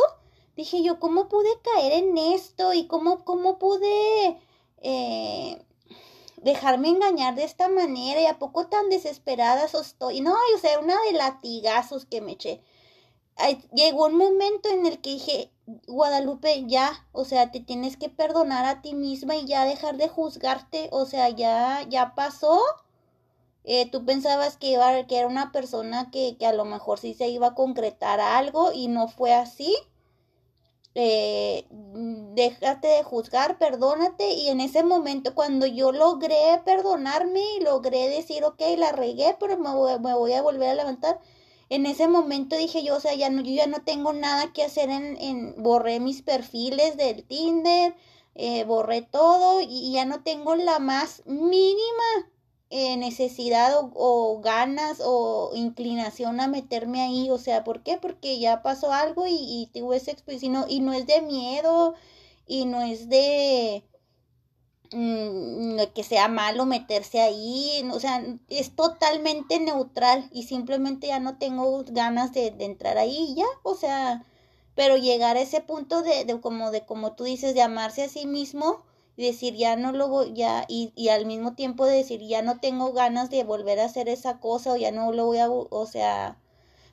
Dije 0.54 0.84
yo, 0.84 1.00
¿cómo 1.00 1.28
pude 1.28 1.50
caer 1.62 1.94
en 1.94 2.16
esto? 2.16 2.74
Y 2.74 2.86
cómo, 2.86 3.24
cómo 3.24 3.58
pude 3.58 4.38
eh, 4.82 5.63
dejarme 6.44 6.90
engañar 6.90 7.34
de 7.34 7.44
esta 7.44 7.68
manera 7.68 8.20
y 8.20 8.26
a 8.26 8.38
poco 8.38 8.66
tan 8.66 8.90
desesperada 8.90 9.64
estoy. 9.64 10.20
No, 10.20 10.34
o 10.54 10.58
sea, 10.60 10.78
una 10.78 10.94
de 11.04 11.12
latigazos 11.14 12.04
que 12.04 12.20
me 12.20 12.32
eché. 12.32 12.62
llegó 13.72 14.06
un 14.06 14.16
momento 14.16 14.68
en 14.68 14.86
el 14.86 15.00
que 15.00 15.10
dije, 15.10 15.50
Guadalupe, 15.86 16.64
ya, 16.66 17.06
o 17.12 17.24
sea, 17.24 17.50
te 17.50 17.60
tienes 17.60 17.96
que 17.96 18.10
perdonar 18.10 18.66
a 18.66 18.82
ti 18.82 18.94
misma 18.94 19.36
y 19.36 19.46
ya 19.46 19.64
dejar 19.64 19.96
de 19.96 20.08
juzgarte, 20.08 20.88
o 20.92 21.06
sea, 21.06 21.30
ya, 21.30 21.82
ya 21.88 22.14
pasó. 22.14 22.60
Eh, 23.64 23.90
tú 23.90 24.04
pensabas 24.04 24.58
que, 24.58 24.68
iba, 24.72 25.06
que 25.06 25.18
era 25.18 25.26
una 25.26 25.50
persona 25.50 26.10
que, 26.10 26.36
que 26.38 26.46
a 26.46 26.52
lo 26.52 26.66
mejor 26.66 26.98
sí 26.98 27.14
se 27.14 27.28
iba 27.28 27.48
a 27.48 27.54
concretar 27.54 28.20
algo 28.20 28.72
y 28.72 28.88
no 28.88 29.08
fue 29.08 29.32
así 29.32 29.74
eh, 30.94 31.66
déjate 32.34 32.88
de 32.88 33.02
juzgar, 33.02 33.58
perdónate. 33.58 34.32
Y 34.34 34.48
en 34.48 34.60
ese 34.60 34.82
momento, 34.82 35.34
cuando 35.34 35.66
yo 35.66 35.92
logré 35.92 36.60
perdonarme 36.64 37.40
y 37.56 37.60
logré 37.60 38.08
decir, 38.08 38.44
ok, 38.44 38.60
la 38.78 38.92
regué, 38.92 39.36
pero 39.40 39.58
me 39.58 39.74
voy, 39.74 39.98
me 40.00 40.14
voy 40.14 40.32
a 40.32 40.42
volver 40.42 40.70
a 40.70 40.74
levantar. 40.74 41.20
En 41.70 41.86
ese 41.86 42.08
momento 42.08 42.56
dije 42.56 42.84
yo, 42.84 42.96
o 42.96 43.00
sea, 43.00 43.14
ya 43.14 43.30
no, 43.30 43.42
yo 43.42 43.52
ya 43.52 43.66
no 43.66 43.82
tengo 43.82 44.12
nada 44.12 44.52
que 44.52 44.62
hacer 44.62 44.90
en, 44.90 45.16
en 45.16 45.62
borré 45.62 45.98
mis 46.00 46.22
perfiles 46.22 46.96
del 46.96 47.24
Tinder, 47.24 47.94
eh, 48.34 48.64
borré 48.64 49.02
todo 49.02 49.60
y 49.60 49.92
ya 49.92 50.04
no 50.04 50.22
tengo 50.22 50.56
la 50.56 50.78
más 50.78 51.22
mínima 51.26 52.33
eh, 52.74 52.96
necesidad 52.96 53.72
o, 53.94 54.40
ganas 54.42 55.00
o 55.04 55.52
inclinación 55.54 56.40
a 56.40 56.48
meterme 56.48 57.02
ahí. 57.02 57.30
O 57.30 57.38
sea, 57.38 57.64
¿por 57.64 57.82
qué? 57.82 57.98
Porque 57.98 58.38
ya 58.40 58.62
pasó 58.62 58.92
algo 58.92 59.26
y, 59.26 59.36
y 59.38 59.70
tuve 59.72 59.96
esa 59.96 60.10
experiencia 60.10 60.66
y 60.68 60.80
no 60.80 60.92
es 60.92 61.06
de 61.06 61.22
miedo 61.22 61.94
y 62.46 62.66
no 62.66 62.82
es 62.82 63.08
de 63.08 63.84
Mm, 64.92 65.76
que 65.94 66.04
sea 66.04 66.28
malo 66.28 66.66
meterse 66.66 67.20
ahí, 67.20 67.82
o 67.92 67.98
sea, 67.98 68.22
es 68.48 68.76
totalmente 68.76 69.58
neutral 69.58 70.28
y 70.32 70.44
simplemente 70.44 71.08
ya 71.08 71.18
no 71.18 71.36
tengo 71.36 71.82
ganas 71.88 72.32
de, 72.32 72.54
entrar 72.60 72.96
ahí 72.98 73.34
ya, 73.36 73.46
o 73.64 73.74
sea, 73.74 74.24
pero 74.76 74.96
llegar 74.96 75.36
a 75.36 75.40
ese 75.40 75.60
punto 75.60 76.02
de, 76.02 76.24
de, 76.24 76.40
como 76.40 76.70
de 76.70 76.84
como 76.86 77.14
tú 77.14 77.24
dices, 77.24 77.54
de 77.54 77.62
amarse 77.62 78.04
a 78.04 78.08
sí 78.08 78.26
mismo 78.26 78.84
decir 79.16 79.54
ya 79.54 79.76
no 79.76 79.92
lo 79.92 80.08
voy, 80.08 80.32
ya, 80.34 80.64
y, 80.68 80.92
y 80.96 81.08
al 81.08 81.26
mismo 81.26 81.54
tiempo 81.54 81.86
de 81.86 81.96
decir 81.96 82.20
ya 82.22 82.42
no 82.42 82.60
tengo 82.60 82.92
ganas 82.92 83.30
de 83.30 83.44
volver 83.44 83.80
a 83.80 83.84
hacer 83.86 84.08
esa 84.08 84.40
cosa 84.40 84.72
o 84.72 84.76
ya 84.76 84.92
no 84.92 85.12
lo 85.12 85.26
voy 85.26 85.38
a, 85.38 85.50
o 85.50 85.86
sea, 85.86 86.38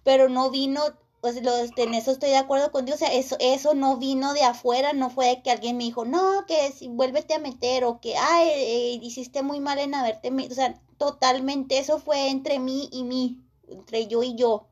pero 0.03 0.29
no 0.29 0.51
vino 0.51 0.81
pues 1.21 1.41
lo, 1.43 1.55
este, 1.57 1.83
en 1.83 1.93
eso 1.93 2.11
estoy 2.11 2.31
de 2.31 2.37
acuerdo 2.37 2.71
contigo, 2.71 2.95
o 2.95 2.97
sea, 2.97 3.13
eso, 3.13 3.37
eso 3.39 3.75
no 3.75 3.97
vino 3.97 4.33
de 4.33 4.43
afuera, 4.43 4.91
no 4.93 5.11
fue 5.11 5.41
que 5.43 5.51
alguien 5.51 5.77
me 5.77 5.83
dijo, 5.83 6.03
no, 6.03 6.45
que 6.47 6.71
si, 6.71 6.87
vuélvete 6.87 7.35
a 7.35 7.39
meter, 7.39 7.83
o 7.85 8.01
que, 8.01 8.17
ay, 8.17 8.49
eh, 8.49 8.99
hiciste 9.01 9.43
muy 9.43 9.59
mal 9.59 9.77
en 9.77 9.93
haberte 9.93 10.29
o 10.31 10.53
sea, 10.53 10.81
totalmente 10.97 11.77
eso 11.77 11.99
fue 11.99 12.29
entre 12.29 12.59
mí 12.59 12.89
y 12.91 13.03
mí, 13.03 13.39
entre 13.67 14.07
yo 14.07 14.23
y 14.23 14.35
yo. 14.35 14.65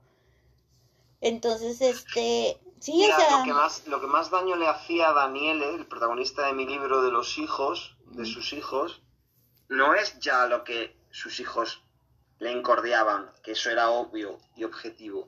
Entonces, 1.21 1.81
este, 1.81 2.57
sí, 2.79 3.09
o 3.09 3.15
sea... 3.15 3.39
Lo 3.39 3.43
que, 3.43 3.53
más, 3.53 3.87
lo 3.87 4.01
que 4.01 4.07
más 4.07 4.29
daño 4.29 4.55
le 4.55 4.67
hacía 4.67 5.09
a 5.09 5.13
Daniele, 5.13 5.75
el 5.75 5.85
protagonista 5.85 6.47
de 6.47 6.53
mi 6.53 6.65
libro 6.65 7.01
de 7.01 7.11
los 7.11 7.37
hijos, 7.37 7.95
de 8.05 8.25
sus 8.25 8.53
hijos, 8.53 9.01
no 9.67 9.93
es 9.93 10.19
ya 10.19 10.47
lo 10.47 10.63
que 10.63 10.97
sus 11.11 11.39
hijos 11.39 11.83
le 12.39 12.51
encordiaban, 12.51 13.31
que 13.43 13.51
eso 13.51 13.69
era 13.69 13.89
obvio 13.89 14.39
y 14.55 14.63
objetivo 14.63 15.27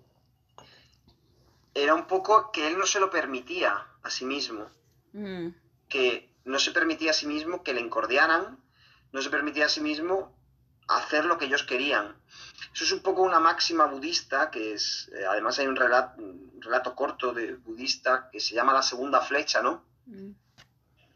era 1.74 1.93
un 1.93 2.06
poco 2.06 2.52
que 2.52 2.68
él 2.68 2.78
no 2.78 2.86
se 2.86 2.99
lo 2.99 3.10
permitía 3.10 3.88
a 4.04 4.10
sí 4.10 4.26
mismo. 4.26 4.68
Mm. 5.14 5.49
Que 5.88 6.30
no 6.45 6.60
se 6.60 6.72
permitía 6.72 7.12
a 7.12 7.14
sí 7.14 7.28
mismo 7.28 7.64
que 7.64 7.74
le 7.74 7.82
encordiaran, 7.82 8.60
no 9.12 9.22
se 9.22 9.30
permitía 9.30 9.66
a 9.66 9.70
sí 9.70 9.82
mismo 9.82 10.36
hacer 10.97 11.25
lo 11.25 11.37
que 11.37 11.45
ellos 11.45 11.63
querían. 11.63 12.15
Eso 12.73 12.83
es 12.83 12.91
un 12.91 13.01
poco 13.01 13.21
una 13.21 13.39
máxima 13.39 13.85
budista, 13.85 14.49
que 14.49 14.73
es, 14.73 15.09
eh, 15.13 15.25
además 15.27 15.59
hay 15.59 15.67
un 15.67 15.75
relato, 15.75 16.21
un 16.21 16.61
relato, 16.61 16.95
corto 16.95 17.33
de 17.33 17.55
budista 17.55 18.29
que 18.31 18.39
se 18.39 18.55
llama 18.55 18.73
la 18.73 18.81
segunda 18.81 19.21
flecha, 19.21 19.61
¿no? 19.61 19.85
Mm. 20.05 20.31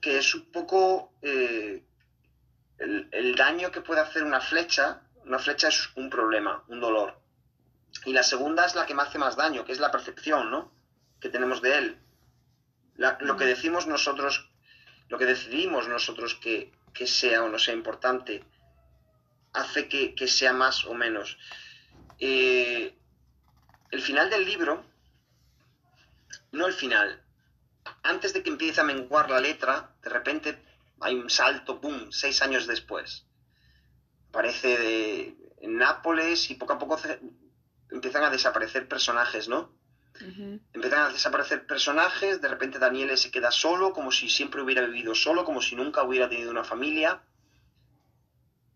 Que 0.01 0.17
es 0.17 0.36
un 0.36 0.51
poco 0.51 1.13
eh, 1.21 1.84
el, 2.78 3.07
el 3.11 3.36
daño 3.36 3.71
que 3.71 3.82
puede 3.82 4.01
hacer 4.01 4.23
una 4.23 4.41
flecha. 4.41 5.01
Una 5.23 5.39
flecha 5.39 5.69
es 5.69 5.89
un 5.95 6.09
problema, 6.09 6.63
un 6.67 6.80
dolor 6.80 7.26
y 8.03 8.13
la 8.13 8.23
segunda 8.23 8.65
es 8.65 8.76
la 8.76 8.86
que 8.86 8.93
me 8.93 9.03
hace 9.03 9.17
más 9.17 9.36
daño, 9.36 9.63
que 9.63 9.71
es 9.71 9.80
la 9.80 9.91
percepción, 9.91 10.51
¿no? 10.51 10.71
Que 11.19 11.30
tenemos 11.30 11.61
de 11.61 11.78
él. 11.78 11.97
lo 12.97 13.38
que 13.38 13.45
decimos 13.45 13.88
nosotros, 13.88 14.49
lo 15.09 15.17
que 15.17 15.26
decidimos 15.26 15.88
nosotros 15.88 16.36
que, 16.36 16.71
sea 17.05 17.43
o 17.43 17.49
no 17.49 17.59
sea 17.59 17.73
importante, 17.73 18.43
hace 19.56 19.88
que, 19.88 20.28
sea 20.28 20.53
más 20.53 20.86
o 20.86 20.93
menos. 20.93 21.38
Eh, 22.20 22.95
el 23.91 24.01
final 24.01 24.30
del 24.30 24.45
libro, 24.45 24.84
no 26.51 26.68
el 26.68 26.74
final, 26.74 27.22
antes 28.03 28.34
de 28.34 28.43
que 28.43 28.49
empiece 28.49 28.82
a 28.82 28.84
menguar 28.84 29.30
la 29.30 29.39
letra, 29.39 29.95
de 30.03 30.10
repente 30.10 30.62
hay 31.01 31.16
un 31.16 31.30
salto, 31.30 31.82
¡pum!, 31.82 32.12
seis 32.12 32.41
años 32.41 32.68
después. 32.68 33.26
Aparece 34.30 34.78
de, 34.78 35.36
en 35.62 35.78
Nápoles 35.78 36.49
y 36.51 36.56
poco 36.56 36.74
a 36.74 36.80
poco 36.80 36.99
empiezan 37.89 38.24
a 38.24 38.30
desaparecer 38.30 38.88
personajes, 38.88 39.47
¿no? 39.47 39.72
Empiezan 40.74 40.99
a 41.01 41.10
desaparecer 41.10 41.68
personajes, 41.68 42.41
de 42.41 42.47
repente 42.47 42.80
Daniel 42.80 43.18
se 43.18 43.32
queda 43.32 43.51
solo, 43.51 43.91
como 43.91 44.12
si 44.12 44.30
siempre 44.30 44.62
hubiera 44.62 44.86
vivido 44.86 45.14
solo, 45.14 45.43
como 45.43 45.62
si 45.62 45.76
nunca 45.76 46.03
hubiera 46.03 46.30
tenido 46.30 46.51
una 46.51 46.64
familia. 46.64 47.22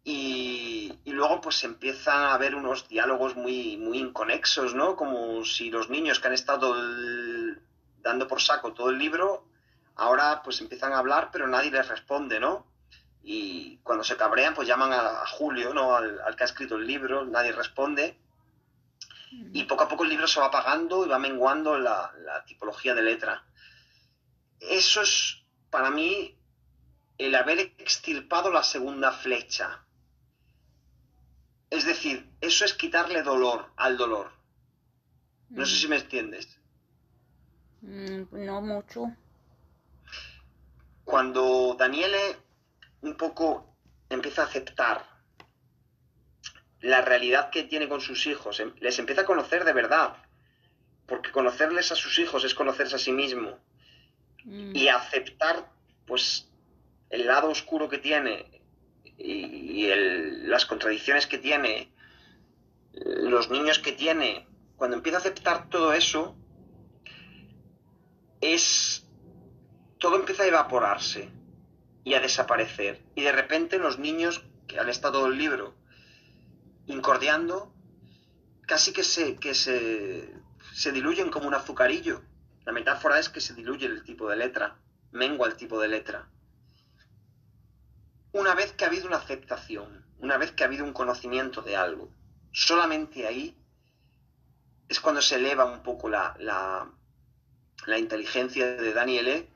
Y, 0.04 0.69
luego 1.12 1.42
pues 1.42 1.64
empiezan 1.64 2.22
a 2.24 2.34
haber 2.34 2.56
unos 2.56 2.88
diálogos 2.88 3.36
muy, 3.36 3.78
muy 3.78 4.00
inconexos, 4.00 4.74
¿no? 4.74 4.96
Como 4.96 5.44
si 5.46 5.70
los 5.70 5.90
niños 5.90 6.20
que 6.20 6.28
han 6.28 6.34
estado 6.34 6.76
dando 8.02 8.28
por 8.28 8.42
saco 8.42 8.74
todo 8.74 8.90
el 8.90 8.98
libro, 8.98 9.46
ahora 9.96 10.42
pues 10.44 10.62
empiezan 10.62 10.94
a 10.94 11.00
hablar, 11.00 11.30
pero 11.32 11.48
nadie 11.48 11.72
les 11.72 11.88
responde, 11.88 12.40
¿no? 12.40 12.66
Y 13.24 13.78
cuando 13.84 14.04
se 14.04 14.18
cabrean, 14.18 14.54
pues 14.54 14.68
llaman 14.68 14.94
a, 14.94 15.26
Julio, 15.28 15.74
¿no? 15.74 15.96
Al, 15.96 16.20
al, 16.22 16.36
que 16.36 16.44
ha 16.44 16.46
escrito 16.46 16.76
el 16.76 16.88
libro, 16.88 17.26
nadie 17.26 17.52
responde 17.52 18.18
y 19.32 19.64
poco 19.64 19.84
a 19.84 19.88
poco 19.88 20.04
el 20.04 20.10
libro 20.10 20.28
se 20.28 20.40
va 20.40 20.48
apagando 20.48 21.06
y 21.06 21.10
va 21.10 21.20
menguando 21.20 21.78
la, 21.78 22.12
tipología 22.46 22.96
de 22.96 23.04
letra. 23.04 23.44
Eso 24.60 25.02
es, 25.02 25.44
para 25.70 25.92
mí, 25.92 26.36
el 27.18 27.36
haber 27.36 27.60
extirpado 27.60 28.52
la 28.52 28.64
segunda 28.64 29.12
flecha. 29.12 29.86
Es 31.70 31.86
decir, 31.86 32.30
eso 32.42 32.66
es 32.66 32.74
quitarle 32.74 33.22
dolor 33.22 33.72
al 33.76 33.98
dolor. 33.98 34.32
No 35.50 35.66
sé 35.66 35.76
mm. 35.76 35.78
si 35.78 35.88
me 35.88 35.96
entiendes. 35.98 36.60
Mm, 37.82 38.24
no 38.32 38.62
mucho. 38.62 39.16
Cuando 41.04 41.76
Daniele 41.78 42.38
un 43.02 43.16
poco 43.16 43.76
empieza 44.10 44.44
a 44.44 44.46
aceptar 44.46 45.06
la 46.82 47.02
realidad 47.02 47.50
que 47.50 47.64
tiene 47.64 47.88
con 47.88 48.02
sus 48.02 48.26
hijos, 48.26 48.60
em, 48.60 48.74
les 48.80 48.98
empieza 49.00 49.22
a 49.22 49.26
conocer 49.26 49.64
de 49.66 49.74
verdad, 49.74 50.18
porque 51.06 51.32
conocerles 51.32 51.92
a 51.92 51.96
sus 51.96 52.20
hijos 52.20 52.44
es 52.44 52.56
conocerse 52.56 52.96
a 52.96 53.00
sí 53.00 53.12
mismo 53.12 53.60
mm. 54.44 54.76
y 54.76 54.88
aceptar 54.88 55.72
pues 56.06 56.50
el 57.10 57.28
lado 57.28 57.50
oscuro 57.50 57.90
que 57.90 57.98
tiene 57.98 58.59
y, 59.20 59.88
las 60.48 60.66
contradicciones 60.66 61.28
que 61.28 61.38
tiene, 61.38 61.92
los 62.94 63.50
niños 63.50 63.80
que 63.80 63.92
tiene, 63.92 64.48
cuando 64.76 64.98
empieza 64.98 65.18
a 65.18 65.22
aceptar 65.22 65.70
todo 65.70 65.94
eso, 65.94 66.36
es 68.42 69.06
todo 70.00 70.16
empieza 70.16 70.44
a 70.44 70.48
evaporarse 70.48 71.30
y 72.04 72.14
a 72.14 72.22
desaparecer. 72.22 73.04
Y 73.16 73.22
de 73.22 73.32
repente 73.32 73.78
los 73.78 74.00
niños 74.00 74.46
que 74.68 74.80
han 74.80 74.90
estado 74.90 75.28
el 75.28 75.38
libro 75.38 75.76
incordiando, 76.88 77.74
casi 78.66 78.94
que 78.94 79.04
se, 79.04 79.36
que 79.36 79.54
se, 79.54 80.34
se 80.74 80.92
diluyen 80.92 81.30
como 81.30 81.48
un 81.48 81.54
azucarillo. 81.54 82.22
La 82.66 82.72
metáfora 82.72 83.20
es 83.20 83.30
que 83.30 83.42
se 83.42 83.54
diluye 83.54 83.86
el 83.86 84.04
tipo 84.04 84.30
de 84.30 84.38
letra, 84.38 84.80
mengua 85.12 85.48
el 85.48 85.56
tipo 85.56 85.80
de 85.80 85.90
letra. 85.90 86.30
Una 88.32 88.54
vez 88.54 88.74
que 88.74 88.84
ha 88.84 88.88
habido 88.88 89.08
una 89.08 89.18
aceptación, 89.18 90.06
una 90.20 90.38
vez 90.38 90.52
que 90.52 90.64
ha 90.64 90.68
habido 90.68 90.86
un 90.86 90.94
conocimiento 90.94 91.62
de 91.62 91.76
algo, 91.76 92.12
solamente 92.52 93.26
ahí 93.26 93.58
es 94.88 95.00
cuando 95.00 95.22
se 95.22 95.36
eleva 95.36 95.66
un 95.66 95.82
poco 95.82 96.10
la, 96.10 96.36
la, 96.40 97.98
inteligencia 97.98 98.76
de 98.76 98.94
Daniele 98.94 99.50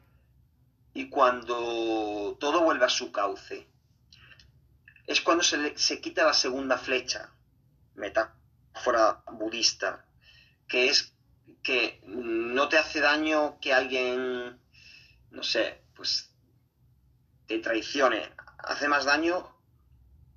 y 0.94 1.10
cuando 1.10 2.38
todo 2.40 2.62
vuelve 2.62 2.86
a 2.86 2.90
su 2.90 3.12
cauce 3.12 3.68
es 5.06 5.22
cuando 5.22 5.44
se, 5.44 5.78
se 5.78 6.02
quita 6.02 6.26
la 6.26 6.34
segunda 6.34 6.78
flecha, 6.78 7.30
metáfora 7.96 9.24
budista, 9.34 10.06
que 10.68 10.88
es 10.88 11.14
que 11.62 12.02
no 12.06 12.70
te 12.70 12.78
hace 12.78 13.00
daño 13.00 13.60
que 13.60 13.74
alguien, 13.74 14.60
no 15.32 15.44
sé, 15.44 15.82
pues 15.96 16.34
te 17.48 17.60
traicione. 17.60 18.32
Hace 18.64 18.88
más 18.88 19.06
daño 19.06 19.54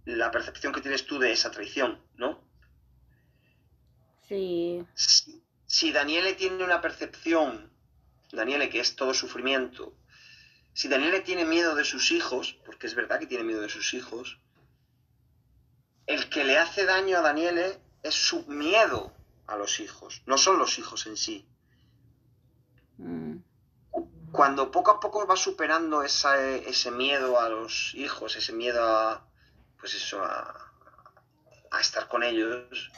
la 0.05 0.31
percepción 0.31 0.73
que 0.73 0.81
tienes 0.81 1.07
tú 1.07 1.19
de 1.19 1.33
esa 1.33 1.51
traición, 1.51 2.01
¿no? 2.17 2.41
Sí. 4.29 4.85
Si, 4.95 5.43
si 5.67 5.93
Daniele 5.93 6.35
tiene 6.35 6.65
una 6.65 6.81
percepción, 6.81 7.71
Daniele 8.33 8.69
que 8.69 8.81
es 8.81 8.97
todo 8.97 9.15
sufrimiento, 9.15 9.97
si 10.77 10.89
Daniele 10.89 11.21
tiene 11.21 11.45
miedo 11.45 11.75
de 11.75 11.85
sus 11.85 12.11
hijos, 12.11 12.59
porque 12.67 12.87
es 12.87 12.95
verdad 12.95 13.19
que 13.19 13.27
tiene 13.27 13.45
miedo 13.45 13.63
de 13.63 13.69
sus 13.69 13.95
hijos, 13.95 14.39
el 16.07 16.29
que 16.29 16.45
le 16.45 16.59
hace 16.59 16.85
daño 16.85 17.19
a 17.19 17.23
Daniele 17.23 17.81
es 18.03 18.15
su 18.15 18.45
miedo 18.47 19.13
a 19.47 19.57
los 19.57 19.81
hijos, 19.81 20.23
no 20.27 20.37
son 20.39 20.59
los 20.59 20.79
hijos 20.79 21.07
en 21.07 21.17
sí. 21.17 21.47
Mm. 24.37 24.39
Cuando 24.39 24.71
poco 24.71 24.91
a 24.91 25.01
poco 25.01 25.27
va 25.27 25.37
superando 25.37 26.03
ese 26.03 26.91
miedo 26.91 27.41
a 27.41 27.49
los 27.49 27.95
hijos, 27.95 28.37
ese 28.37 28.53
miedo 28.53 28.85
a, 28.85 29.27
pues 29.81 29.95
eso, 29.95 30.23
a, 30.23 30.63
estar 31.81 32.09
con 32.09 32.23
ellos, 32.23 32.91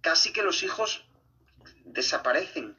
casi 0.00 0.32
que 0.32 0.42
los 0.42 0.62
hijos 0.62 1.06
desaparecen. 1.84 2.76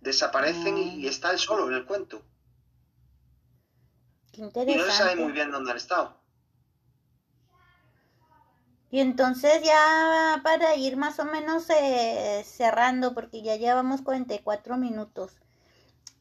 Desaparecen 0.00 0.78
y, 0.78 1.00
y 1.00 1.06
está 1.08 1.30
él 1.30 1.38
solo 1.38 1.68
en 1.68 1.74
el 1.74 1.84
cuento. 1.84 2.22
qué 4.32 4.42
interesante. 4.42 4.72
Y 4.72 4.76
no 4.76 4.84
se 4.84 4.98
sabe 4.98 5.16
muy 5.16 5.32
bien 5.32 5.50
dónde 5.50 5.70
han 5.70 5.76
estado. 5.76 6.16
Y 8.90 9.00
entonces 9.00 9.62
ya 9.62 10.40
para 10.42 10.74
ir 10.74 10.96
más 10.96 11.18
o 11.18 11.24
menos 11.24 11.68
eh, 11.70 12.42
cerrando, 12.44 13.14
porque 13.14 13.42
ya 13.42 13.56
llevamos 13.56 14.02
44 14.02 14.76
minutos. 14.76 15.36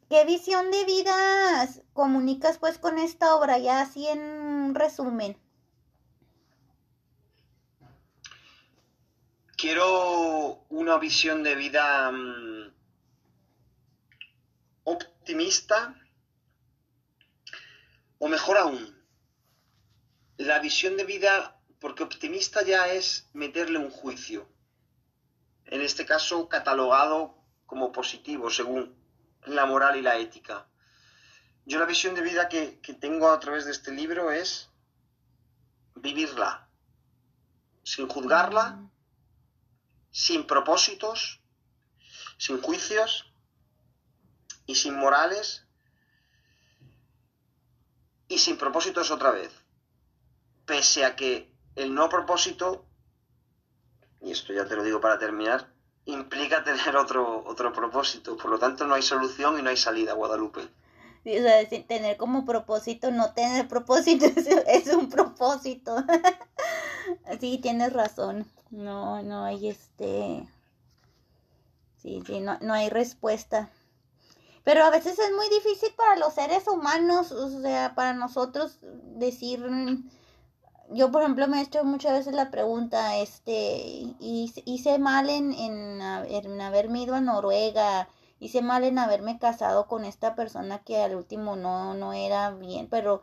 ¿Qué 0.10 0.24
visión 0.24 0.72
de 0.72 0.86
vida 0.86 1.68
comunicas 1.92 2.58
pues 2.60 2.78
con 2.78 2.98
esta 2.98 3.36
obra? 3.36 3.58
Ya 3.58 3.82
así 3.82 4.08
en 4.08 4.74
resumen. 4.74 5.38
Quiero 9.58 10.64
una 10.70 10.98
visión 10.98 11.44
de 11.44 11.56
vida 11.56 12.12
mm, 12.12 12.74
optimista, 14.86 16.00
o 18.20 18.30
mejor 18.30 18.58
aún, 18.58 19.04
la 20.38 20.60
visión 20.60 20.96
de 20.96 21.04
vida, 21.04 21.60
porque 21.82 22.04
optimista 22.04 22.62
ya 22.62 22.88
es 22.88 23.30
meterle 23.34 23.78
un 23.78 23.90
juicio, 23.90 24.48
en 25.66 25.82
este 25.82 26.06
caso 26.06 26.48
catalogado 26.48 27.36
como 27.66 27.92
positivo, 27.92 28.50
según 28.50 28.97
la 29.50 29.66
moral 29.66 29.96
y 29.98 30.02
la 30.02 30.18
ética. 30.18 30.68
Yo 31.66 31.80
la 31.80 31.86
visión 31.86 32.16
de 32.16 32.22
vida 32.22 32.48
que, 32.48 32.80
tengo 33.00 33.30
a 33.30 33.40
través 33.40 33.66
de 33.66 33.72
este 33.72 33.92
libro 33.92 34.32
es 34.32 34.70
vivirla, 35.96 36.70
sin 37.84 38.08
juzgarla, 38.08 38.90
sin 40.12 40.48
propósitos, 40.48 41.42
sin 42.38 42.62
juicios 42.62 43.34
y 44.66 44.76
sin 44.76 44.96
morales 44.96 45.66
y 48.30 48.38
sin 48.38 48.58
propósitos 48.58 49.12
otra 49.12 49.32
vez. 49.32 49.52
Pese 50.66 51.04
a 51.04 51.16
que 51.16 51.54
el 51.76 51.94
no 51.94 52.08
propósito, 52.10 52.88
y 54.22 54.32
esto 54.32 54.54
ya 54.54 54.66
te 54.66 54.76
lo 54.76 54.84
digo 54.84 55.02
para 55.02 55.20
terminar, 55.20 55.74
implica 56.08 56.64
tener 56.64 56.96
otro, 56.96 57.44
otro 57.46 57.72
propósito. 57.72 58.36
Por 58.38 58.52
lo 58.52 58.60
tanto, 58.60 58.86
no 58.88 58.96
hay 58.96 59.02
solución 59.02 59.60
y 59.60 59.62
no 59.62 59.70
hay 59.70 59.78
salida, 59.78 60.14
Guadalupe. 60.14 60.62
o 60.62 61.24
sea, 61.24 61.68
tener 61.86 62.18
como 62.18 62.46
propósito, 62.46 63.12
no 63.12 63.34
tener 63.34 63.68
propósito, 63.68 64.26
es, 64.68 64.88
un 64.88 65.10
propósito. 65.10 65.96
sí, 67.40 67.60
tienes 67.62 67.94
razón. 67.94 68.48
No, 68.72 69.22
no 69.22 69.44
hay 69.44 69.70
este. 69.70 70.48
Sí, 71.98 72.24
sí, 72.26 72.40
no, 72.40 72.58
no 72.62 72.74
hay 72.74 72.90
respuesta. 72.90 73.70
Pero 74.64 74.84
a 74.84 74.90
veces 74.90 75.18
es 75.18 75.32
muy 75.34 75.48
difícil 75.50 75.94
para 75.96 76.18
los 76.18 76.34
seres 76.34 76.68
humanos, 76.68 77.32
o 77.32 77.62
sea, 77.62 77.96
para 77.96 78.14
nosotros 78.14 78.80
decir, 78.82 79.66
yo 80.92 81.12
por 81.12 81.22
ejemplo 81.22 81.48
me 81.48 81.60
he 81.60 81.64
hecho 81.64 81.84
muchas 81.84 82.14
veces 82.14 82.34
la 82.34 82.52
pregunta, 82.52 83.18
este, 83.18 84.16
hice 84.20 85.00
mal 85.00 85.30
en, 85.30 85.54
en, 85.54 86.62
haberme 86.62 87.04
ido 87.04 87.16
a 87.16 87.22
Noruega, 87.22 88.08
hice 88.40 88.62
mal 88.62 88.84
en 88.84 89.00
haberme 89.00 89.40
casado 89.40 89.88
con 89.88 90.06
esta 90.06 90.36
persona 90.36 90.80
que 90.80 91.02
al 91.02 91.16
último 91.16 91.56
no, 91.56 91.94
no 91.94 92.14
era 92.14 92.52
bien, 92.52 92.88
pero 92.90 93.22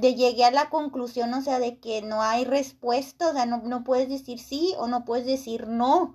de 0.00 0.14
llegué 0.14 0.44
a 0.44 0.50
la 0.50 0.68
conclusión, 0.70 1.32
o 1.34 1.42
sea, 1.42 1.58
de 1.58 1.78
que 1.78 2.02
no 2.02 2.22
hay 2.22 2.44
respuesta, 2.44 3.30
o 3.30 3.32
sea, 3.32 3.46
no, 3.46 3.58
no 3.58 3.84
puedes 3.84 4.08
decir 4.08 4.38
sí 4.38 4.74
o 4.78 4.88
no 4.88 5.04
puedes 5.04 5.26
decir 5.26 5.68
no. 5.68 6.14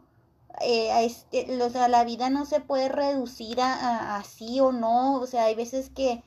Eh, 0.61 0.91
a 0.91 1.01
este, 1.01 1.61
o 1.63 1.69
sea, 1.71 1.87
la 1.87 2.03
vida 2.03 2.29
no 2.29 2.45
se 2.45 2.59
puede 2.59 2.87
reducir 2.89 3.59
a, 3.59 4.17
a 4.17 4.23
sí 4.23 4.59
o 4.59 4.71
no, 4.71 5.15
o 5.15 5.25
sea, 5.25 5.45
hay 5.45 5.55
veces 5.55 5.89
que 5.89 6.23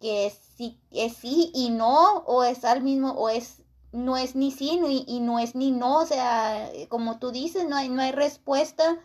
que, 0.00 0.32
sí, 0.56 0.80
es 0.90 1.16
sí 1.16 1.50
y 1.54 1.70
no, 1.70 2.18
o 2.26 2.44
es 2.44 2.64
al 2.64 2.82
mismo, 2.82 3.12
o 3.12 3.28
es 3.28 3.62
no 3.92 4.16
es 4.16 4.36
ni 4.36 4.52
sí 4.52 4.80
y, 5.06 5.20
no 5.20 5.38
es 5.38 5.54
ni 5.54 5.72
no, 5.72 5.98
o 5.98 6.06
sea, 6.06 6.70
como 6.88 7.18
tú 7.18 7.32
dices, 7.32 7.66
no 7.66 7.76
hay, 7.76 7.88
no 7.88 8.02
hay 8.02 8.12
respuesta 8.12 8.98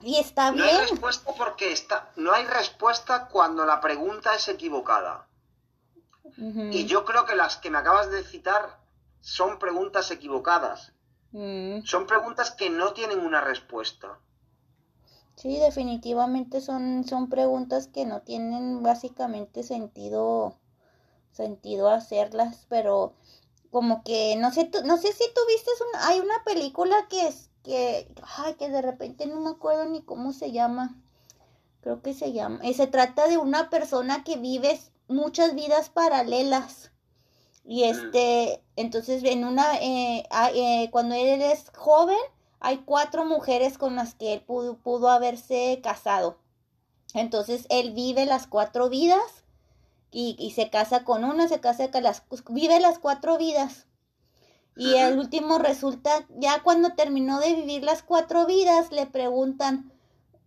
y 0.00 0.16
está 0.16 0.50
bien. 0.50 0.64
No 0.64 0.72
hay 0.72 0.86
respuesta 0.88 1.32
porque 1.36 1.72
está, 1.72 2.10
no 2.16 2.32
hay 2.32 2.44
respuesta 2.46 3.28
cuando 3.28 3.64
la 3.64 3.80
pregunta 3.80 4.34
es 4.34 4.48
equivocada. 4.48 5.26
Y 6.36 6.86
yo 6.86 7.04
creo 7.04 7.26
que 7.26 7.34
las 7.34 7.56
que 7.56 7.70
me 7.70 7.78
acabas 7.78 8.10
de 8.10 8.24
citar 8.24 8.78
son 9.20 9.58
preguntas 9.58 10.10
equivocadas. 10.10 10.92
Mm. 11.32 11.82
Son 11.84 12.06
preguntas 12.06 12.50
que 12.50 12.70
no 12.70 12.92
tienen 12.92 13.20
una 13.20 13.40
respuesta. 13.40 14.18
Sí, 15.36 15.58
definitivamente 15.58 16.60
son, 16.60 17.04
son 17.08 17.28
preguntas 17.28 17.88
que 17.88 18.06
no 18.06 18.22
tienen 18.22 18.82
básicamente 18.82 19.62
sentido, 19.62 20.56
sentido 21.32 21.88
hacerlas, 21.88 22.66
pero 22.68 23.14
como 23.70 24.04
que 24.04 24.36
no 24.36 24.52
sé, 24.52 24.70
no 24.84 24.98
sé 24.98 25.12
si 25.12 25.24
tuviste 25.34 25.70
una, 25.90 26.08
hay 26.08 26.20
una 26.20 26.44
película 26.44 26.94
que 27.08 27.26
es 27.26 27.50
que, 27.62 28.12
ay, 28.36 28.54
que 28.54 28.68
de 28.68 28.82
repente 28.82 29.26
no 29.26 29.40
me 29.40 29.50
acuerdo 29.50 29.86
ni 29.86 30.02
cómo 30.02 30.32
se 30.32 30.52
llama. 30.52 30.94
Creo 31.80 32.02
que 32.02 32.14
se 32.14 32.32
llama. 32.32 32.60
Y 32.64 32.74
se 32.74 32.86
trata 32.86 33.26
de 33.26 33.38
una 33.38 33.70
persona 33.70 34.24
que 34.24 34.36
vive 34.36 34.78
muchas 35.08 35.54
vidas 35.54 35.88
paralelas. 35.90 36.92
Y 37.64 37.84
este, 37.84 38.62
entonces 38.76 39.22
en 39.24 39.44
una, 39.44 39.76
eh, 39.80 40.26
ah, 40.30 40.50
eh, 40.54 40.88
cuando 40.90 41.14
él 41.14 41.40
es 41.42 41.70
joven, 41.76 42.18
hay 42.62 42.78
cuatro 42.78 43.24
mujeres 43.24 43.76
con 43.76 43.96
las 43.96 44.14
que 44.14 44.32
él 44.32 44.40
pudo, 44.40 45.08
haberse 45.10 45.80
casado. 45.82 46.38
Entonces 47.12 47.66
él 47.68 47.92
vive 47.92 48.24
las 48.24 48.46
cuatro 48.46 48.88
vidas 48.88 49.44
y, 50.12 50.52
se 50.54 50.70
casa 50.70 51.04
con 51.04 51.24
una, 51.24 51.48
se 51.48 51.60
casa 51.60 51.90
con 51.90 52.04
las, 52.04 52.22
vive 52.48 52.78
las 52.78 53.00
cuatro 53.00 53.36
vidas. 53.36 53.86
Y 54.76 54.94
el 54.94 55.18
último 55.18 55.58
resulta, 55.58 56.24
ya 56.30 56.62
cuando 56.62 56.94
terminó 56.94 57.40
de 57.40 57.52
vivir 57.54 57.82
las 57.82 58.02
cuatro 58.02 58.46
vidas, 58.46 58.92
le 58.92 59.06
preguntan 59.06 59.92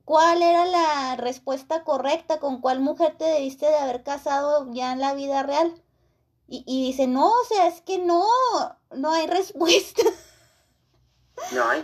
cuál 0.05 0.41
era 0.41 0.65
la 0.65 1.15
respuesta 1.17 1.83
correcta, 1.83 2.39
con 2.39 2.61
cuál 2.61 2.79
mujer 2.79 3.15
te 3.17 3.25
debiste 3.25 3.67
de 3.67 3.75
haber 3.75 4.03
casado 4.03 4.71
ya 4.71 4.93
en 4.93 5.01
la 5.01 5.13
vida 5.13 5.43
real. 5.43 5.83
Y, 6.47 6.63
y 6.65 6.87
dice, 6.87 7.07
no, 7.07 7.27
o 7.27 7.43
sea, 7.47 7.67
es 7.67 7.81
que 7.81 7.97
no, 7.97 8.25
no 8.95 9.11
hay 9.11 9.27
respuesta. 9.27 10.03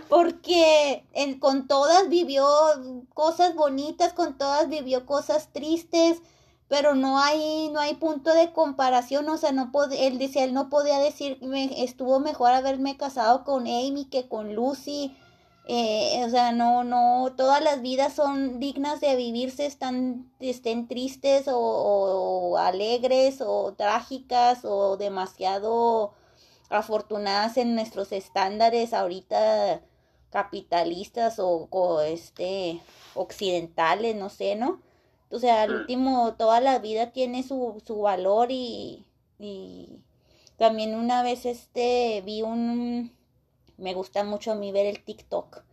Porque 0.08 1.04
con 1.40 1.66
todas 1.66 2.08
vivió 2.08 2.46
cosas 3.14 3.54
bonitas, 3.54 4.12
con 4.12 4.36
todas 4.38 4.68
vivió 4.68 5.06
cosas 5.06 5.48
tristes, 5.52 6.22
pero 6.68 6.94
no 6.94 7.18
hay, 7.18 7.68
no 7.68 7.80
hay 7.80 7.94
punto 7.94 8.32
de 8.32 8.52
comparación, 8.52 9.28
o 9.28 9.36
sea, 9.36 9.52
no 9.52 9.70
él 9.92 10.18
dice, 10.18 10.44
él 10.44 10.54
no 10.54 10.70
podía 10.70 10.98
decir, 10.98 11.38
me, 11.42 11.84
estuvo 11.84 12.18
mejor 12.18 12.52
haberme 12.52 12.96
casado 12.96 13.44
con 13.44 13.66
Amy 13.66 14.06
que 14.10 14.26
con 14.26 14.54
Lucy, 14.54 15.14
eh, 15.66 16.22
o 16.24 16.30
sea, 16.30 16.52
no, 16.52 16.82
no, 16.82 17.34
todas 17.36 17.62
las 17.62 17.82
vidas 17.82 18.14
son 18.14 18.58
dignas 18.58 19.00
de 19.00 19.16
vivirse, 19.16 19.66
están, 19.66 20.32
estén 20.40 20.88
tristes 20.88 21.44
o 21.46 22.56
alegres 22.58 23.42
o 23.42 23.74
trágicas 23.74 24.64
o 24.64 24.96
demasiado 24.96 26.14
afortunadas 26.72 27.56
en 27.56 27.74
nuestros 27.74 28.12
estándares 28.12 28.92
ahorita 28.92 29.82
capitalistas 30.30 31.36
o, 31.38 32.00
este 32.02 32.80
occidentales, 33.14 34.16
no 34.16 34.30
sé, 34.30 34.56
¿no? 34.56 34.80
O 35.30 35.38
sea, 35.38 35.62
al 35.62 35.70
mm. 35.70 35.80
último, 35.80 36.34
toda 36.34 36.60
la 36.60 36.78
vida 36.78 37.12
tiene 37.12 37.42
su, 37.42 37.82
su 37.86 38.00
valor 38.00 38.50
y, 38.50 39.04
y 39.38 40.00
también 40.56 40.94
una 40.94 41.22
vez 41.22 41.46
este 41.46 42.22
vi 42.24 42.42
un 42.42 43.12
me 43.78 43.94
gusta 43.94 44.22
mucho 44.24 44.52
a 44.52 44.54
mí 44.54 44.70
ver 44.70 44.86
el 44.86 45.02
TikTok 45.02 45.64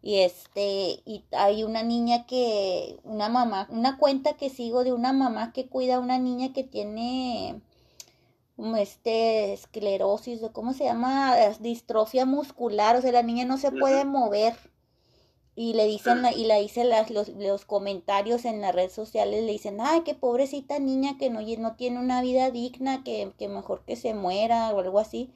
y 0.00 0.20
este 0.20 1.02
y 1.04 1.24
hay 1.32 1.64
una 1.64 1.82
niña 1.82 2.24
que 2.26 2.98
una 3.04 3.28
mamá 3.28 3.68
una 3.70 3.98
cuenta 3.98 4.34
que 4.34 4.48
sigo 4.48 4.84
de 4.84 4.92
una 4.92 5.12
mamá 5.12 5.52
que 5.52 5.66
cuida 5.66 5.96
a 5.96 6.00
una 6.00 6.18
niña 6.18 6.52
que 6.52 6.64
tiene 6.64 7.60
este 8.76 9.52
esclerosis 9.52 10.42
o 10.42 10.52
cómo 10.52 10.72
se 10.72 10.84
llama 10.84 11.36
distrofia 11.60 12.26
muscular 12.26 12.96
o 12.96 13.02
sea 13.02 13.12
la 13.12 13.22
niña 13.22 13.44
no 13.44 13.58
se 13.58 13.70
puede 13.70 14.04
mover. 14.04 14.54
Y 15.54 15.72
le 15.74 15.86
dicen 15.86 16.22
y 16.36 16.44
la 16.44 16.60
hice 16.60 16.84
las, 16.84 17.10
los, 17.10 17.30
los, 17.30 17.64
comentarios 17.64 18.44
en 18.44 18.60
las 18.60 18.72
redes 18.72 18.92
sociales 18.92 19.42
le 19.42 19.50
dicen 19.50 19.78
ay 19.80 20.02
qué 20.04 20.14
pobrecita 20.14 20.78
niña 20.78 21.18
que 21.18 21.30
no, 21.30 21.40
no 21.40 21.74
tiene 21.74 21.98
una 21.98 22.22
vida 22.22 22.52
digna 22.52 23.02
que, 23.02 23.32
que 23.36 23.48
mejor 23.48 23.84
que 23.84 23.96
se 23.96 24.14
muera 24.14 24.70
o 24.72 24.78
algo 24.78 25.00
así. 25.00 25.32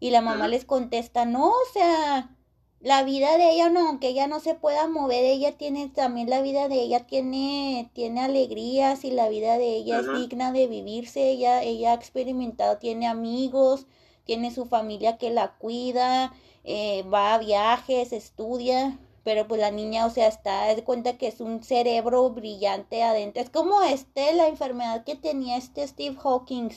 Y 0.00 0.10
la 0.10 0.22
mamá 0.22 0.48
les 0.48 0.64
contesta 0.64 1.26
no 1.26 1.50
o 1.50 1.72
sea 1.74 2.37
la 2.80 3.02
vida 3.02 3.36
de 3.36 3.50
ella 3.50 3.70
no, 3.70 3.88
aunque 3.88 4.08
ella 4.08 4.28
no 4.28 4.40
se 4.40 4.54
pueda 4.54 4.86
mover, 4.86 5.24
ella 5.24 5.56
tiene 5.56 5.88
también 5.88 6.30
la 6.30 6.42
vida 6.42 6.68
de 6.68 6.76
ella 6.80 7.06
tiene 7.06 7.90
tiene 7.92 8.20
alegrías 8.20 9.04
y 9.04 9.10
la 9.10 9.28
vida 9.28 9.58
de 9.58 9.76
ella 9.76 10.00
es 10.00 10.06
digna 10.12 10.52
de 10.52 10.68
vivirse, 10.68 11.30
ella 11.30 11.62
ella 11.62 11.92
ha 11.92 11.94
experimentado, 11.94 12.78
tiene 12.78 13.08
amigos, 13.08 13.86
tiene 14.24 14.52
su 14.52 14.66
familia 14.66 15.18
que 15.18 15.30
la 15.30 15.54
cuida, 15.58 16.32
eh, 16.64 17.02
va 17.12 17.34
a 17.34 17.38
viajes, 17.38 18.12
estudia, 18.12 18.98
pero 19.24 19.48
pues 19.48 19.60
la 19.60 19.70
niña, 19.70 20.06
o 20.06 20.10
sea, 20.10 20.28
está 20.28 20.74
de 20.74 20.84
cuenta 20.84 21.18
que 21.18 21.28
es 21.28 21.40
un 21.40 21.62
cerebro 21.62 22.30
brillante 22.30 23.02
adentro. 23.02 23.42
Es 23.42 23.50
como 23.50 23.82
este, 23.82 24.34
la 24.34 24.48
enfermedad 24.48 25.04
que 25.04 25.16
tenía 25.16 25.56
este 25.56 25.86
Steve 25.86 26.16
Hawking. 26.16 26.70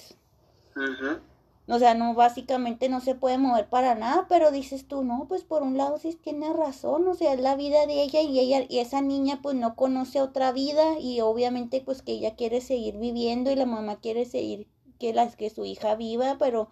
O 1.72 1.80
sea, 1.80 1.93
no, 1.93 2.13
básicamente 2.13 2.89
no 2.89 2.99
se 2.99 3.15
puede 3.15 3.38
mover 3.38 3.69
para 3.69 3.95
nada, 3.95 4.26
pero 4.28 4.51
dices 4.51 4.89
tú, 4.89 5.05
no, 5.05 5.26
pues 5.30 5.45
por 5.45 5.63
un 5.63 5.78
lado 5.78 5.97
sí 5.97 6.13
tiene 6.22 6.51
razón, 6.51 7.07
o 7.07 7.13
sea, 7.13 7.32
es 7.32 7.39
la 7.39 7.55
vida 7.55 7.86
de 7.88 8.03
ella 8.03 8.19
y 8.19 8.39
ella, 8.39 8.65
y 8.67 8.80
esa 8.80 8.99
niña 8.99 9.39
pues 9.41 9.55
no 9.55 9.78
conoce 9.78 10.19
otra 10.19 10.51
vida 10.51 10.99
y 10.99 11.22
obviamente 11.22 11.80
pues 11.80 12.01
que 12.01 12.11
ella 12.11 12.36
quiere 12.36 12.59
seguir 12.59 12.97
viviendo 12.97 13.51
y 13.51 13.55
la 13.55 13.65
mamá 13.65 14.01
quiere 14.01 14.26
seguir 14.26 14.67
que 14.99 15.13
las 15.13 15.38
que 15.38 15.49
su 15.49 15.63
hija 15.63 15.95
viva, 15.95 16.36
pero 16.38 16.67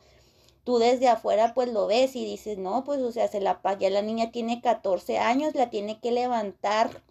tú 0.66 0.80
desde 0.80 1.08
afuera 1.08 1.54
pues 1.54 1.72
lo 1.72 1.88
ves 1.88 2.18
y 2.18 2.26
dices, 2.26 2.58
no, 2.58 2.84
pues 2.84 3.00
o 3.00 3.14
sea, 3.14 3.30
se 3.30 3.39
la 3.39 3.62
ya 3.80 3.89
la 3.89 4.02
niña 4.02 4.32
tiene 4.32 4.62
14 4.62 5.18
años, 5.18 5.56
la 5.56 5.70
tiene 5.70 6.02
que 6.02 6.12
levantar 6.12 7.04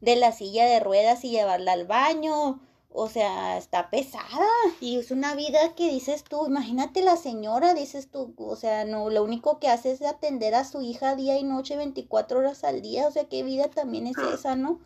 de 0.00 0.14
la 0.14 0.30
silla 0.30 0.66
de 0.66 0.78
ruedas 0.78 1.24
y 1.24 1.30
llevarla 1.30 1.72
al 1.72 1.88
baño, 1.88 2.60
o 2.92 3.08
sea, 3.08 3.56
está 3.56 3.88
pesada 3.88 4.46
y 4.80 4.98
es 4.98 5.10
una 5.10 5.34
vida 5.34 5.74
que 5.76 5.88
dices 5.88 6.24
tú, 6.24 6.46
imagínate 6.46 7.02
la 7.02 7.16
señora, 7.16 7.72
dices 7.72 8.10
tú, 8.10 8.34
o 8.38 8.56
sea, 8.56 8.84
no, 8.84 9.10
lo 9.10 9.22
único 9.22 9.60
que 9.60 9.68
hace 9.68 9.92
es 9.92 10.02
atender 10.02 10.54
a 10.54 10.64
su 10.64 10.82
hija 10.82 11.14
día 11.14 11.38
y 11.38 11.44
noche 11.44 11.76
24 11.76 12.40
horas 12.40 12.64
al 12.64 12.82
día, 12.82 13.06
o 13.06 13.10
sea, 13.12 13.28
qué 13.28 13.42
vida 13.42 13.68
también 13.68 14.06
es 14.06 14.18
ah. 14.18 14.30
esa, 14.34 14.56
¿no? 14.56 14.80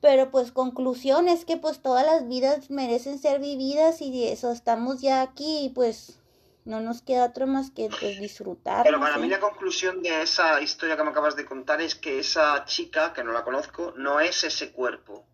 Pero 0.00 0.30
pues 0.30 0.52
conclusión 0.52 1.28
es 1.28 1.44
que 1.44 1.56
pues 1.56 1.80
todas 1.80 2.06
las 2.06 2.28
vidas 2.28 2.70
merecen 2.70 3.18
ser 3.18 3.40
vividas 3.40 4.00
y 4.00 4.28
eso 4.28 4.52
estamos 4.52 5.00
ya 5.00 5.22
aquí 5.22 5.64
y 5.64 5.68
pues 5.70 6.20
no 6.64 6.80
nos 6.80 7.02
queda 7.02 7.24
otra 7.24 7.46
más 7.46 7.70
que 7.70 7.88
pues, 7.88 8.20
disfrutar. 8.20 8.84
Pero 8.84 9.00
para 9.00 9.18
mí 9.18 9.28
la 9.28 9.40
conclusión 9.40 10.02
de 10.02 10.22
esa 10.22 10.60
historia 10.60 10.96
que 10.96 11.02
me 11.02 11.10
acabas 11.10 11.34
de 11.34 11.46
contar 11.46 11.80
es 11.80 11.94
que 11.94 12.20
esa 12.20 12.64
chica, 12.64 13.12
que 13.12 13.24
no 13.24 13.32
la 13.32 13.42
conozco, 13.42 13.92
no 13.96 14.20
es 14.20 14.44
ese 14.44 14.70
cuerpo. 14.70 15.26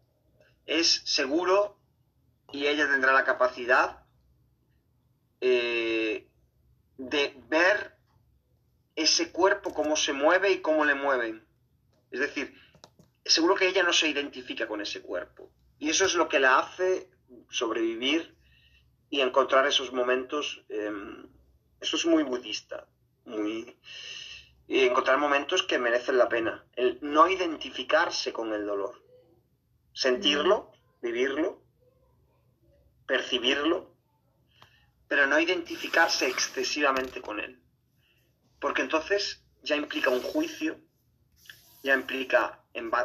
Es 0.66 1.02
seguro 1.04 1.78
y 2.52 2.66
ella 2.66 2.88
tendrá 2.88 3.12
la 3.12 3.24
capacidad 3.24 4.04
eh, 5.40 6.28
de 6.96 7.36
ver 7.48 7.96
ese 8.96 9.32
cuerpo, 9.32 9.74
cómo 9.74 9.96
se 9.96 10.12
mueve 10.12 10.52
y 10.52 10.60
cómo 10.60 10.84
le 10.84 10.94
mueven. 10.94 11.44
Es 12.10 12.20
decir, 12.20 12.54
seguro 13.24 13.54
que 13.54 13.68
ella 13.68 13.82
no 13.82 13.92
se 13.92 14.08
identifica 14.08 14.68
con 14.68 14.80
ese 14.80 15.02
cuerpo. 15.02 15.50
Y 15.78 15.90
eso 15.90 16.04
es 16.04 16.14
lo 16.14 16.28
que 16.28 16.38
la 16.38 16.58
hace 16.58 17.10
sobrevivir 17.50 18.34
y 19.10 19.20
encontrar 19.20 19.66
esos 19.66 19.92
momentos. 19.92 20.64
Em, 20.68 21.28
eso 21.80 21.96
es 21.96 22.06
muy 22.06 22.22
budista. 22.22 22.86
Muy, 23.24 23.76
y 24.66 24.80
encontrar 24.80 25.18
momentos 25.18 25.62
que 25.62 25.78
merecen 25.78 26.18
la 26.18 26.28
pena. 26.28 26.64
El 26.74 26.98
no 27.02 27.28
identificarse 27.28 28.32
con 28.32 28.52
el 28.52 28.66
dolor. 28.66 29.03
Sentirlo, 29.94 30.72
vivirlo, 31.00 31.62
percibirlo, 33.06 33.94
pero 35.08 35.26
no 35.26 35.40
identificarse 35.40 36.26
excesivamente 36.26 37.22
con 37.22 37.40
él. 37.40 37.62
Porque 38.60 38.82
entonces 38.82 39.42
ya 39.62 39.76
implica 39.76 40.10
un 40.10 40.20
juicio, 40.20 40.78
ya 41.82 41.94
implica 41.94 42.60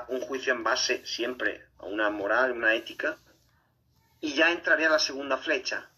un 0.07 0.21
juicio 0.21 0.53
en 0.53 0.63
base 0.63 1.05
siempre 1.05 1.67
a 1.77 1.85
una 1.85 2.09
moral, 2.09 2.51
una 2.51 2.73
ética, 2.73 3.17
y 4.21 4.33
ya 4.33 4.51
entraría 4.51 4.89
la 4.89 4.99
segunda 4.99 5.37
flecha, 5.37 5.89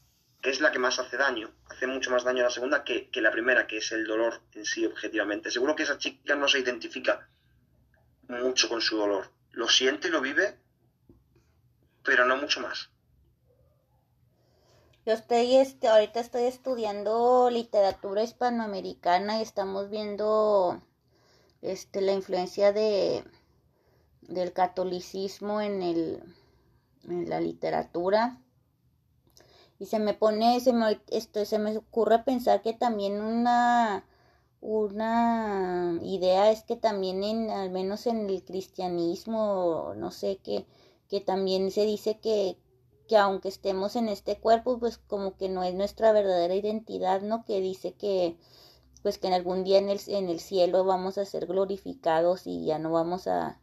que 0.42 0.50
es 0.50 0.62
la 0.62 0.72
que 0.72 0.80
más 0.80 1.00
hace 1.00 1.18
daño. 1.18 1.52
Hace 1.70 1.88
mucho 1.88 2.12
más 2.12 2.24
daño 2.24 2.44
la 2.44 2.50
segunda 2.50 2.84
que, 2.84 3.10
la 3.16 3.32
primera, 3.32 3.68
que 3.68 3.78
es 3.78 3.92
el 3.92 4.06
dolor 4.06 4.42
en 4.54 4.66
sí, 4.66 4.86
objetivamente. 4.86 5.52
Seguro 5.52 5.76
que 5.76 5.84
esa 5.84 5.98
chica 5.98 6.36
no 6.36 6.48
se 6.48 6.60
identifica 6.60 7.28
mucho 8.28 8.70
con 8.70 8.82
su 8.82 8.98
dolor. 8.98 9.32
Lo 9.52 9.68
siente 9.68 10.08
y 10.08 10.12
lo 10.12 10.22
vive, 10.22 10.60
pero 12.04 12.26
no 12.26 12.38
mucho 12.38 12.60
más. 12.62 12.90
Yo 15.04 15.14
estoy, 15.14 15.56
este, 15.56 15.88
ahorita 15.88 16.20
estoy 16.20 16.44
estudiando 16.44 17.50
literatura 17.50 18.22
hispanoamericana 18.22 19.40
y 19.40 19.42
estamos 19.42 19.90
viendo 19.90 20.80
este, 21.64 22.02
la 22.02 22.12
influencia 22.12 22.72
de, 22.72 23.24
del 24.22 24.54
catolicismo 24.54 25.60
en, 25.60 25.82
el, 25.82 26.24
en 27.06 27.30
la 27.30 27.42
literatura. 27.42 28.40
Y 29.80 29.88
se 29.88 29.98
me 29.98 30.14
pone, 30.14 30.60
se 30.60 30.72
me, 30.72 31.02
esto, 31.08 31.44
se 31.46 31.58
me 31.58 31.76
ocurre 31.76 32.20
pensar 32.20 32.62
que 32.62 32.74
también 32.74 33.20
una, 33.22 34.06
una 34.60 35.98
idea 36.04 36.52
es 36.52 36.62
que 36.62 36.76
también 36.76 37.24
en, 37.24 37.50
al 37.50 37.72
menos 37.72 38.06
en 38.06 38.30
el 38.30 38.44
cristianismo, 38.44 39.94
no 39.96 40.12
sé, 40.12 40.38
que, 40.38 40.68
que 41.12 41.20
también 41.20 41.72
se 41.72 41.86
dice 41.86 42.20
que, 42.20 42.58
que 43.10 43.18
aunque 43.18 43.50
estemos 43.50 43.98
en 43.98 44.08
este 44.08 44.40
cuerpo, 44.40 44.80
pues 44.80 44.98
como 44.98 45.36
que 45.36 45.50
no 45.50 45.62
es 45.62 45.74
nuestra 45.76 46.14
verdadera 46.14 46.56
identidad, 46.56 47.22
¿no? 47.22 47.44
Que 47.44 47.60
dice 47.60 47.92
que, 47.94 48.38
pues 49.04 49.18
que 49.18 49.28
en 49.28 49.34
algún 49.34 49.66
día 49.66 49.78
en 49.78 49.90
el, 49.90 50.00
en 50.08 50.30
el 50.30 50.40
cielo 50.40 50.86
vamos 50.86 51.18
a 51.18 51.26
ser 51.26 51.48
glorificados 51.48 52.48
y 52.48 52.64
ya 52.64 52.80
no 52.80 52.94
vamos 52.94 53.28
a, 53.28 53.60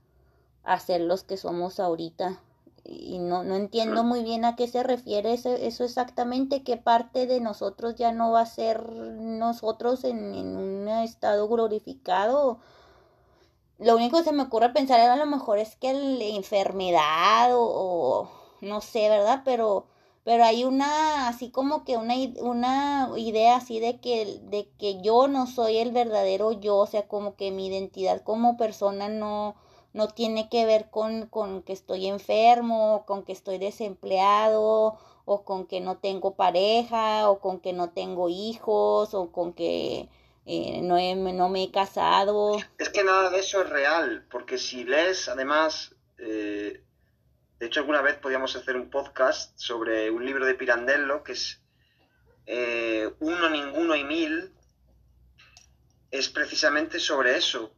a 0.62 0.78
ser 0.78 1.00
los 1.00 1.24
que 1.24 1.38
somos 1.38 1.80
ahorita. 1.80 2.42
Y 2.84 3.18
no, 3.18 3.44
no 3.44 3.56
entiendo 3.56 4.04
muy 4.04 4.22
bien 4.24 4.44
a 4.44 4.54
qué 4.54 4.68
se 4.68 4.82
refiere 4.82 5.32
eso, 5.32 5.84
exactamente, 5.84 6.62
qué 6.62 6.76
parte 6.76 7.26
de 7.26 7.40
nosotros 7.40 7.94
ya 7.96 8.12
no 8.12 8.30
va 8.30 8.42
a 8.42 8.46
ser 8.46 8.92
nosotros 8.92 10.04
en, 10.04 10.34
en 10.34 10.54
un 10.54 10.88
estado 10.88 11.48
glorificado. 11.48 12.58
Lo 13.78 13.96
único 13.96 14.18
que 14.18 14.24
se 14.24 14.32
me 14.32 14.42
ocurre 14.44 14.70
pensar 14.72 15.00
a 15.00 15.16
lo 15.16 15.26
mejor 15.26 15.58
es 15.58 15.76
que 15.76 15.92
la 15.92 16.24
enfermedad 16.24 17.56
o, 17.56 17.62
o 17.62 18.30
no 18.60 18.80
sé, 18.80 19.08
¿verdad? 19.08 19.42
Pero 19.44 19.86
pero 20.28 20.44
hay 20.44 20.64
una, 20.64 21.26
así 21.28 21.50
como 21.50 21.84
que 21.84 21.96
una, 21.96 22.14
una 22.42 23.10
idea 23.16 23.56
así 23.56 23.80
de 23.80 23.98
que, 23.98 24.40
de 24.42 24.68
que 24.78 25.00
yo 25.00 25.26
no 25.26 25.46
soy 25.46 25.78
el 25.78 25.90
verdadero 25.90 26.52
yo, 26.52 26.76
o 26.76 26.86
sea, 26.86 27.08
como 27.08 27.34
que 27.34 27.50
mi 27.50 27.68
identidad 27.68 28.20
como 28.22 28.58
persona 28.58 29.08
no, 29.08 29.54
no 29.94 30.08
tiene 30.08 30.50
que 30.50 30.66
ver 30.66 30.90
con, 30.90 31.28
con 31.28 31.62
que 31.62 31.72
estoy 31.72 32.06
enfermo, 32.08 33.04
con 33.06 33.22
que 33.24 33.32
estoy 33.32 33.56
desempleado, 33.56 34.98
o 35.24 35.44
con 35.44 35.66
que 35.66 35.80
no 35.80 35.96
tengo 35.96 36.34
pareja, 36.34 37.30
o 37.30 37.40
con 37.40 37.58
que 37.60 37.72
no 37.72 37.88
tengo 37.90 38.28
hijos, 38.28 39.14
o 39.14 39.32
con 39.32 39.54
que 39.54 40.10
eh, 40.50 40.80
no, 40.80 40.96
no 41.34 41.50
me 41.50 41.64
he 41.64 41.70
casado. 41.70 42.56
Es 42.78 42.88
que 42.88 43.04
nada 43.04 43.28
de 43.28 43.40
eso 43.40 43.60
es 43.60 43.68
real, 43.68 44.24
porque 44.30 44.56
si 44.56 44.82
lees, 44.84 45.28
además, 45.28 45.94
eh, 46.16 46.82
de 47.58 47.66
hecho, 47.66 47.80
alguna 47.80 48.00
vez 48.00 48.16
podíamos 48.16 48.56
hacer 48.56 48.74
un 48.74 48.88
podcast 48.88 49.58
sobre 49.58 50.10
un 50.10 50.24
libro 50.24 50.46
de 50.46 50.54
Pirandello 50.54 51.22
que 51.22 51.32
es 51.32 51.60
eh, 52.46 53.10
Uno, 53.20 53.50
Ninguno 53.50 53.94
y 53.94 54.04
Mil. 54.04 54.54
Es 56.10 56.30
precisamente 56.30 56.98
sobre 56.98 57.36
eso. 57.36 57.74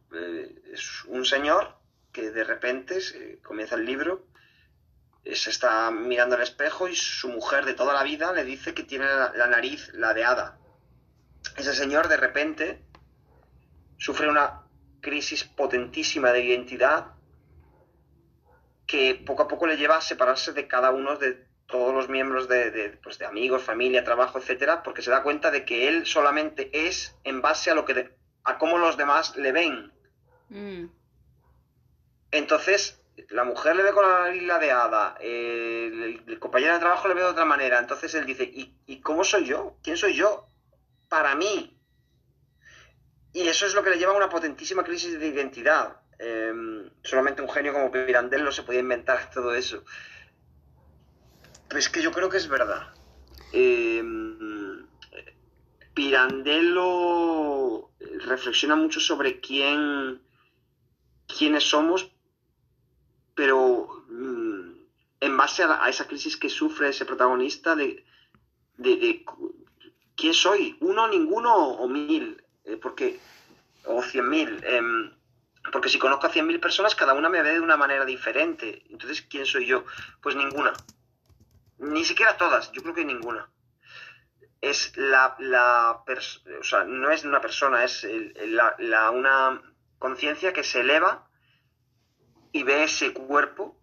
Es 0.71 1.03
un 1.07 1.25
señor 1.25 1.75
que 2.13 2.31
de 2.31 2.45
repente 2.45 2.99
comienza 3.43 3.75
el 3.75 3.83
libro, 3.83 4.27
se 5.25 5.49
está 5.49 5.91
mirando 5.91 6.37
al 6.37 6.43
espejo 6.43 6.87
y 6.87 6.95
su 6.95 7.27
mujer 7.27 7.65
de 7.65 7.73
toda 7.73 7.93
la 7.93 8.03
vida 8.03 8.31
le 8.31 8.45
dice 8.45 8.73
que 8.73 8.83
tiene 8.83 9.07
la, 9.07 9.33
la 9.35 9.47
nariz 9.47 9.89
ladeada. 9.93 10.60
Ese 11.57 11.73
señor 11.73 12.07
de 12.07 12.17
repente 12.17 12.81
sufre 13.97 14.29
una 14.29 14.63
crisis 15.01 15.43
potentísima 15.43 16.31
de 16.31 16.43
identidad 16.43 17.07
que 18.87 19.15
poco 19.25 19.43
a 19.43 19.47
poco 19.47 19.67
le 19.67 19.77
lleva 19.77 19.97
a 19.97 20.01
separarse 20.01 20.53
de 20.53 20.67
cada 20.67 20.91
uno 20.91 21.17
de 21.17 21.47
todos 21.65 21.93
los 21.93 22.09
miembros 22.09 22.47
de, 22.49 22.99
pues 23.01 23.17
de 23.17 23.25
amigos, 23.25 23.63
familia, 23.63 24.03
trabajo, 24.03 24.37
etcétera, 24.37 24.83
porque 24.83 25.01
se 25.01 25.11
da 25.11 25.23
cuenta 25.23 25.49
de 25.49 25.63
que 25.65 25.87
él 25.87 26.05
solamente 26.05 26.69
es 26.87 27.15
en 27.23 27.41
base 27.41 27.71
a 27.71 27.75
lo 27.75 27.85
que 27.85 28.13
a 28.43 28.57
cómo 28.57 28.77
los 28.77 28.97
demás 28.97 29.35
le 29.37 29.51
ven. 29.51 29.93
Mm. 30.49 30.87
Entonces, 32.31 33.01
la 33.29 33.43
mujer 33.45 33.75
le 33.75 33.83
ve 33.83 33.91
con 33.93 34.09
la 34.09 34.19
nariz 34.19 34.43
ladeada, 34.43 35.15
el, 35.21 36.23
el, 36.27 36.39
compañero 36.39 36.73
de 36.73 36.79
trabajo 36.79 37.07
le 37.07 37.13
ve 37.13 37.21
de 37.21 37.27
otra 37.27 37.45
manera. 37.45 37.79
Entonces 37.79 38.13
él 38.15 38.25
dice, 38.25 38.43
¿Y, 38.43 38.75
¿y 38.85 38.99
cómo 39.01 39.23
soy 39.23 39.45
yo? 39.45 39.77
¿Quién 39.83 39.95
soy 39.95 40.13
yo? 40.13 40.50
Para 41.11 41.35
mí. 41.35 41.77
Y 43.33 43.41
eso 43.41 43.65
es 43.65 43.73
lo 43.73 43.83
que 43.83 43.89
le 43.89 43.97
lleva 43.97 44.13
a 44.13 44.15
una 44.15 44.29
potentísima 44.29 44.81
crisis 44.81 45.19
de 45.19 45.27
identidad. 45.27 45.97
Em, 46.17 46.89
solamente 47.03 47.41
un 47.41 47.49
genio 47.49 47.73
como 47.73 47.91
Pirandello 47.91 48.49
se 48.49 48.63
podía 48.63 48.79
inventar 48.79 49.29
todo 49.29 49.53
eso. 49.53 49.83
Pero 51.67 51.79
es 51.79 51.89
que 51.89 52.01
yo 52.01 52.13
creo 52.13 52.29
que 52.29 52.37
es 52.37 52.47
verdad. 52.47 52.93
Em, 53.51 54.87
Pirandello 55.93 57.91
reflexiona 58.25 58.77
mucho 58.77 59.01
sobre 59.01 59.41
quién, 59.41 60.21
quiénes 61.27 61.65
somos, 61.65 62.09
pero 63.35 64.05
mm, 64.07 64.71
en 65.19 65.37
base 65.37 65.63
a, 65.63 65.89
esa 65.89 66.07
crisis 66.07 66.37
que 66.37 66.47
sufre 66.47 66.87
ese 66.87 67.03
protagonista 67.03 67.75
de, 67.75 68.05
quién 70.21 70.35
soy, 70.35 70.77
uno, 70.81 71.07
ninguno 71.07 71.55
o 71.55 71.87
mil, 71.87 72.41
eh, 72.63 72.77
porque 72.77 73.19
o 73.85 74.01
cien 74.03 74.29
mil. 74.29 74.63
Em, 74.63 75.11
Porque 75.71 75.89
si 75.89 75.99
conozco 75.99 76.25
a 76.25 76.31
100.000 76.31 76.59
personas, 76.59 76.95
cada 76.95 77.13
una 77.13 77.29
me 77.29 77.43
ve 77.43 77.53
de 77.53 77.59
una 77.59 77.77
manera 77.77 78.03
diferente. 78.03 78.83
Entonces, 78.89 79.21
¿quién 79.21 79.45
soy 79.45 79.67
yo? 79.67 79.85
Pues 80.21 80.35
ninguna. 80.35 80.73
Ni 81.77 82.03
siquiera 82.03 82.35
todas, 82.35 82.71
yo 82.71 82.81
creo 82.81 82.95
que 82.95 83.05
ninguna. 83.05 83.47
Es 84.59 84.97
la, 84.97 85.35
la 85.39 86.03
o 86.59 86.63
sea, 86.63 86.83
no 86.83 87.11
es 87.11 87.23
una 87.23 87.41
persona, 87.41 87.83
es 87.83 88.07
la, 88.45 88.75
la, 88.79 89.11
una 89.11 89.61
conciencia 89.99 90.51
que 90.51 90.63
se 90.63 90.81
eleva 90.81 91.27
y 92.51 92.63
ve 92.63 92.83
ese 92.83 93.13
cuerpo 93.13 93.77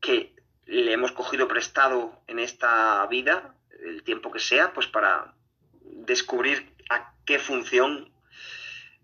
que 0.00 0.34
le 0.66 0.92
hemos 0.92 1.12
cogido 1.12 1.48
prestado 1.48 2.22
en 2.28 2.38
esta 2.38 3.04
vida, 3.06 3.57
el 3.84 4.02
tiempo 4.02 4.30
que 4.30 4.40
sea, 4.40 4.72
pues 4.72 4.86
para 4.86 5.34
descubrir 5.82 6.74
a 6.90 7.12
qué 7.24 7.38
función 7.38 8.12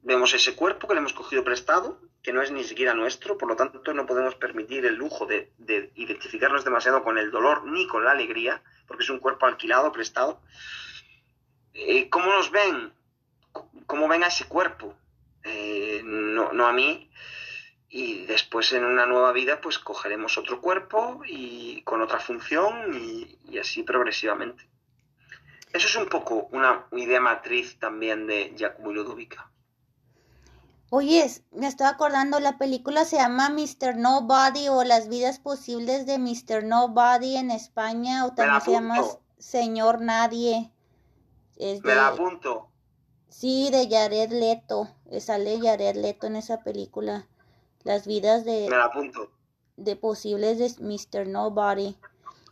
vemos 0.03 0.35
ese 0.35 0.55
cuerpo 0.55 0.87
que 0.87 0.95
le 0.95 1.01
hemos 1.01 1.13
cogido 1.13 1.45
prestado, 1.45 2.01
que 2.23 2.33
no 2.33 2.43
es 2.43 2.51
ni 2.51 2.65
siquiera 2.65 2.95
nuestro, 2.95 3.37
por 3.37 3.49
lo 3.49 3.57
tanto 3.57 3.93
no 3.93 4.07
podemos 4.07 4.35
permitir 4.37 4.87
el 4.87 4.95
lujo 4.95 5.27
de, 5.27 5.53
identificarnos 5.95 6.65
demasiado 6.65 7.03
con 7.03 7.19
el 7.19 7.31
dolor 7.31 7.67
ni 7.67 7.87
con 7.87 8.05
la 8.05 8.13
alegría, 8.13 8.63
porque 8.87 9.05
es 9.05 9.11
un 9.11 9.19
cuerpo 9.19 9.47
alquilado, 9.47 9.93
prestado. 9.93 10.41
Eh, 11.75 12.09
¿Cómo 12.09 12.27
nos 12.27 12.51
ven? 12.51 12.93
¿Cómo 13.87 14.09
ven 14.09 14.25
a 14.25 14.29
ese 14.29 14.47
cuerpo? 14.47 14.97
Eh, 15.43 16.01
no, 16.05 16.53
no 16.53 16.67
a 16.67 16.73
mí, 16.73 17.11
y 17.95 18.27
después 18.27 18.73
en 18.73 18.85
una 18.85 19.07
nueva 19.07 19.31
vida 19.31 19.61
pues 19.61 19.79
cogeremos 19.79 20.37
otro 20.37 20.61
cuerpo 20.61 21.21
y 21.29 21.81
con 21.83 22.03
otra 22.03 22.19
función 22.19 22.93
y, 22.93 23.57
así 23.57 23.85
progresivamente. 23.85 24.69
Eso 25.73 25.87
es 25.87 25.95
un 25.95 26.09
poco 26.09 26.49
una 26.51 26.87
idea 26.91 27.21
matriz 27.21 27.79
también 27.79 28.27
de 28.27 28.53
Giacomo 28.57 28.91
Ludovica. 28.91 29.49
Oye, 30.91 31.25
me 31.53 31.69
estoy 31.69 31.87
acordando, 31.87 32.41
la 32.41 32.59
película 32.59 33.05
se 33.05 33.19
llama 33.19 33.49
Mr. 33.51 33.95
Nobody 33.97 34.67
o 34.67 34.83
Las 34.83 35.09
vidas 35.09 35.39
posibles 35.39 36.05
de 36.05 36.19
Mr. 36.19 36.65
Nobody 36.65 37.37
en 37.37 37.53
España 37.53 38.27
o 38.27 38.35
también 38.35 38.61
se 38.61 38.73
llama 38.73 39.03
Señor 39.39 40.01
Nadie. 40.01 40.73
Me 41.61 41.95
la 41.95 42.09
apunto. 42.09 42.71
Sí, 43.29 43.71
de 43.71 43.89
Jared 43.89 44.33
Leto. 44.33 44.89
Sale 45.21 45.61
Jared 45.63 45.95
Leto 45.95 46.27
en 46.27 46.35
esa 46.35 46.65
película 46.65 47.29
las 47.85 48.07
vidas 48.07 48.45
de, 48.45 48.69
de 49.77 49.97
posibles 49.97 50.59
de 50.59 50.75
Mr. 50.83 51.29
Nobody. 51.29 51.97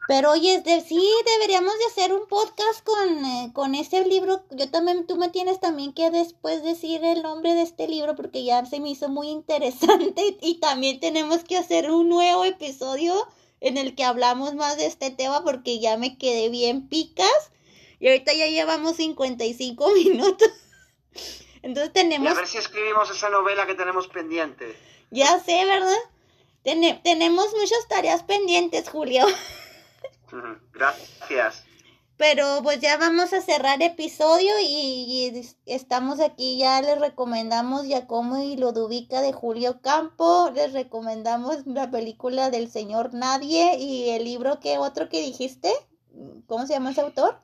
Pero 0.08 0.32
oye, 0.32 0.60
de, 0.60 0.80
sí, 0.80 1.08
deberíamos 1.24 1.78
de 1.78 1.84
hacer 1.86 2.12
un 2.12 2.26
podcast 2.26 2.84
con, 2.84 3.24
eh, 3.24 3.50
con 3.54 3.74
ese 3.74 4.04
libro. 4.04 4.42
Yo 4.50 4.68
también, 4.68 5.06
tú 5.06 5.16
me 5.16 5.28
tienes 5.28 5.60
también 5.60 5.92
que 5.92 6.10
después 6.10 6.62
decir 6.62 7.04
el 7.04 7.22
nombre 7.22 7.54
de 7.54 7.62
este 7.62 7.86
libro 7.86 8.16
porque 8.16 8.44
ya 8.44 8.64
se 8.66 8.80
me 8.80 8.90
hizo 8.90 9.08
muy 9.08 9.28
interesante 9.28 10.36
y 10.42 10.58
también 10.58 10.98
tenemos 10.98 11.44
que 11.44 11.56
hacer 11.56 11.90
un 11.90 12.08
nuevo 12.08 12.44
episodio 12.44 13.14
en 13.60 13.78
el 13.78 13.94
que 13.94 14.04
hablamos 14.04 14.54
más 14.54 14.76
de 14.76 14.86
este 14.86 15.12
tema 15.12 15.44
porque 15.44 15.78
ya 15.78 15.96
me 15.96 16.18
quedé 16.18 16.48
bien 16.48 16.88
picas 16.88 17.52
y 18.00 18.08
ahorita 18.08 18.34
ya 18.34 18.48
llevamos 18.48 18.96
55 18.96 19.90
minutos. 19.94 20.50
Entonces 21.62 21.92
tenemos... 21.92 22.32
a 22.32 22.34
ver 22.34 22.48
si 22.48 22.58
escribimos 22.58 23.08
esa 23.08 23.30
novela 23.30 23.66
que 23.66 23.76
tenemos 23.76 24.08
pendiente. 24.08 24.76
Ya 25.12 25.38
sé, 25.40 25.64
¿verdad? 25.66 27.00
tenemos 27.02 27.52
muchas 27.54 27.86
tareas 27.86 28.22
pendientes, 28.22 28.88
Julio. 28.88 29.26
Gracias. 30.72 31.64
Pero 32.16 32.60
pues 32.62 32.80
ya 32.80 32.96
vamos 32.96 33.34
a 33.34 33.42
cerrar 33.42 33.82
episodio 33.82 34.52
y, 34.62 35.46
estamos 35.66 36.18
aquí, 36.20 36.56
ya 36.56 36.80
les 36.80 36.98
recomendamos 36.98 37.84
Giacomo 37.84 38.38
y 38.42 38.56
Ludovica 38.56 39.20
de 39.20 39.34
Julio 39.34 39.82
Campo, 39.82 40.50
les 40.54 40.72
recomendamos 40.72 41.66
la 41.66 41.90
película 41.90 42.48
del 42.48 42.70
señor 42.70 43.12
Nadie 43.12 43.76
y 43.76 44.10
el 44.10 44.24
libro 44.24 44.60
que 44.60 44.78
otro 44.78 45.10
que 45.10 45.20
dijiste, 45.20 45.70
¿cómo 46.46 46.66
se 46.66 46.72
llama 46.72 46.92
ese 46.92 47.02
autor? 47.02 47.38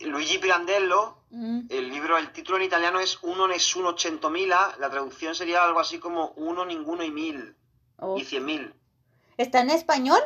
Luigi 0.00 0.38
Pirandello, 0.38 1.16
mm. 1.30 1.60
el 1.68 1.90
libro, 1.90 2.18
el 2.18 2.32
título 2.32 2.58
en 2.58 2.64
italiano 2.64 3.00
es 3.00 3.22
Uno 3.22 3.48
Nessuno 3.48 3.96
Centomila, 3.96 4.76
la 4.78 4.90
traducción 4.90 5.34
sería 5.34 5.64
algo 5.64 5.80
así 5.80 5.98
como 5.98 6.32
Uno, 6.36 6.64
Ninguno 6.64 7.04
y 7.04 7.10
Mil, 7.10 7.56
y 8.16 8.24
Cien 8.24 8.44
Mil. 8.44 8.74
¿Está 9.36 9.60
en 9.60 9.70
español? 9.70 10.20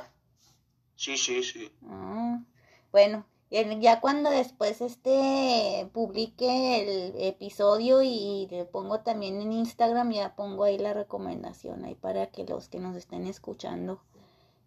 Sí, 0.97 1.17
sí, 1.17 1.43
sí. 1.43 1.73
Ah, 1.89 2.41
bueno, 2.93 3.27
ya 3.51 4.01
cuando 4.01 4.31
después 4.31 4.81
este 4.81 5.89
publique 5.93 6.81
el 6.81 7.21
episodio 7.23 8.03
y 8.03 8.49
le 8.51 8.65
pongo 8.65 9.01
también 9.01 9.41
en 9.41 9.53
Instagram, 9.53 10.11
ya 10.11 10.35
pongo 10.35 10.65
ahí 10.65 10.79
la 10.79 10.93
recomendación 10.93 11.85
ahí 11.85 11.95
para 11.95 12.31
que 12.31 12.45
los 12.45 12.69
que 12.69 12.81
nos 12.81 12.97
estén 12.97 13.27
escuchando 13.27 14.01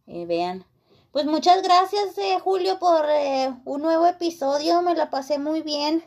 eh, 0.06 0.26
vean. 0.26 0.66
Pues 1.12 1.26
muchas 1.26 1.62
gracias, 1.64 2.18
eh, 2.18 2.40
Julio, 2.42 2.80
por 2.80 3.06
eh, 3.10 3.54
un 3.66 3.82
nuevo 3.82 4.08
episodio. 4.08 4.82
Me 4.82 4.96
la 4.96 5.10
pasé 5.10 5.40
muy 5.40 5.62
bien. 5.62 6.04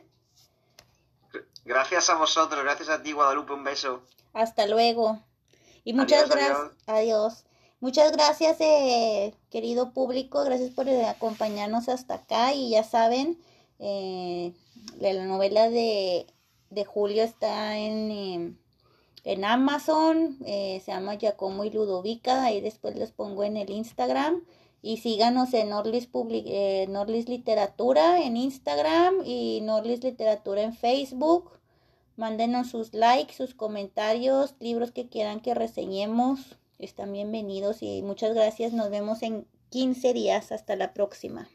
Gracias 1.64 2.10
a 2.10 2.16
vosotros, 2.16 2.62
gracias 2.62 2.88
a 2.88 3.02
ti, 3.02 3.12
Guadalupe. 3.12 3.52
Un 3.52 3.64
beso. 3.64 4.02
Hasta 4.32 4.66
luego. 4.66 5.20
Y 5.84 5.92
muchas 5.92 6.28
gracias. 6.28 6.58
Adiós. 6.86 7.44
Muchas 7.80 8.12
gracias, 8.12 8.56
eh, 8.60 9.34
querido 9.50 9.92
público. 9.92 10.44
Gracias 10.44 10.70
por 10.70 10.88
acompañarnos 10.88 11.88
hasta 11.88 12.14
acá. 12.14 12.52
Y 12.52 12.70
ya 12.70 12.84
saben, 12.84 13.38
la 13.78 15.24
novela 15.24 15.70
de, 15.70 16.26
de 16.68 16.84
Julio 16.84 17.24
está 17.24 17.78
en 17.78 18.58
en 19.24 19.44
Amazon, 19.44 20.38
se 20.44 20.82
llama 20.86 21.16
Giacomo 21.16 21.64
y 21.64 21.70
Ludovica, 21.70 22.44
ahí 22.44 22.60
después 22.60 22.96
les 22.96 23.12
pongo 23.12 23.44
en 23.44 23.56
el 23.56 23.70
Instagram. 23.70 24.42
Y 24.82 24.98
síganos 24.98 25.52
en 25.54 25.70
Norlis, 25.70 26.08
eh, 26.30 26.86
Norlis 26.88 27.28
Literatura 27.28 28.22
en 28.22 28.36
Instagram 28.36 29.22
y 29.24 29.60
Norlis 29.62 30.02
Literatura 30.02 30.62
en 30.62 30.74
Facebook. 30.74 31.50
Mándenos 32.16 32.70
sus 32.70 32.94
likes, 32.94 33.34
sus 33.34 33.54
comentarios, 33.54 34.54
libros 34.58 34.90
que 34.90 35.08
quieran 35.08 35.40
que 35.40 35.54
reseñemos. 35.54 36.56
Están 36.78 37.12
bienvenidos 37.12 37.82
y 37.82 38.02
muchas 38.02 38.34
gracias. 38.34 38.72
Nos 38.72 38.90
vemos 38.90 39.22
en 39.22 39.46
15 39.68 40.14
días. 40.14 40.52
Hasta 40.52 40.76
la 40.76 40.94
próxima. 40.94 41.48